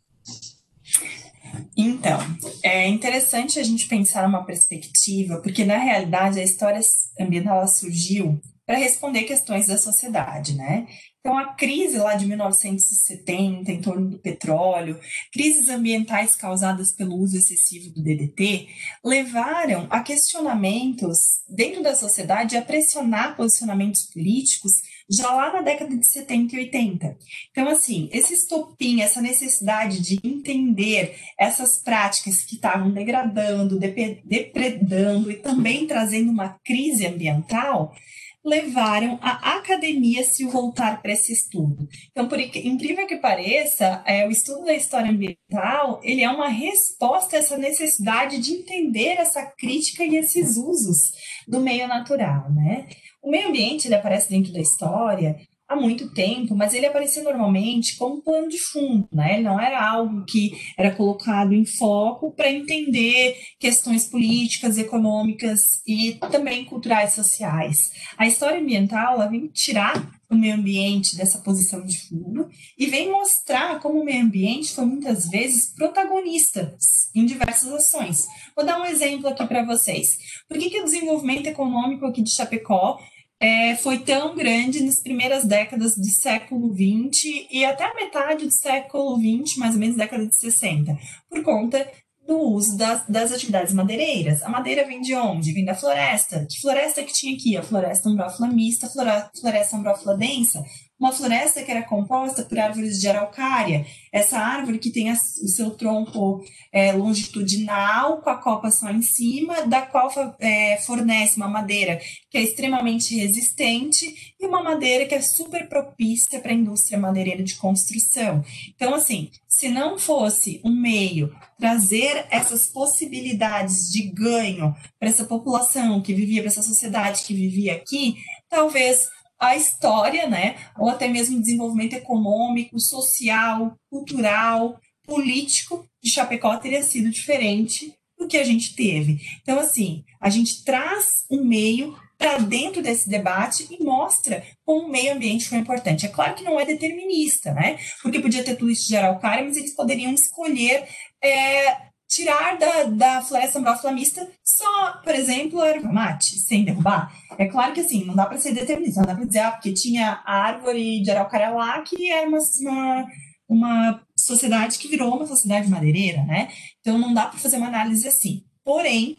Então, 1.75 2.19
é 2.63 2.87
interessante 2.87 3.59
a 3.59 3.63
gente 3.63 3.87
pensar 3.87 4.27
numa 4.27 4.45
perspectiva, 4.45 5.41
porque 5.41 5.65
na 5.65 5.77
realidade 5.77 6.39
a 6.39 6.43
história 6.43 6.79
ambiental 7.19 7.67
surgiu 7.67 8.39
para 8.65 8.77
responder 8.77 9.23
questões 9.23 9.65
da 9.65 9.77
sociedade, 9.77 10.55
né? 10.55 10.87
Então, 11.19 11.37
a 11.37 11.53
crise 11.53 11.97
lá 11.97 12.13
de 12.13 12.25
1970, 12.27 13.71
em 13.71 13.81
torno 13.81 14.09
do 14.09 14.19
petróleo, 14.19 14.99
crises 15.33 15.67
ambientais 15.67 16.35
causadas 16.35 16.93
pelo 16.93 17.15
uso 17.15 17.35
excessivo 17.35 17.93
do 17.93 18.03
DDT, 18.03 18.67
levaram 19.03 19.87
a 19.89 20.01
questionamentos 20.01 21.17
dentro 21.49 21.81
da 21.81 21.95
sociedade, 21.95 22.55
a 22.55 22.61
pressionar 22.61 23.35
posicionamentos 23.35 24.03
políticos 24.13 24.71
já 25.09 25.31
lá 25.31 25.51
na 25.51 25.61
década 25.61 25.95
de 25.97 26.07
70 26.07 26.55
e 26.55 26.59
80. 26.59 27.17
Então, 27.51 27.67
assim, 27.67 28.09
esse 28.11 28.33
estopim, 28.33 29.01
essa 29.01 29.21
necessidade 29.21 30.01
de 30.01 30.19
entender 30.23 31.15
essas 31.37 31.81
práticas 31.81 32.43
que 32.43 32.55
estavam 32.55 32.91
degradando, 32.91 33.79
depredando 33.79 35.31
e 35.31 35.35
também 35.35 35.87
trazendo 35.87 36.31
uma 36.31 36.59
crise 36.63 37.07
ambiental, 37.07 37.95
levaram 38.43 39.19
a 39.21 39.57
academia 39.57 40.21
a 40.21 40.23
se 40.23 40.45
voltar 40.45 41.01
para 41.01 41.11
esse 41.11 41.33
estudo. 41.33 41.87
Então, 42.11 42.27
por 42.27 42.39
incrível 42.39 43.05
que 43.05 43.17
pareça, 43.17 44.01
é, 44.05 44.27
o 44.27 44.31
estudo 44.31 44.65
da 44.65 44.73
história 44.73 45.11
ambiental 45.11 45.99
ele 46.03 46.23
é 46.23 46.29
uma 46.29 46.47
resposta 46.47 47.35
a 47.35 47.39
essa 47.39 47.57
necessidade 47.57 48.39
de 48.39 48.53
entender 48.53 49.17
essa 49.17 49.45
crítica 49.57 50.03
e 50.03 50.15
esses 50.15 50.57
usos 50.57 51.11
do 51.47 51.59
meio 51.59 51.87
natural, 51.87 52.51
né? 52.53 52.87
O 53.21 53.29
meio 53.29 53.49
ambiente 53.49 53.87
ele 53.87 53.95
aparece 53.95 54.29
dentro 54.29 54.53
da 54.53 54.61
história 54.61 55.35
há 55.69 55.75
muito 55.75 56.11
tempo, 56.11 56.55
mas 56.55 56.73
ele 56.73 56.87
aparecia 56.87 57.21
normalmente 57.21 57.95
como 57.95 58.23
plano 58.23 58.49
de 58.49 58.57
fundo, 58.57 59.07
né? 59.13 59.35
Ele 59.35 59.43
não 59.43 59.59
era 59.59 59.87
algo 59.87 60.25
que 60.25 60.51
era 60.75 60.95
colocado 60.95 61.53
em 61.53 61.63
foco 61.63 62.31
para 62.31 62.51
entender 62.51 63.37
questões 63.59 64.07
políticas, 64.07 64.79
econômicas 64.79 65.59
e 65.87 66.17
também 66.31 66.65
culturais 66.65 67.13
sociais. 67.13 67.91
A 68.17 68.27
história 68.27 68.59
ambiental 68.59 69.13
ela 69.13 69.27
vem 69.27 69.47
tirar 69.47 70.19
o 70.27 70.35
meio 70.35 70.55
ambiente 70.55 71.15
dessa 71.15 71.39
posição 71.39 71.83
de 71.83 72.07
fundo 72.07 72.49
e 72.77 72.87
vem 72.87 73.11
mostrar 73.11 73.79
como 73.79 74.01
o 74.01 74.05
meio 74.05 74.23
ambiente 74.23 74.73
foi 74.73 74.85
muitas 74.85 75.27
vezes 75.29 75.73
protagonista 75.75 76.75
em 77.15 77.25
diversas 77.25 77.71
ações. 77.71 78.25
Vou 78.55 78.65
dar 78.65 78.79
um 78.79 78.85
exemplo 78.85 79.27
aqui 79.27 79.45
para 79.45 79.65
vocês. 79.65 80.07
Por 80.47 80.57
que, 80.57 80.69
que 80.69 80.81
o 80.81 80.85
desenvolvimento 80.85 81.47
econômico 81.47 82.05
aqui 82.05 82.21
de 82.21 82.31
Chapecó 82.31 82.99
é, 83.41 83.75
foi 83.77 83.99
tão 83.99 84.35
grande 84.35 84.83
nas 84.83 85.01
primeiras 85.01 85.45
décadas 85.45 85.95
do 85.95 86.09
século 86.09 86.73
XX 86.73 87.47
e 87.49 87.63
até 87.63 87.85
a 87.85 87.95
metade 87.95 88.45
do 88.45 88.51
século 88.51 89.17
XX, 89.17 89.57
mais 89.57 89.73
ou 89.75 89.79
menos 89.79 89.95
década 89.95 90.27
de 90.27 90.35
60, 90.35 90.97
por 91.29 91.41
conta 91.43 91.89
do 92.27 92.37
uso 92.37 92.77
das, 92.77 93.07
das 93.07 93.31
atividades 93.31 93.73
madeireiras. 93.73 94.43
A 94.43 94.49
madeira 94.49 94.85
vem 94.85 95.01
de 95.01 95.15
onde? 95.15 95.53
Vem 95.53 95.65
da 95.65 95.73
floresta. 95.73 96.45
Que 96.47 96.61
floresta 96.61 97.01
que 97.01 97.13
tinha 97.13 97.35
aqui? 97.35 97.57
A 97.57 97.63
floresta 97.63 98.09
ambrófila 98.09 98.47
mista, 98.49 98.87
floresta 98.87 99.77
ambrófila 99.77 100.15
densa, 100.15 100.63
uma 100.99 101.13
floresta 101.13 101.63
que 101.63 101.71
era 101.71 101.81
composta 101.81 102.43
por 102.43 102.59
árvores 102.59 102.99
de 102.99 103.07
araucária, 103.07 103.85
essa 104.11 104.37
árvore 104.37 104.79
que 104.79 104.91
tem 104.91 105.11
o 105.11 105.15
seu 105.15 105.71
tronco 105.71 106.43
é, 106.71 106.91
longitudinal, 106.91 108.21
com 108.21 108.29
a 108.29 108.35
copa 108.35 108.69
só 108.69 108.89
em 108.89 109.01
cima, 109.01 109.65
da 109.65 109.81
qual 109.81 110.11
é, 110.39 110.77
fornece 110.77 111.37
uma 111.37 111.47
madeira 111.47 112.01
que 112.29 112.37
é 112.37 112.41
extremamente 112.41 113.15
resistente 113.15 114.33
e 114.39 114.45
uma 114.45 114.61
madeira 114.61 115.05
que 115.05 115.15
é 115.15 115.21
super 115.21 115.69
propícia 115.69 116.39
para 116.39 116.51
a 116.51 116.55
indústria 116.55 116.99
madeireira 116.99 117.43
de 117.43 117.55
construção. 117.55 118.43
Então, 118.75 118.93
assim, 118.93 119.31
se 119.47 119.69
não 119.69 119.97
fosse 119.97 120.59
um 120.63 120.71
meio 120.71 121.33
trazer 121.57 122.25
essas 122.29 122.67
possibilidades 122.67 123.89
de 123.91 124.03
ganho 124.03 124.75
para 124.99 125.09
essa 125.09 125.23
população 125.23 126.01
que 126.01 126.13
vivia, 126.13 126.41
para 126.41 126.51
essa 126.51 126.61
sociedade 126.61 127.23
que 127.23 127.33
vivia 127.33 127.73
aqui, 127.73 128.15
talvez 128.49 129.07
a 129.39 129.55
história, 129.55 130.27
né, 130.27 130.57
ou 130.77 130.89
até 130.89 131.07
mesmo 131.07 131.37
o 131.37 131.41
desenvolvimento 131.41 131.93
econômico, 131.93 132.79
social, 132.79 133.75
cultural, 133.89 134.79
político 135.05 135.85
de 136.03 136.11
Chapecó 136.11 136.57
teria 136.57 136.83
sido 136.83 137.09
diferente 137.09 137.93
do 138.17 138.27
que 138.27 138.37
a 138.37 138.43
gente 138.43 138.75
teve. 138.75 139.19
Então, 139.41 139.57
assim, 139.59 140.03
a 140.19 140.29
gente 140.29 140.63
traz 140.63 141.23
um 141.31 141.43
meio 141.43 141.97
para 142.17 142.37
dentro 142.37 142.81
desse 142.81 143.09
debate 143.09 143.65
e 143.71 143.81
mostra 143.81 144.43
como 144.65 144.87
o 144.87 144.91
meio 144.91 145.13
ambiente 145.13 145.47
foi 145.47 145.57
importante. 145.57 146.05
É 146.05 146.09
claro 146.09 146.35
que 146.35 146.43
não 146.43 146.59
é 146.59 146.65
determinista, 146.65 147.53
né? 147.53 147.79
Porque 148.03 148.19
podia 148.19 148.43
ter 148.43 148.55
tudo 148.55 148.69
isso 148.69 148.89
de 148.89 148.97
araucária, 148.97 149.45
mas 149.45 149.55
eles 149.55 149.73
poderiam 149.73 150.13
escolher 150.13 150.85
é, 151.23 151.89
tirar 152.09 152.57
da, 152.57 152.83
da 152.83 153.21
floresta 153.21 153.61
mista 153.93 154.27
só, 154.59 154.97
por 155.03 155.15
exemplo, 155.15 155.63
erva 155.63 155.91
mate, 155.91 156.37
sem 156.37 156.65
derrubar. 156.65 157.13
É 157.37 157.47
claro 157.47 157.73
que 157.73 157.79
assim, 157.79 158.03
não 158.03 158.13
dá 158.13 158.25
para 158.25 158.37
ser 158.37 158.53
determinista, 158.53 158.99
não 158.99 159.07
dá 159.07 159.15
para 159.15 159.25
dizer, 159.25 159.39
ah, 159.39 159.51
porque 159.51 159.73
tinha 159.73 160.21
a 160.25 160.33
árvore 160.33 161.01
de 161.01 161.09
araucária 161.09 161.49
lá 161.51 161.81
que 161.81 162.11
era 162.11 162.27
uma, 162.27 162.39
uma, 162.61 163.07
uma 163.47 164.03
sociedade 164.17 164.77
que 164.77 164.89
virou 164.89 165.15
uma 165.15 165.25
sociedade 165.25 165.69
madeireira, 165.69 166.23
né? 166.23 166.51
Então 166.81 166.97
não 166.97 167.13
dá 167.13 167.27
para 167.27 167.39
fazer 167.39 167.57
uma 167.57 167.67
análise 167.67 168.05
assim. 168.05 168.43
Porém, 168.63 169.17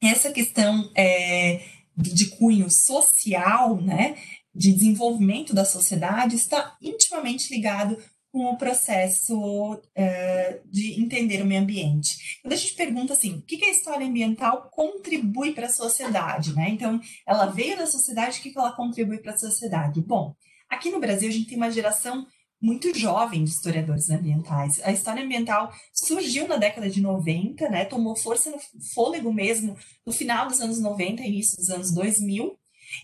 essa 0.00 0.30
questão 0.30 0.88
é, 0.96 1.60
de 1.96 2.30
cunho 2.30 2.70
social, 2.70 3.80
né, 3.80 4.16
de 4.54 4.72
desenvolvimento 4.72 5.52
da 5.52 5.64
sociedade, 5.64 6.36
está 6.36 6.76
intimamente 6.80 7.52
ligado 7.52 7.98
com 8.32 8.44
o 8.44 8.56
processo 8.56 9.74
uh, 9.74 10.70
de 10.70 11.00
entender 11.00 11.42
o 11.42 11.46
meio 11.46 11.62
ambiente. 11.62 12.38
Quando 12.42 12.52
a 12.52 12.56
gente 12.56 12.74
pergunta 12.74 13.12
assim, 13.12 13.34
o 13.34 13.42
que, 13.42 13.64
a 13.64 13.70
história 13.70 14.06
ambiental 14.06 14.68
contribui 14.70 15.52
para 15.52 15.66
a 15.66 15.70
sociedade, 15.70 16.54
né? 16.54 16.68
Então, 16.68 17.00
ela 17.26 17.46
veio 17.46 17.76
da 17.76 17.86
sociedade, 17.86 18.38
o 18.38 18.42
que, 18.42 18.50
que 18.50 18.58
ela 18.58 18.72
contribui 18.72 19.18
para 19.18 19.32
a 19.32 19.38
sociedade? 19.38 20.00
Bom, 20.00 20.34
aqui 20.68 20.90
no 20.90 21.00
Brasil 21.00 21.28
a 21.28 21.32
gente 21.32 21.48
tem 21.48 21.56
uma 21.56 21.70
geração 21.70 22.26
muito 22.62 22.96
jovem 22.96 23.42
de 23.42 23.50
historiadores 23.50 24.10
ambientais. 24.10 24.80
A 24.84 24.92
história 24.92 25.24
ambiental 25.24 25.72
surgiu 25.92 26.46
na 26.46 26.56
década 26.56 26.90
de 26.90 27.00
90, 27.00 27.68
né? 27.70 27.84
Tomou 27.84 28.14
força 28.14 28.50
no 28.50 28.58
fôlego 28.94 29.32
mesmo 29.32 29.76
no 30.06 30.12
final 30.12 30.46
dos 30.46 30.60
anos 30.60 30.78
90, 30.78 31.22
início 31.22 31.56
dos 31.56 31.70
anos 31.70 31.90
2000. 31.90 32.56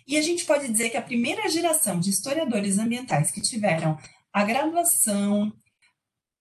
E 0.07 0.16
a 0.16 0.22
gente 0.22 0.45
pode 0.45 0.68
dizer 0.68 0.91
que 0.91 0.97
a 0.97 1.03
primeira 1.03 1.49
geração 1.49 1.99
de 1.99 2.11
historiadores 2.11 2.79
ambientais 2.79 3.31
que 3.31 3.41
tiveram 3.41 3.97
a 4.37 4.45
graduação, 4.45 5.51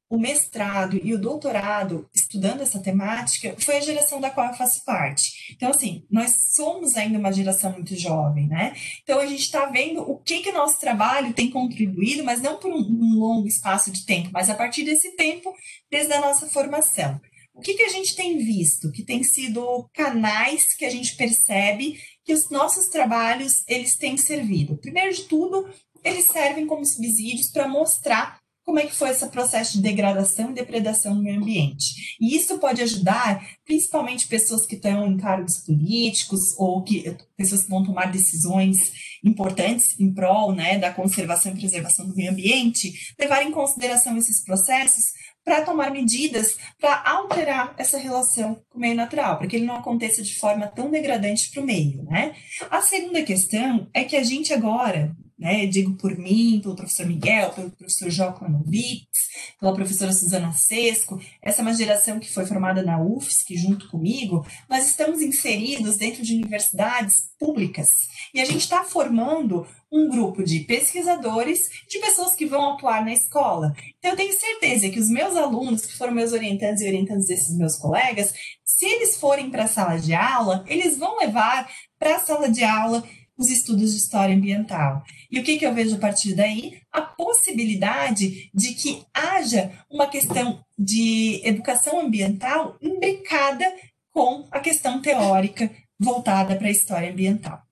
o 0.10 0.20
mestrado 0.20 1.00
e 1.02 1.14
o 1.14 1.18
doutorado 1.18 2.10
estudando 2.14 2.60
essa 2.60 2.78
temática 2.78 3.56
foi 3.58 3.78
a 3.78 3.80
geração 3.80 4.20
da 4.20 4.30
qual 4.30 4.48
eu 4.48 4.54
faço 4.54 4.84
parte. 4.84 5.54
Então, 5.54 5.70
assim, 5.70 6.06
nós 6.12 6.52
somos 6.54 6.98
ainda 6.98 7.18
uma 7.18 7.32
geração 7.32 7.72
muito 7.72 7.96
jovem, 7.96 8.50
né? 8.50 8.76
Então, 9.02 9.18
a 9.18 9.26
gente 9.26 9.44
está 9.44 9.68
vendo 9.68 10.02
o 10.02 10.18
que 10.18 10.42
que 10.42 10.52
nosso 10.52 10.78
trabalho 10.78 11.32
tem 11.32 11.50
contribuído, 11.50 12.22
mas 12.26 12.42
não 12.42 12.58
por 12.58 12.70
um, 12.70 12.80
um, 12.80 13.18
longo 13.18 13.48
espaço 13.48 13.90
de 13.90 14.06
tempo, 14.06 14.30
mas 14.34 14.50
a 14.50 14.56
partir 14.56 14.84
desse 14.84 15.16
tempo, 15.16 15.56
desde 15.90 16.12
a 16.12 16.20
nossa 16.20 16.48
formação. 16.48 17.22
O 17.54 17.62
que, 17.62 17.76
que 17.76 17.84
a 17.84 17.90
gente 17.90 18.14
tem 18.14 18.38
visto? 18.38 18.92
Que 18.92 19.06
tem 19.06 19.24
sido 19.24 19.90
canais 19.94 20.76
que 20.76 20.84
a 20.84 20.90
gente 20.90 21.16
percebe 21.16 21.98
que 22.26 22.34
os 22.34 22.50
nossos 22.50 22.90
trabalhos, 22.90 23.64
eles 23.66 23.96
têm 23.96 24.18
servido. 24.18 24.76
Primeiro 24.76 25.14
de 25.14 25.24
tudo, 25.24 25.70
eles 26.06 26.28
servem 26.28 26.68
como 26.68 26.86
subsídios 26.86 27.50
para 27.50 27.68
mostrar 27.68 28.40
como 28.64 28.80
é 28.80 28.86
que 28.88 28.96
foi 28.96 29.10
esse 29.10 29.28
processo 29.28 29.74
de 29.74 29.84
degradação 29.84 30.50
e 30.50 30.56
depredação 30.56 31.14
no 31.14 31.22
meio 31.22 31.40
ambiente. 31.40 32.16
E 32.20 32.36
isso 32.36 32.58
pode 32.58 32.82
ajudar, 32.82 33.48
principalmente 33.64 34.28
pessoas 34.28 34.66
que 34.66 34.76
estão 34.76 35.06
em 35.06 35.18
cargos 35.18 35.60
políticos 35.60 36.42
ou 36.58 36.84
que 36.84 37.16
pessoas 37.38 37.64
que 37.64 37.70
vão 37.70 37.84
tomar 37.84 38.12
decisões 38.12 38.92
importantes 39.24 40.00
em 40.00 40.12
prol 40.12 40.52
né, 40.52 40.80
da 40.80 40.92
conservação 40.92 41.52
e 41.52 41.60
preservação 41.60 42.08
do 42.08 42.16
meio 42.16 42.32
ambiente, 42.32 43.14
levar 43.20 43.44
em 43.44 43.52
consideração 43.52 44.18
esses 44.18 44.44
processos 44.44 45.04
para 45.44 45.62
tomar 45.62 45.92
medidas 45.92 46.58
para 46.80 47.04
alterar 47.08 47.76
essa 47.78 48.00
relação 48.00 48.56
com 48.68 48.80
o 48.80 48.82
meio 48.82 48.96
natural, 48.96 49.38
para 49.38 49.46
que 49.46 49.58
ele 49.58 49.66
não 49.66 49.76
aconteça 49.76 50.24
de 50.24 50.34
forma 50.40 50.68
tão 50.68 50.90
degradante 50.90 51.52
para 51.52 51.62
o 51.62 51.66
meio. 51.66 52.04
Né? 52.06 52.36
A 52.72 52.82
segunda 52.82 53.22
questão 53.22 53.88
é 53.94 54.04
que 54.04 54.16
a 54.16 54.24
gente 54.24 54.52
agora, 54.52 55.16
né? 55.38 55.66
Digo 55.66 55.94
por 55.96 56.18
mim, 56.18 56.60
pelo 56.62 56.76
professor 56.76 57.06
Miguel, 57.06 57.52
pelo 57.52 57.72
professor 57.72 58.10
Jokonovitz, 58.10 59.26
pela 59.60 59.74
professora 59.74 60.14
Suzana 60.14 60.52
Sesco, 60.54 61.20
essa 61.42 61.62
é 61.62 61.64
uma 61.64 61.74
geração 61.74 62.20
que 62.20 62.32
foi 62.32 62.46
formada 62.46 62.82
na 62.82 63.02
UFSC 63.02 63.58
junto 63.58 63.90
comigo, 63.90 64.46
nós 64.70 64.88
estamos 64.88 65.22
inseridos 65.22 65.98
dentro 65.98 66.24
de 66.24 66.36
universidades 66.36 67.30
públicas 67.38 67.90
e 68.34 68.40
a 68.40 68.46
gente 68.46 68.62
está 68.62 68.84
formando 68.84 69.68
um 69.92 70.10
grupo 70.10 70.44
de 70.44 70.62
pesquisadores, 70.62 71.70
de 71.88 72.00
pessoas 72.00 72.36
que 72.36 72.46
vão 72.46 72.74
atuar 72.74 73.04
na 73.04 73.14
escola. 73.14 73.74
Então, 73.98 74.12
eu 74.12 74.18
tenho 74.18 74.34
certeza 74.38 74.90
que 74.90 75.00
os 75.00 75.10
meus 75.10 75.38
alunos, 75.38 75.86
que 75.86 75.98
foram 75.98 76.14
meus 76.14 76.34
orientantes 76.34 76.82
e 76.82 76.88
orientantes 76.88 77.28
desses 77.28 77.56
meus 77.58 77.78
colegas, 77.78 78.34
se 78.66 78.86
eles 78.86 79.16
forem 79.16 79.50
para 79.50 79.64
a 79.64 79.68
sala 79.68 79.98
de 79.98 80.14
aula, 80.14 80.66
eles 80.68 80.98
vão 80.98 81.18
levar 81.20 81.70
para 81.98 82.18
a 82.18 82.20
sala 82.20 82.50
de 82.50 82.64
aula 82.64 83.04
os 83.38 83.50
estudos 83.50 83.92
de 83.92 83.98
história 83.98 84.36
ambiental. 84.36 85.04
E 85.32 85.40
o 85.40 85.44
que, 85.44 85.58
que 85.58 85.66
eu 85.66 85.74
vejo 85.74 85.96
a 85.96 86.00
partir 86.00 86.34
daí? 86.34 86.80
A 86.92 87.02
possibilidade 87.02 88.50
de 88.54 88.74
que 88.74 89.04
haja 89.14 89.72
uma 89.90 90.08
questão 90.08 90.64
de 90.78 91.42
educação 91.44 92.00
ambiental 92.00 92.78
imbricada 92.82 93.66
com 94.12 94.48
a 94.52 94.60
questão 94.60 95.02
teórica 95.02 95.70
voltada 96.00 96.56
para 96.56 96.68
a 96.68 96.72
história 96.72 97.12
ambiental. 97.12 97.65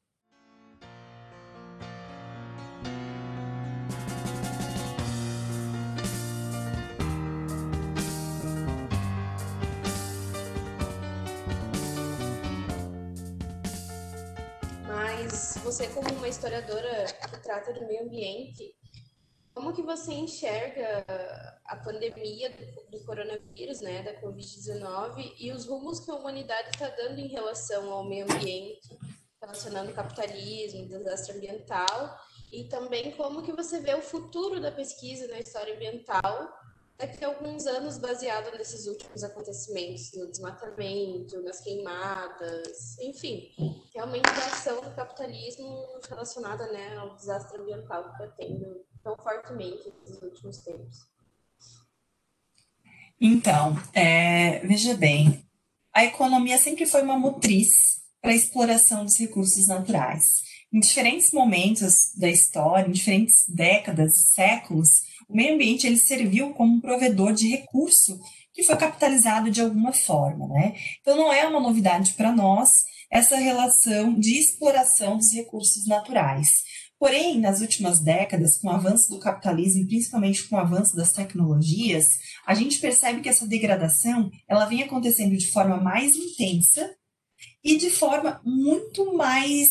Você 15.64 15.88
como 15.90 16.10
uma 16.14 16.28
historiadora 16.28 17.06
que 17.30 17.40
trata 17.42 17.74
do 17.74 17.86
meio 17.86 18.04
ambiente, 18.04 18.76
como 19.54 19.74
que 19.74 19.82
você 19.82 20.14
enxerga 20.14 21.06
a 21.66 21.76
pandemia 21.76 22.50
do, 22.50 22.98
do 22.98 23.06
coronavírus, 23.06 23.82
né, 23.82 24.02
da 24.02 24.20
Covid-19, 24.22 25.34
e 25.40 25.52
os 25.52 25.66
rumos 25.68 26.00
que 26.00 26.10
a 26.10 26.16
humanidade 26.16 26.70
está 26.70 26.90
dando 26.90 27.20
em 27.20 27.28
relação 27.28 27.92
ao 27.92 28.04
meio 28.04 28.26
ambiente, 28.26 28.98
relacionando 29.42 29.94
capitalismo, 29.94 30.88
desastre 30.88 31.38
ambiental, 31.38 32.18
e 32.52 32.64
também 32.66 33.12
como 33.12 33.44
que 33.44 33.52
você 33.52 33.80
vê 33.80 33.94
o 33.94 34.02
futuro 34.02 34.60
da 34.60 34.72
pesquisa 34.72 35.28
na 35.28 35.40
história 35.40 35.76
ambiental 35.76 36.52
daqui 36.98 37.24
a 37.24 37.28
alguns 37.28 37.66
anos 37.66 37.98
baseado 37.98 38.56
nesses 38.58 38.88
últimos 38.88 39.24
acontecimentos, 39.24 40.12
no 40.14 40.30
desmatamento, 40.30 41.42
nas 41.44 41.62
queimadas, 41.62 42.98
enfim, 43.00 43.52
realmente 43.94 44.28
a 44.28 44.48
ação 44.48 44.82
do 44.82 44.92
capitalismo 44.96 45.88
relacionada 46.08 46.72
né, 46.72 46.96
ao 46.98 47.16
desastre 47.16 47.60
ambiental 47.60 48.04
que 48.04 48.24
está 48.24 48.28
tendo 48.38 48.86
tão 49.04 49.16
fortemente 49.18 49.92
nos 50.08 50.22
últimos 50.22 50.58
tempos. 50.60 51.08
Então, 53.20 53.76
é, 53.94 54.60
veja 54.66 54.96
bem, 54.96 55.46
a 55.94 56.04
economia 56.04 56.58
sempre 56.58 56.86
foi 56.86 57.02
uma 57.02 57.18
motriz 57.18 58.02
para 58.22 58.32
a 58.32 58.36
exploração 58.36 59.06
dos 59.06 59.18
recursos 59.20 59.68
naturais. 59.68 60.44
Em 60.72 60.80
diferentes 60.80 61.32
momentos 61.32 62.14
da 62.18 62.30
história, 62.30 62.88
em 62.88 62.92
diferentes 62.92 63.46
décadas 63.48 64.18
e 64.18 64.34
séculos, 64.34 65.04
o 65.34 65.36
meio 65.36 65.56
ambiente 65.56 65.88
ele 65.88 65.98
serviu 65.98 66.54
como 66.54 66.76
um 66.76 66.80
provedor 66.80 67.34
de 67.34 67.50
recurso 67.50 68.20
que 68.54 68.62
foi 68.62 68.78
capitalizado 68.78 69.50
de 69.50 69.62
alguma 69.62 69.92
forma, 69.92 70.48
né? 70.48 70.76
Então 71.02 71.18
não 71.18 71.34
é 71.34 71.48
uma 71.48 71.60
novidade 71.60 72.14
para 72.14 72.32
nós 72.32 72.70
essa 73.12 73.36
relação 73.36 74.14
de 74.14 74.38
exploração 74.38 75.18
dos 75.18 75.34
recursos 75.34 75.88
naturais. 75.88 76.50
Porém, 77.00 77.40
nas 77.40 77.62
últimas 77.62 78.00
décadas, 78.00 78.60
com 78.60 78.68
o 78.68 78.72
avanço 78.72 79.10
do 79.10 79.20
capitalismo, 79.20 79.88
principalmente 79.88 80.48
com 80.48 80.56
o 80.56 80.60
avanço 80.60 80.96
das 80.96 81.12
tecnologias, 81.12 82.06
a 82.46 82.54
gente 82.54 82.80
percebe 82.80 83.22
que 83.22 83.28
essa 83.28 83.48
degradação 83.48 84.30
ela 84.48 84.66
vem 84.66 84.84
acontecendo 84.84 85.36
de 85.36 85.52
forma 85.52 85.78
mais 85.78 86.16
intensa 86.16 86.90
e 87.64 87.76
de 87.76 87.90
forma 87.90 88.40
muito 88.46 89.18
mais 89.18 89.68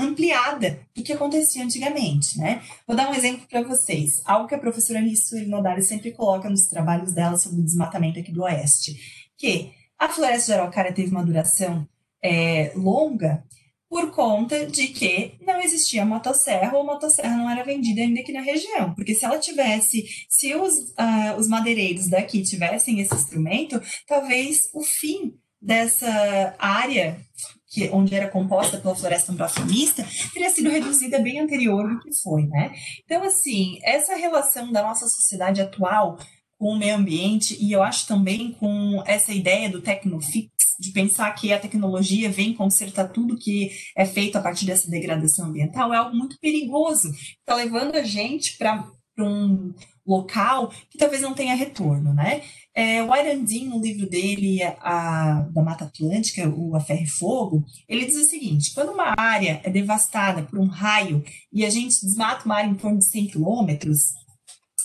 ampliada 0.00 0.80
do 0.94 1.02
que 1.02 1.12
acontecia 1.12 1.64
antigamente, 1.64 2.38
né? 2.38 2.62
Vou 2.86 2.96
dar 2.96 3.10
um 3.10 3.14
exemplo 3.14 3.46
para 3.48 3.62
vocês, 3.62 4.22
algo 4.24 4.48
que 4.48 4.54
a 4.54 4.58
professora 4.58 5.00
Rissueli 5.00 5.46
Nodari 5.46 5.82
sempre 5.82 6.12
coloca 6.12 6.48
nos 6.48 6.68
trabalhos 6.68 7.12
dela 7.12 7.36
sobre 7.36 7.60
o 7.60 7.64
desmatamento 7.64 8.18
aqui 8.18 8.32
do 8.32 8.42
Oeste, 8.42 8.96
que 9.36 9.72
a 9.98 10.08
floresta 10.08 10.52
de 10.52 10.58
Araucária 10.58 10.92
teve 10.92 11.10
uma 11.10 11.24
duração 11.24 11.86
é, 12.22 12.72
longa 12.74 13.44
por 13.92 14.10
conta 14.10 14.64
de 14.64 14.88
que 14.88 15.34
não 15.42 15.60
existia 15.60 16.02
motosserra 16.06 16.78
ou 16.78 16.84
motosserra 16.84 17.36
não 17.36 17.50
era 17.50 17.62
vendida 17.62 18.00
ainda 18.00 18.20
aqui 18.20 18.32
na 18.32 18.40
região. 18.40 18.94
Porque 18.94 19.14
se 19.14 19.22
ela 19.22 19.38
tivesse, 19.38 20.06
se 20.30 20.54
os, 20.54 20.78
uh, 20.92 21.36
os 21.38 21.46
madeireiros 21.46 22.08
daqui 22.08 22.42
tivessem 22.42 23.00
esse 23.00 23.14
instrumento, 23.14 23.78
talvez 24.06 24.70
o 24.72 24.82
fim 24.82 25.34
dessa 25.60 26.56
área 26.58 27.20
que, 27.72 27.88
onde 27.90 28.14
era 28.14 28.28
composta 28.28 28.76
pela 28.76 28.94
floresta 28.94 29.32
ambracionista, 29.32 30.06
teria 30.32 30.50
sido 30.50 30.68
reduzida 30.68 31.18
bem 31.18 31.40
anterior 31.40 31.88
do 31.88 32.00
que 32.00 32.12
foi, 32.22 32.46
né? 32.46 32.72
Então, 33.04 33.24
assim, 33.24 33.78
essa 33.82 34.14
relação 34.14 34.70
da 34.70 34.82
nossa 34.82 35.08
sociedade 35.08 35.62
atual 35.62 36.18
com 36.58 36.74
o 36.74 36.78
meio 36.78 36.94
ambiente, 36.94 37.56
e 37.58 37.72
eu 37.72 37.82
acho 37.82 38.06
também 38.06 38.52
com 38.52 39.02
essa 39.06 39.32
ideia 39.32 39.70
do 39.70 39.80
tecnofix, 39.80 40.52
de 40.78 40.92
pensar 40.92 41.32
que 41.32 41.52
a 41.52 41.58
tecnologia 41.58 42.30
vem 42.30 42.54
consertar 42.54 43.08
tudo 43.08 43.38
que 43.38 43.70
é 43.96 44.04
feito 44.04 44.36
a 44.36 44.42
partir 44.42 44.66
dessa 44.66 44.90
degradação 44.90 45.46
ambiental, 45.46 45.92
é 45.94 45.96
algo 45.96 46.14
muito 46.14 46.38
perigoso. 46.40 47.10
Está 47.10 47.54
levando 47.54 47.94
a 47.94 48.02
gente 48.02 48.58
para 48.58 48.84
um 49.18 49.72
local 50.06 50.68
que 50.90 50.98
talvez 50.98 51.22
não 51.22 51.34
tenha 51.34 51.54
retorno, 51.54 52.12
né? 52.12 52.42
É, 52.74 53.02
o 53.02 53.14
Irandin, 53.14 53.68
no 53.68 53.78
livro 53.78 54.08
dele, 54.08 54.62
a, 54.62 55.46
da 55.52 55.62
Mata 55.62 55.84
Atlântica, 55.84 56.48
o 56.48 56.74
A 56.74 56.80
Ferro 56.80 57.02
e 57.02 57.10
Fogo, 57.10 57.64
ele 57.86 58.06
diz 58.06 58.16
o 58.16 58.24
seguinte, 58.24 58.72
quando 58.72 58.92
uma 58.92 59.14
área 59.18 59.60
é 59.62 59.68
devastada 59.68 60.42
por 60.42 60.58
um 60.58 60.66
raio 60.66 61.22
e 61.52 61.66
a 61.66 61.70
gente 61.70 62.00
desmata 62.00 62.46
uma 62.46 62.56
área 62.56 62.70
em 62.70 62.74
torno 62.74 62.98
de 62.98 63.06
100 63.06 63.26
quilômetros, 63.26 64.00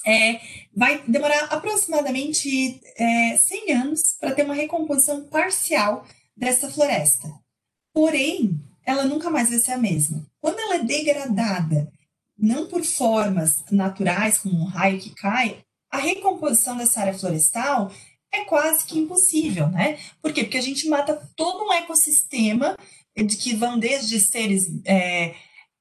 é, 0.06 0.40
vai 0.76 1.02
demorar 1.08 1.46
aproximadamente 1.46 2.82
é, 2.98 3.38
100 3.38 3.72
anos 3.74 4.02
para 4.20 4.34
ter 4.34 4.44
uma 4.44 4.54
recomposição 4.54 5.26
parcial 5.28 6.06
dessa 6.36 6.70
floresta. 6.70 7.28
Porém, 7.94 8.60
ela 8.86 9.06
nunca 9.06 9.30
mais 9.30 9.50
vai 9.50 9.60
ser 9.60 9.72
a 9.74 9.78
mesma. 9.78 10.26
Quando 10.40 10.60
ela 10.60 10.76
é 10.76 10.84
degradada, 10.84 11.92
não 12.38 12.68
por 12.68 12.84
formas 12.84 13.64
naturais, 13.72 14.38
como 14.38 14.62
um 14.62 14.66
raio 14.66 15.00
que 15.00 15.14
cai, 15.16 15.64
a 15.92 15.98
recomposição 15.98 16.78
dessa 16.78 17.02
área 17.02 17.18
florestal 17.18 17.92
é 18.32 18.44
quase 18.44 18.86
que 18.86 19.00
impossível, 19.00 19.68
né? 19.70 19.98
Por 20.22 20.34
quê? 20.34 20.44
Porque 20.44 20.58
a 20.58 20.62
gente 20.62 20.88
mata 20.88 21.16
todo 21.36 21.64
um 21.64 21.74
ecossistema 21.74 22.76
de 23.16 23.36
que 23.38 23.56
vão 23.56 23.80
desde 23.80 24.20
seres 24.20 24.68
é, 24.86 25.34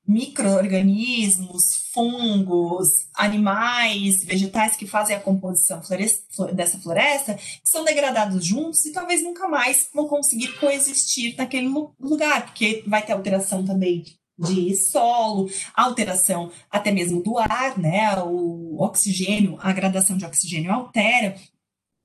micro-organismos, 0.06 1.64
fungos, 1.92 2.88
animais, 3.14 4.24
vegetais 4.24 4.76
que 4.76 4.86
fazem 4.86 5.16
a 5.16 5.20
composição 5.20 5.82
floresta, 5.82 6.52
dessa 6.52 6.78
floresta, 6.78 7.34
que 7.34 7.68
são 7.68 7.84
degradados 7.84 8.44
juntos 8.44 8.84
e 8.84 8.92
talvez 8.92 9.22
nunca 9.22 9.48
mais 9.48 9.88
vão 9.92 10.06
conseguir 10.06 10.58
coexistir 10.58 11.34
naquele 11.36 11.68
lugar, 11.98 12.46
porque 12.46 12.84
vai 12.86 13.04
ter 13.04 13.12
alteração 13.12 13.64
também 13.64 14.04
de 14.38 14.76
solo, 14.76 15.48
alteração 15.74 16.50
até 16.70 16.90
mesmo 16.92 17.22
do 17.22 17.38
ar, 17.38 17.78
né? 17.78 18.22
O 18.22 18.82
oxigênio, 18.82 19.56
a 19.60 19.72
gradação 19.72 20.16
de 20.16 20.24
oxigênio 20.24 20.72
altera. 20.72 21.36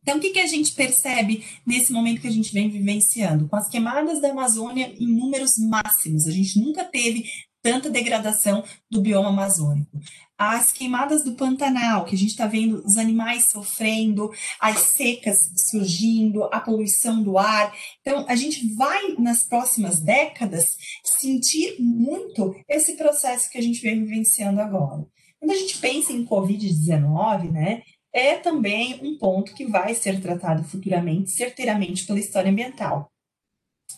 Então, 0.02 0.18
o 0.18 0.20
que, 0.20 0.32
que 0.32 0.40
a 0.40 0.48
gente 0.48 0.74
percebe 0.74 1.46
nesse 1.66 1.94
momento 1.94 2.22
que 2.22 2.28
a 2.28 2.32
gente 2.32 2.52
vem 2.52 2.70
vivenciando? 2.70 3.48
Com 3.48 3.56
as 3.56 3.70
queimadas 3.70 4.20
da 4.20 4.32
Amazônia 4.32 4.94
em 5.00 5.08
números 5.08 5.52
máximos, 5.70 6.26
a 6.26 6.32
gente 6.32 6.60
nunca 6.60 6.84
teve 6.84 7.26
tanta 7.62 7.90
degradação 7.90 8.64
do 8.90 9.02
bioma 9.02 9.30
amazônico. 9.30 10.00
As 10.38 10.72
queimadas 10.72 11.24
do 11.24 11.36
Pantanal, 11.36 12.04
que 12.06 12.16
a 12.16 12.18
gente 12.18 12.32
está 12.32 12.48
vendo 12.48 12.84
os 12.84 12.98
animais 12.98 13.52
sofrendo, 13.52 14.32
as 14.60 14.78
secas 14.96 15.38
surgindo, 15.70 16.46
a 16.46 16.60
poluição 16.60 17.22
do 17.22 17.38
ar. 17.38 17.72
Então, 18.02 18.26
a 18.28 18.36
gente 18.36 18.74
vai, 18.74 19.14
nas 19.20 19.44
próximas 19.44 20.00
décadas, 20.00 20.66
sentir 21.04 21.76
muito 21.80 22.56
esse 22.68 22.98
processo 22.98 23.52
que 23.52 23.58
a 23.60 23.62
gente 23.62 23.82
vem 23.82 24.04
vivenciando 24.04 24.60
agora. 24.60 25.06
Quando 25.40 25.52
a 25.52 25.56
gente 25.56 25.78
pensa 25.78 26.12
em 26.12 26.26
Covid-19, 26.26 27.52
né, 27.52 27.84
é 28.14 28.36
também 28.38 29.00
um 29.04 29.18
ponto 29.18 29.54
que 29.54 29.66
vai 29.66 29.94
ser 29.94 30.20
tratado 30.22 30.64
futuramente, 30.64 31.32
certeiramente, 31.32 32.06
pela 32.06 32.20
história 32.20 32.50
ambiental. 32.50 33.11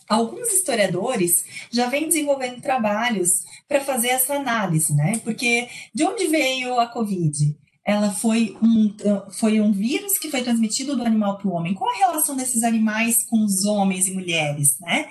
Alguns 0.08 0.52
historiadores 0.52 1.44
já 1.70 1.88
vêm 1.88 2.08
desenvolvendo 2.08 2.60
trabalhos 2.60 3.30
para 3.68 3.80
fazer 3.80 4.08
essa 4.08 4.34
análise, 4.34 4.94
né? 4.94 5.18
Porque 5.24 5.68
de 5.94 6.04
onde 6.04 6.26
veio 6.26 6.78
a 6.78 6.86
Covid? 6.86 7.56
Ela 7.86 8.10
foi 8.10 8.56
um, 8.62 8.94
foi 9.30 9.60
um 9.60 9.70
vírus 9.70 10.18
que 10.18 10.30
foi 10.30 10.42
transmitido 10.42 10.96
do 10.96 11.04
animal 11.04 11.36
para 11.36 11.48
o 11.48 11.52
homem. 11.52 11.74
Qual 11.74 11.90
a 11.90 11.96
relação 11.98 12.34
desses 12.34 12.62
animais 12.62 13.24
com 13.24 13.44
os 13.44 13.66
homens 13.66 14.08
e 14.08 14.14
mulheres, 14.14 14.78
né? 14.80 15.08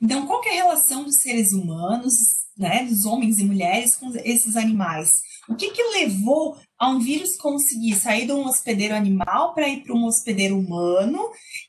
Então, 0.00 0.26
qual 0.26 0.44
é 0.44 0.50
a 0.50 0.64
relação 0.64 1.04
dos 1.04 1.22
seres 1.22 1.52
humanos, 1.52 2.12
né, 2.56 2.84
dos 2.84 3.06
homens 3.06 3.38
e 3.38 3.44
mulheres 3.44 3.96
com 3.96 4.12
esses 4.16 4.56
animais? 4.56 5.10
O 5.48 5.54
que, 5.54 5.70
que 5.70 5.82
levou 5.82 6.56
a 6.78 6.88
um 6.88 7.00
vírus 7.00 7.36
conseguir 7.36 7.94
sair 7.94 8.26
de 8.26 8.32
um 8.32 8.46
hospedeiro 8.46 8.94
animal 8.94 9.54
para 9.54 9.68
ir 9.68 9.82
para 9.82 9.94
um 9.94 10.04
hospedeiro 10.04 10.58
humano 10.58 11.18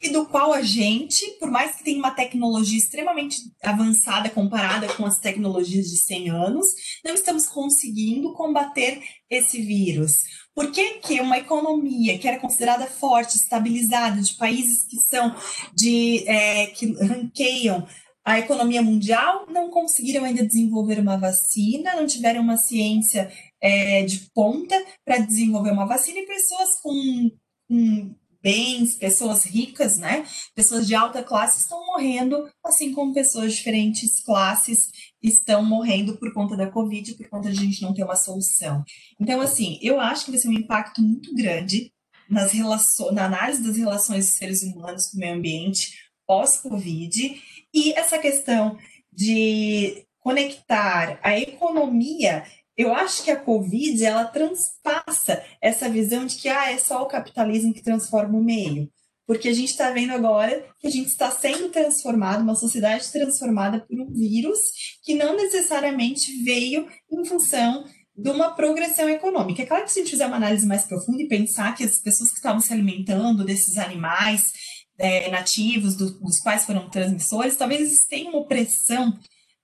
e 0.04 0.10
do 0.10 0.26
qual 0.26 0.52
a 0.52 0.62
gente, 0.62 1.26
por 1.40 1.50
mais 1.50 1.76
que 1.76 1.84
tenha 1.84 1.98
uma 1.98 2.12
tecnologia 2.12 2.78
extremamente 2.78 3.38
avançada 3.64 4.30
comparada 4.30 4.88
com 4.96 5.06
as 5.06 5.18
tecnologias 5.18 5.88
de 5.88 5.98
100 5.98 6.30
anos, 6.30 6.66
não 7.06 7.14
estamos 7.14 7.48
conseguindo 7.48 8.34
combater 8.34 9.02
esse 9.30 9.62
vírus. 9.62 10.12
Por 10.54 10.72
que, 10.72 10.96
que 11.00 11.22
uma 11.22 11.38
economia 11.38 12.20
que 12.20 12.28
era 12.28 12.40
considerada 12.40 12.86
forte, 12.86 13.38
estabilizada, 13.38 14.22
de 14.22 14.36
países 14.36 14.86
que 14.86 14.98
são 14.98 15.34
de 15.74 16.28
é, 16.28 16.68
que 16.68 16.92
ranqueiam 16.94 17.88
a 18.26 18.40
economia 18.40 18.82
mundial 18.82 19.46
não 19.50 19.70
conseguiram 19.70 20.24
ainda 20.24 20.46
desenvolver 20.46 20.98
uma 20.98 21.18
vacina, 21.18 21.96
não 21.96 22.08
tiveram 22.08 22.42
uma 22.42 22.56
ciência 22.56 23.30
é, 23.62 24.04
de 24.04 24.30
ponta 24.34 24.82
para 25.04 25.18
desenvolver 25.18 25.72
uma 25.72 25.86
vacina 25.86 26.20
e 26.20 26.26
pessoas 26.26 26.80
com, 26.82 27.32
com 27.68 28.16
bens, 28.44 28.96
pessoas 28.96 29.46
ricas, 29.46 29.98
né? 29.98 30.26
Pessoas 30.54 30.86
de 30.86 30.94
alta 30.94 31.24
classe 31.24 31.62
estão 31.62 31.86
morrendo, 31.86 32.50
assim 32.64 32.94
como 32.94 33.14
pessoas 33.14 33.52
de 33.52 33.58
diferentes 33.58 34.22
classes 34.22 34.92
estão 35.22 35.64
morrendo 35.64 36.18
por 36.18 36.34
conta 36.34 36.58
da 36.58 36.70
Covid, 36.70 37.16
por 37.16 37.30
conta 37.30 37.50
de 37.50 37.58
a 37.58 37.62
gente 37.62 37.82
não 37.82 37.94
ter 37.94 38.04
uma 38.04 38.18
solução. 38.18 38.84
Então, 39.20 39.40
assim, 39.40 39.80
eu 39.82 40.00
acho 40.00 40.26
que 40.26 40.32
vai 40.32 40.40
ser 40.40 40.50
um 40.50 40.54
impacto 40.54 41.02
muito 41.02 41.34
grande 41.34 41.94
nas 42.30 42.52
relações, 42.52 43.14
na 43.14 43.26
análise 43.26 43.64
das 43.64 43.78
relações 43.78 44.26
dos 44.26 44.36
seres 44.36 44.62
humanos 44.64 45.10
com 45.10 45.18
o 45.18 45.20
meio 45.20 45.36
ambiente 45.36 45.94
pós-Covid 46.28 47.42
e 47.74 47.94
essa 47.94 48.18
questão 48.18 48.78
de 49.12 50.06
conectar 50.20 51.20
a 51.22 51.38
economia 51.38 52.44
eu 52.78 52.94
acho 52.94 53.24
que 53.24 53.32
a 53.32 53.40
Covid 53.40 54.04
ela 54.04 54.26
transpassa 54.26 55.44
essa 55.62 55.90
visão 55.90 56.26
de 56.26 56.36
que 56.38 56.50
ah, 56.50 56.72
é 56.72 56.78
só 56.78 57.02
o 57.04 57.08
capitalismo 57.08 57.74
que 57.74 57.84
transforma 57.84 58.38
o 58.38 58.44
meio. 58.44 58.90
Porque 59.26 59.48
a 59.48 59.54
gente 59.54 59.70
está 59.70 59.90
vendo 59.90 60.12
agora 60.12 60.66
que 60.80 60.88
a 60.88 60.90
gente 60.90 61.08
está 61.08 61.32
sendo 61.32 61.70
transformado, 61.70 62.42
uma 62.42 62.56
sociedade 62.56 63.10
transformada 63.12 63.80
por 63.80 63.98
um 64.00 64.12
vírus 64.12 64.60
que 65.02 65.14
não 65.14 65.38
necessariamente 65.38 66.44
veio 66.44 66.88
em 67.12 67.26
função 67.26 67.86
de 68.16 68.30
uma 68.30 68.52
progressão 68.54 69.10
econômica. 69.10 69.62
É 69.62 69.66
claro 69.66 69.86
que 69.86 69.92
se 69.92 70.00
a 70.00 70.04
gente 70.04 70.12
fizer 70.12 70.28
uma 70.28 70.36
análise 70.36 70.68
mais 70.68 70.84
profunda 70.84 71.22
e 71.22 71.28
pensar 71.28 71.74
que 71.74 71.84
as 71.84 72.00
pessoas 72.00 72.30
que 72.30 72.36
estavam 72.36 72.60
se 72.60 72.74
alimentando 72.74 73.46
desses 73.46 73.78
animais 73.78 74.52
é, 74.98 75.32
nativos, 75.32 75.96
do, 75.96 76.20
dos 76.20 76.40
quais 76.40 76.66
foram 76.66 76.90
transmissores, 76.90 77.56
talvez 77.56 77.82
eles 77.82 78.06
tenham 78.06 78.30
uma 78.32 78.42
opressão 78.42 79.18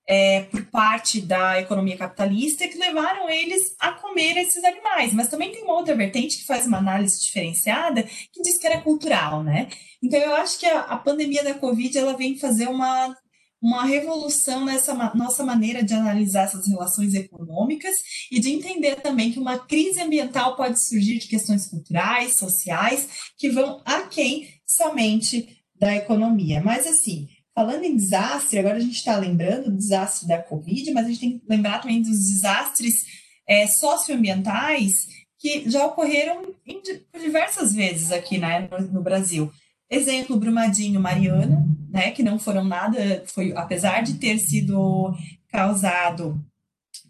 é, 0.09 0.41
por 0.41 0.65
parte 0.65 1.21
da 1.21 1.61
economia 1.61 1.95
capitalista 1.95 2.67
que 2.67 2.79
levaram 2.79 3.29
eles 3.29 3.75
a 3.79 3.91
comer 3.91 4.37
esses 4.37 4.63
animais. 4.63 5.13
Mas 5.13 5.27
também 5.27 5.51
tem 5.51 5.63
uma 5.63 5.75
outra 5.75 5.95
vertente 5.95 6.39
que 6.39 6.47
faz 6.47 6.65
uma 6.65 6.79
análise 6.79 7.21
diferenciada 7.21 8.01
que 8.01 8.41
diz 8.41 8.57
que 8.57 8.65
era 8.65 8.81
cultural, 8.81 9.43
né? 9.43 9.69
Então 10.01 10.19
eu 10.19 10.33
acho 10.33 10.57
que 10.57 10.65
a, 10.65 10.79
a 10.79 10.97
pandemia 10.97 11.43
da 11.43 11.53
Covid 11.53 11.95
ela 11.95 12.17
vem 12.17 12.39
fazer 12.39 12.67
uma 12.67 13.15
uma 13.61 13.83
revolução 13.83 14.63
nessa 14.63 14.93
nossa 15.13 15.43
maneira 15.43 15.83
de 15.83 15.93
analisar 15.93 16.43
essas 16.43 16.65
relações 16.65 17.13
econômicas 17.13 17.93
e 18.31 18.39
de 18.39 18.51
entender 18.51 18.95
também 19.01 19.33
que 19.33 19.39
uma 19.39 19.59
crise 19.59 20.01
ambiental 20.01 20.55
pode 20.55 20.81
surgir 20.81 21.19
de 21.19 21.27
questões 21.27 21.67
culturais, 21.67 22.37
sociais, 22.37 23.31
que 23.37 23.49
vão 23.49 23.81
aquém 23.83 24.47
somente 24.65 25.61
da 25.75 25.93
economia. 25.93 26.61
Mas, 26.63 26.87
assim, 26.87 27.27
falando 27.59 27.83
em 27.83 27.97
desastre, 27.97 28.57
agora 28.57 28.77
a 28.77 28.79
gente 28.79 28.95
está 28.95 29.17
lembrando 29.17 29.65
do 29.65 29.75
desastre 29.75 30.25
da 30.25 30.41
Covid, 30.41 30.93
mas 30.93 31.05
a 31.05 31.09
gente 31.09 31.19
tem 31.19 31.39
que 31.39 31.45
lembrar 31.45 31.81
também 31.81 32.01
dos 32.01 32.29
desastres 32.29 33.05
é, 33.45 33.67
socioambientais 33.67 35.09
que 35.37 35.69
já 35.69 35.85
ocorreram 35.85 36.53
em, 36.65 36.81
diversas 37.21 37.75
vezes 37.75 38.13
aqui 38.13 38.37
né, 38.37 38.69
no, 38.71 38.79
no 38.93 39.01
Brasil. 39.01 39.51
Exemplo, 39.89 40.39
Brumadinho, 40.39 41.01
Mariana, 41.01 41.67
né, 41.89 42.11
que 42.11 42.23
não 42.23 42.39
foram 42.39 42.63
nada, 42.63 43.25
foi 43.27 43.51
apesar 43.51 44.03
de 44.03 44.13
ter 44.13 44.39
sido 44.39 45.13
causado 45.49 46.41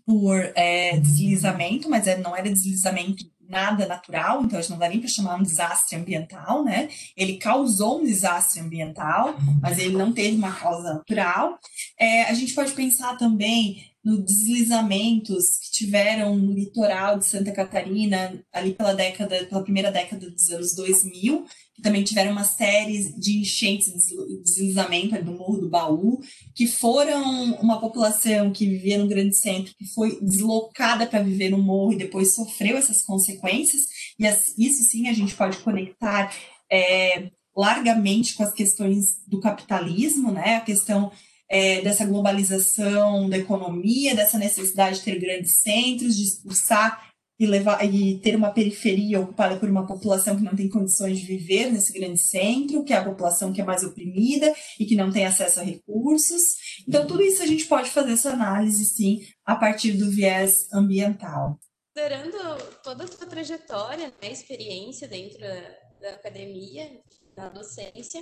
por 0.04 0.52
é, 0.56 0.98
deslizamento, 0.98 1.88
mas 1.88 2.08
é, 2.08 2.18
não 2.18 2.36
era 2.36 2.52
deslizamento 2.52 3.24
nada 3.50 3.88
natural, 3.88 4.44
então 4.44 4.60
a 4.60 4.62
gente 4.62 4.72
não 4.72 4.78
dá 4.78 4.88
nem 4.88 5.00
para 5.00 5.10
chamar 5.10 5.36
um 5.36 5.44
desastre 5.44 5.98
ambiental, 5.98 6.64
né? 6.64 6.88
Ele 7.18 7.38
causou 7.38 8.00
um 8.00 8.06
desastre 8.06 8.60
ambiental, 8.62 9.36
mas 9.62 9.80
ele 9.80 9.98
não 9.98 10.14
teve 10.14 10.38
uma 10.38 10.54
causa 10.54 10.94
natural. 10.94 11.60
É, 12.00 12.24
a 12.24 12.34
gente 12.34 12.54
pode 12.54 12.72
pensar 12.74 13.18
também 13.18 13.90
nos 14.04 14.24
deslizamentos 14.24 15.58
que 15.58 15.72
tiveram 15.72 16.36
no 16.36 16.54
litoral 16.54 17.18
de 17.20 17.26
Santa 17.26 17.52
Catarina, 17.52 18.42
ali 18.54 18.74
pela 18.74 18.94
década, 18.94 19.46
pela 19.46 19.64
primeira 19.64 19.92
década 19.92 20.30
dos 20.30 20.50
anos 20.50 20.76
2000, 20.76 21.46
que 21.69 21.69
também 21.82 22.04
tiveram 22.04 22.32
uma 22.32 22.44
série 22.44 23.12
de 23.18 23.40
enchentes 23.40 23.88
de 23.88 24.44
deslizamento 24.44 25.24
do 25.24 25.32
Morro 25.32 25.58
do 25.58 25.70
Baú, 25.70 26.20
que 26.56 26.68
foram 26.68 27.54
uma 27.56 27.80
população 27.80 28.52
que 28.52 28.68
vivia 28.68 28.98
no 28.98 29.08
grande 29.08 29.36
centro, 29.38 29.74
que 29.78 29.86
foi 29.94 30.20
deslocada 30.22 31.08
para 31.08 31.24
viver 31.24 31.50
no 31.50 31.58
morro 31.58 31.94
e 31.94 31.98
depois 31.98 32.36
sofreu 32.36 32.78
essas 32.78 33.02
consequências, 33.02 33.82
e 34.20 34.26
isso 34.66 34.84
sim 34.84 35.08
a 35.08 35.14
gente 35.14 35.36
pode 35.36 35.58
conectar 35.60 36.34
é, 36.72 37.30
largamente 37.56 38.36
com 38.36 38.44
as 38.44 38.54
questões 38.54 39.22
do 39.28 39.40
capitalismo, 39.40 40.32
né? 40.32 40.56
A 40.58 40.62
questão 40.62 41.12
é, 41.50 41.82
dessa 41.82 42.06
globalização 42.06 43.28
da 43.28 43.38
economia, 43.38 44.16
dessa 44.16 44.38
necessidade 44.38 45.00
de 45.00 45.04
ter 45.04 45.20
grandes 45.20 45.62
centros, 45.62 46.16
de 46.16 46.24
expulsar 46.24 47.09
e, 47.40 47.48
levar, 47.48 47.84
e 47.86 48.20
ter 48.20 48.36
uma 48.36 48.52
periferia 48.52 49.20
ocupada 49.20 49.58
por 49.58 49.70
uma 49.70 49.88
população 49.88 50.36
que 50.36 50.44
não 50.44 50.56
tem 50.56 50.68
condições 50.68 51.20
de 51.20 51.26
viver 51.26 51.72
nesse 51.72 51.94
grande 51.94 52.20
centro, 52.20 52.84
que 52.84 52.92
é 52.92 52.98
a 52.98 53.06
população 53.06 53.54
que 53.54 53.62
é 53.62 53.64
mais 53.64 53.84
oprimida 53.84 54.54
e 54.78 54.86
que 54.86 54.96
não 54.96 55.10
tem 55.10 55.26
acesso 55.26 55.62
a 55.62 55.64
recursos. 55.64 56.42
Então, 56.88 57.08
tudo 57.08 57.24
isso 57.24 57.42
a 57.42 57.48
gente 57.48 57.66
pode 57.66 57.90
fazer 57.90 58.12
essa 58.12 58.32
análise, 58.32 58.84
sim, 58.86 59.26
a 59.46 59.56
partir 59.56 59.94
do 59.94 60.12
viés 60.12 60.68
ambiental. 60.74 61.58
Considerando 61.96 62.38
toda 62.84 63.06
a 63.06 63.08
sua 63.08 63.26
trajetória, 63.26 64.14
né, 64.22 64.32
experiência 64.32 65.08
dentro 65.08 65.40
da 65.40 66.10
academia, 66.12 66.90
da 67.36 67.48
docência, 67.50 68.22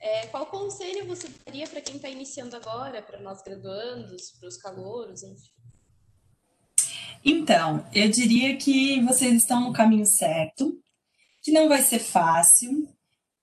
é, 0.00 0.26
qual 0.28 0.46
conselho 0.46 1.06
você 1.06 1.28
daria 1.44 1.68
para 1.68 1.80
quem 1.80 1.96
está 1.96 2.08
iniciando 2.08 2.56
agora, 2.56 3.02
para 3.02 3.20
nós 3.20 3.42
graduandos, 3.42 4.32
para 4.38 4.48
os 4.48 4.56
calouros, 4.56 5.22
enfim? 5.22 5.59
Então, 7.24 7.84
eu 7.94 8.08
diria 8.08 8.56
que 8.56 9.00
vocês 9.02 9.34
estão 9.34 9.60
no 9.60 9.72
caminho 9.72 10.06
certo, 10.06 10.78
que 11.42 11.52
não 11.52 11.68
vai 11.68 11.82
ser 11.82 11.98
fácil, 11.98 12.88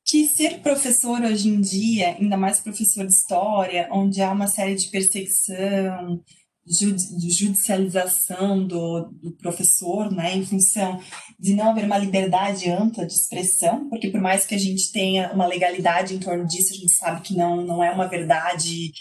que 0.05 0.27
ser 0.27 0.59
professor 0.61 1.21
hoje 1.21 1.49
em 1.49 1.59
dia, 1.59 2.15
ainda 2.19 2.37
mais 2.37 2.59
professor 2.59 3.05
de 3.05 3.13
história, 3.13 3.89
onde 3.91 4.21
há 4.21 4.31
uma 4.31 4.47
série 4.47 4.75
de 4.75 4.89
perseguição, 4.89 6.23
de 6.67 7.31
judicialização 7.31 8.65
do, 8.65 9.09
do, 9.21 9.31
professor, 9.37 10.11
né, 10.11 10.35
em 10.35 10.45
função 10.45 10.99
de 11.39 11.53
não 11.53 11.69
haver 11.69 11.85
uma 11.85 11.97
liberdade 11.97 12.69
ampla 12.69 13.05
de 13.05 13.13
expressão, 13.13 13.87
porque 13.89 14.09
por 14.09 14.19
mais 14.19 14.45
que 14.45 14.53
a 14.53 14.57
gente 14.57 14.91
tenha 14.91 15.31
uma 15.31 15.47
legalidade 15.47 16.13
em 16.13 16.19
torno 16.19 16.45
disso, 16.45 16.73
a 16.73 16.77
gente 16.77 16.93
sabe 16.93 17.21
que 17.21 17.37
não, 17.37 17.65
não 17.65 17.81
é 17.81 17.89
uma 17.91 18.07
verdade 18.07 18.91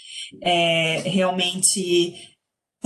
é, 0.41 1.01
realmente 1.05 2.36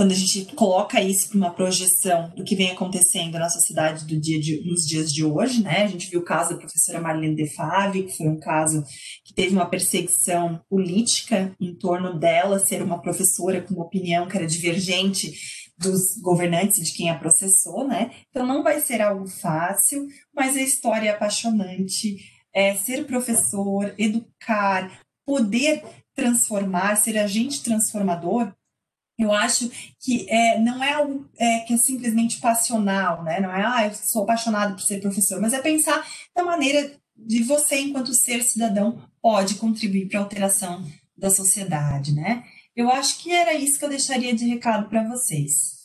quando 0.02 0.10
a 0.10 0.16
gente 0.16 0.46
coloca 0.56 1.00
isso 1.00 1.28
para 1.28 1.38
uma 1.38 1.54
projeção 1.54 2.28
do 2.30 2.42
que 2.42 2.56
vem 2.56 2.72
acontecendo 2.72 3.38
na 3.38 3.48
sociedade 3.48 4.04
do 4.04 4.20
dia 4.20 4.40
de, 4.40 4.60
nos 4.68 4.84
dias 4.84 5.12
de 5.12 5.24
hoje, 5.24 5.62
né? 5.62 5.84
A 5.84 5.86
gente 5.86 6.10
viu 6.10 6.18
o 6.18 6.24
caso 6.24 6.50
da 6.50 6.56
professora 6.56 7.00
Marlene 7.00 7.36
De 7.36 7.46
Favre, 7.54 8.02
que 8.02 8.16
foi 8.16 8.26
um 8.26 8.40
caso 8.40 8.82
que 9.24 9.32
teve 9.32 9.54
uma 9.54 9.70
perseguição 9.70 10.60
política 10.68 11.54
em 11.60 11.72
torno 11.76 12.18
dela 12.18 12.58
ser 12.58 12.82
uma 12.82 13.00
professora 13.00 13.62
com 13.62 13.74
uma 13.74 13.84
opinião 13.84 14.26
que 14.26 14.36
era 14.36 14.44
divergente 14.44 15.34
dos 15.78 16.20
governantes 16.20 16.84
de 16.84 16.92
quem 16.92 17.08
a 17.08 17.16
processou, 17.16 17.86
né? 17.86 18.10
Então 18.28 18.44
não 18.44 18.64
vai 18.64 18.80
ser 18.80 19.00
algo 19.00 19.28
fácil, 19.28 20.04
mas 20.34 20.56
a 20.56 20.62
história 20.62 21.10
é 21.10 21.12
apaixonante. 21.12 22.16
É, 22.52 22.74
ser 22.74 23.06
professor, 23.06 23.94
educar, 23.96 25.00
poder 25.24 25.80
transformar, 26.12 26.96
ser 26.96 27.16
agente 27.18 27.62
transformador, 27.62 28.52
eu 29.18 29.32
acho 29.32 29.70
que 30.00 30.26
é, 30.28 30.58
não 30.58 30.82
é 30.82 30.92
algo 30.92 31.28
é, 31.38 31.60
que 31.60 31.74
é 31.74 31.76
simplesmente 31.76 32.40
passional, 32.40 33.22
né? 33.22 33.40
Não 33.40 33.50
é, 33.50 33.64
ah, 33.64 33.86
eu 33.86 33.94
sou 33.94 34.22
apaixonado 34.24 34.74
por 34.74 34.82
ser 34.82 35.00
professor, 35.00 35.40
mas 35.40 35.52
é 35.52 35.60
pensar 35.60 36.04
da 36.34 36.42
maneira 36.42 36.92
de 37.16 37.42
você, 37.42 37.78
enquanto 37.78 38.14
ser 38.14 38.42
cidadão, 38.42 38.98
pode 39.20 39.56
contribuir 39.56 40.08
para 40.08 40.18
a 40.18 40.22
alteração 40.22 40.84
da 41.16 41.30
sociedade, 41.30 42.14
né? 42.14 42.42
Eu 42.74 42.90
acho 42.90 43.18
que 43.22 43.30
era 43.30 43.54
isso 43.54 43.78
que 43.78 43.84
eu 43.84 43.90
deixaria 43.90 44.34
de 44.34 44.46
recado 44.46 44.88
para 44.88 45.06
vocês. 45.08 45.82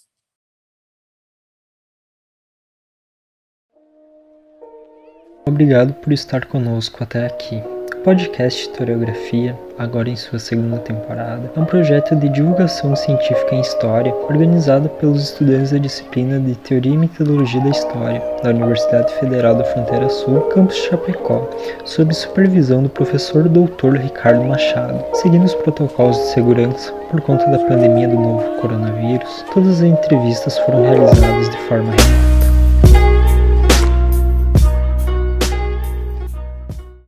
Obrigado 5.46 5.94
por 5.96 6.12
estar 6.12 6.46
conosco 6.46 7.04
até 7.04 7.26
aqui 7.26 7.77
podcast 8.08 8.62
Historiografia, 8.62 9.60
agora 9.78 10.10
em 10.10 10.16
sua 10.16 10.40
segunda 10.40 10.78
temporada, 10.78 11.52
é 11.54 11.60
um 11.60 11.66
projeto 11.66 12.16
de 12.16 12.30
divulgação 12.30 12.96
científica 12.96 13.54
em 13.54 13.60
História, 13.60 14.16
organizado 14.30 14.88
pelos 14.88 15.24
estudantes 15.24 15.72
da 15.72 15.78
disciplina 15.78 16.40
de 16.40 16.56
Teoria 16.56 16.94
e 16.94 16.98
Metodologia 16.98 17.60
da 17.60 17.70
História, 17.70 18.24
da 18.42 18.52
Universidade 18.52 19.14
Federal 19.16 19.56
da 19.56 19.66
Fronteira 19.66 20.08
Sul, 20.08 20.40
campus 20.54 20.78
Chapecó, 20.78 21.50
sob 21.84 22.14
supervisão 22.14 22.82
do 22.82 22.88
professor 22.88 23.44
Dr. 23.50 23.98
Ricardo 23.98 24.46
Machado. 24.46 25.04
Seguindo 25.16 25.44
os 25.44 25.56
protocolos 25.56 26.16
de 26.16 26.28
segurança 26.28 26.94
por 27.12 27.20
conta 27.20 27.46
da 27.48 27.60
pandemia 27.60 28.08
do 28.08 28.16
novo 28.16 28.62
coronavírus, 28.62 29.44
todas 29.54 29.80
as 29.80 29.82
entrevistas 29.82 30.58
foram 30.60 30.82
realizadas 30.84 31.50
de 31.50 31.58
forma 31.68 31.92
remota. 31.92 32.37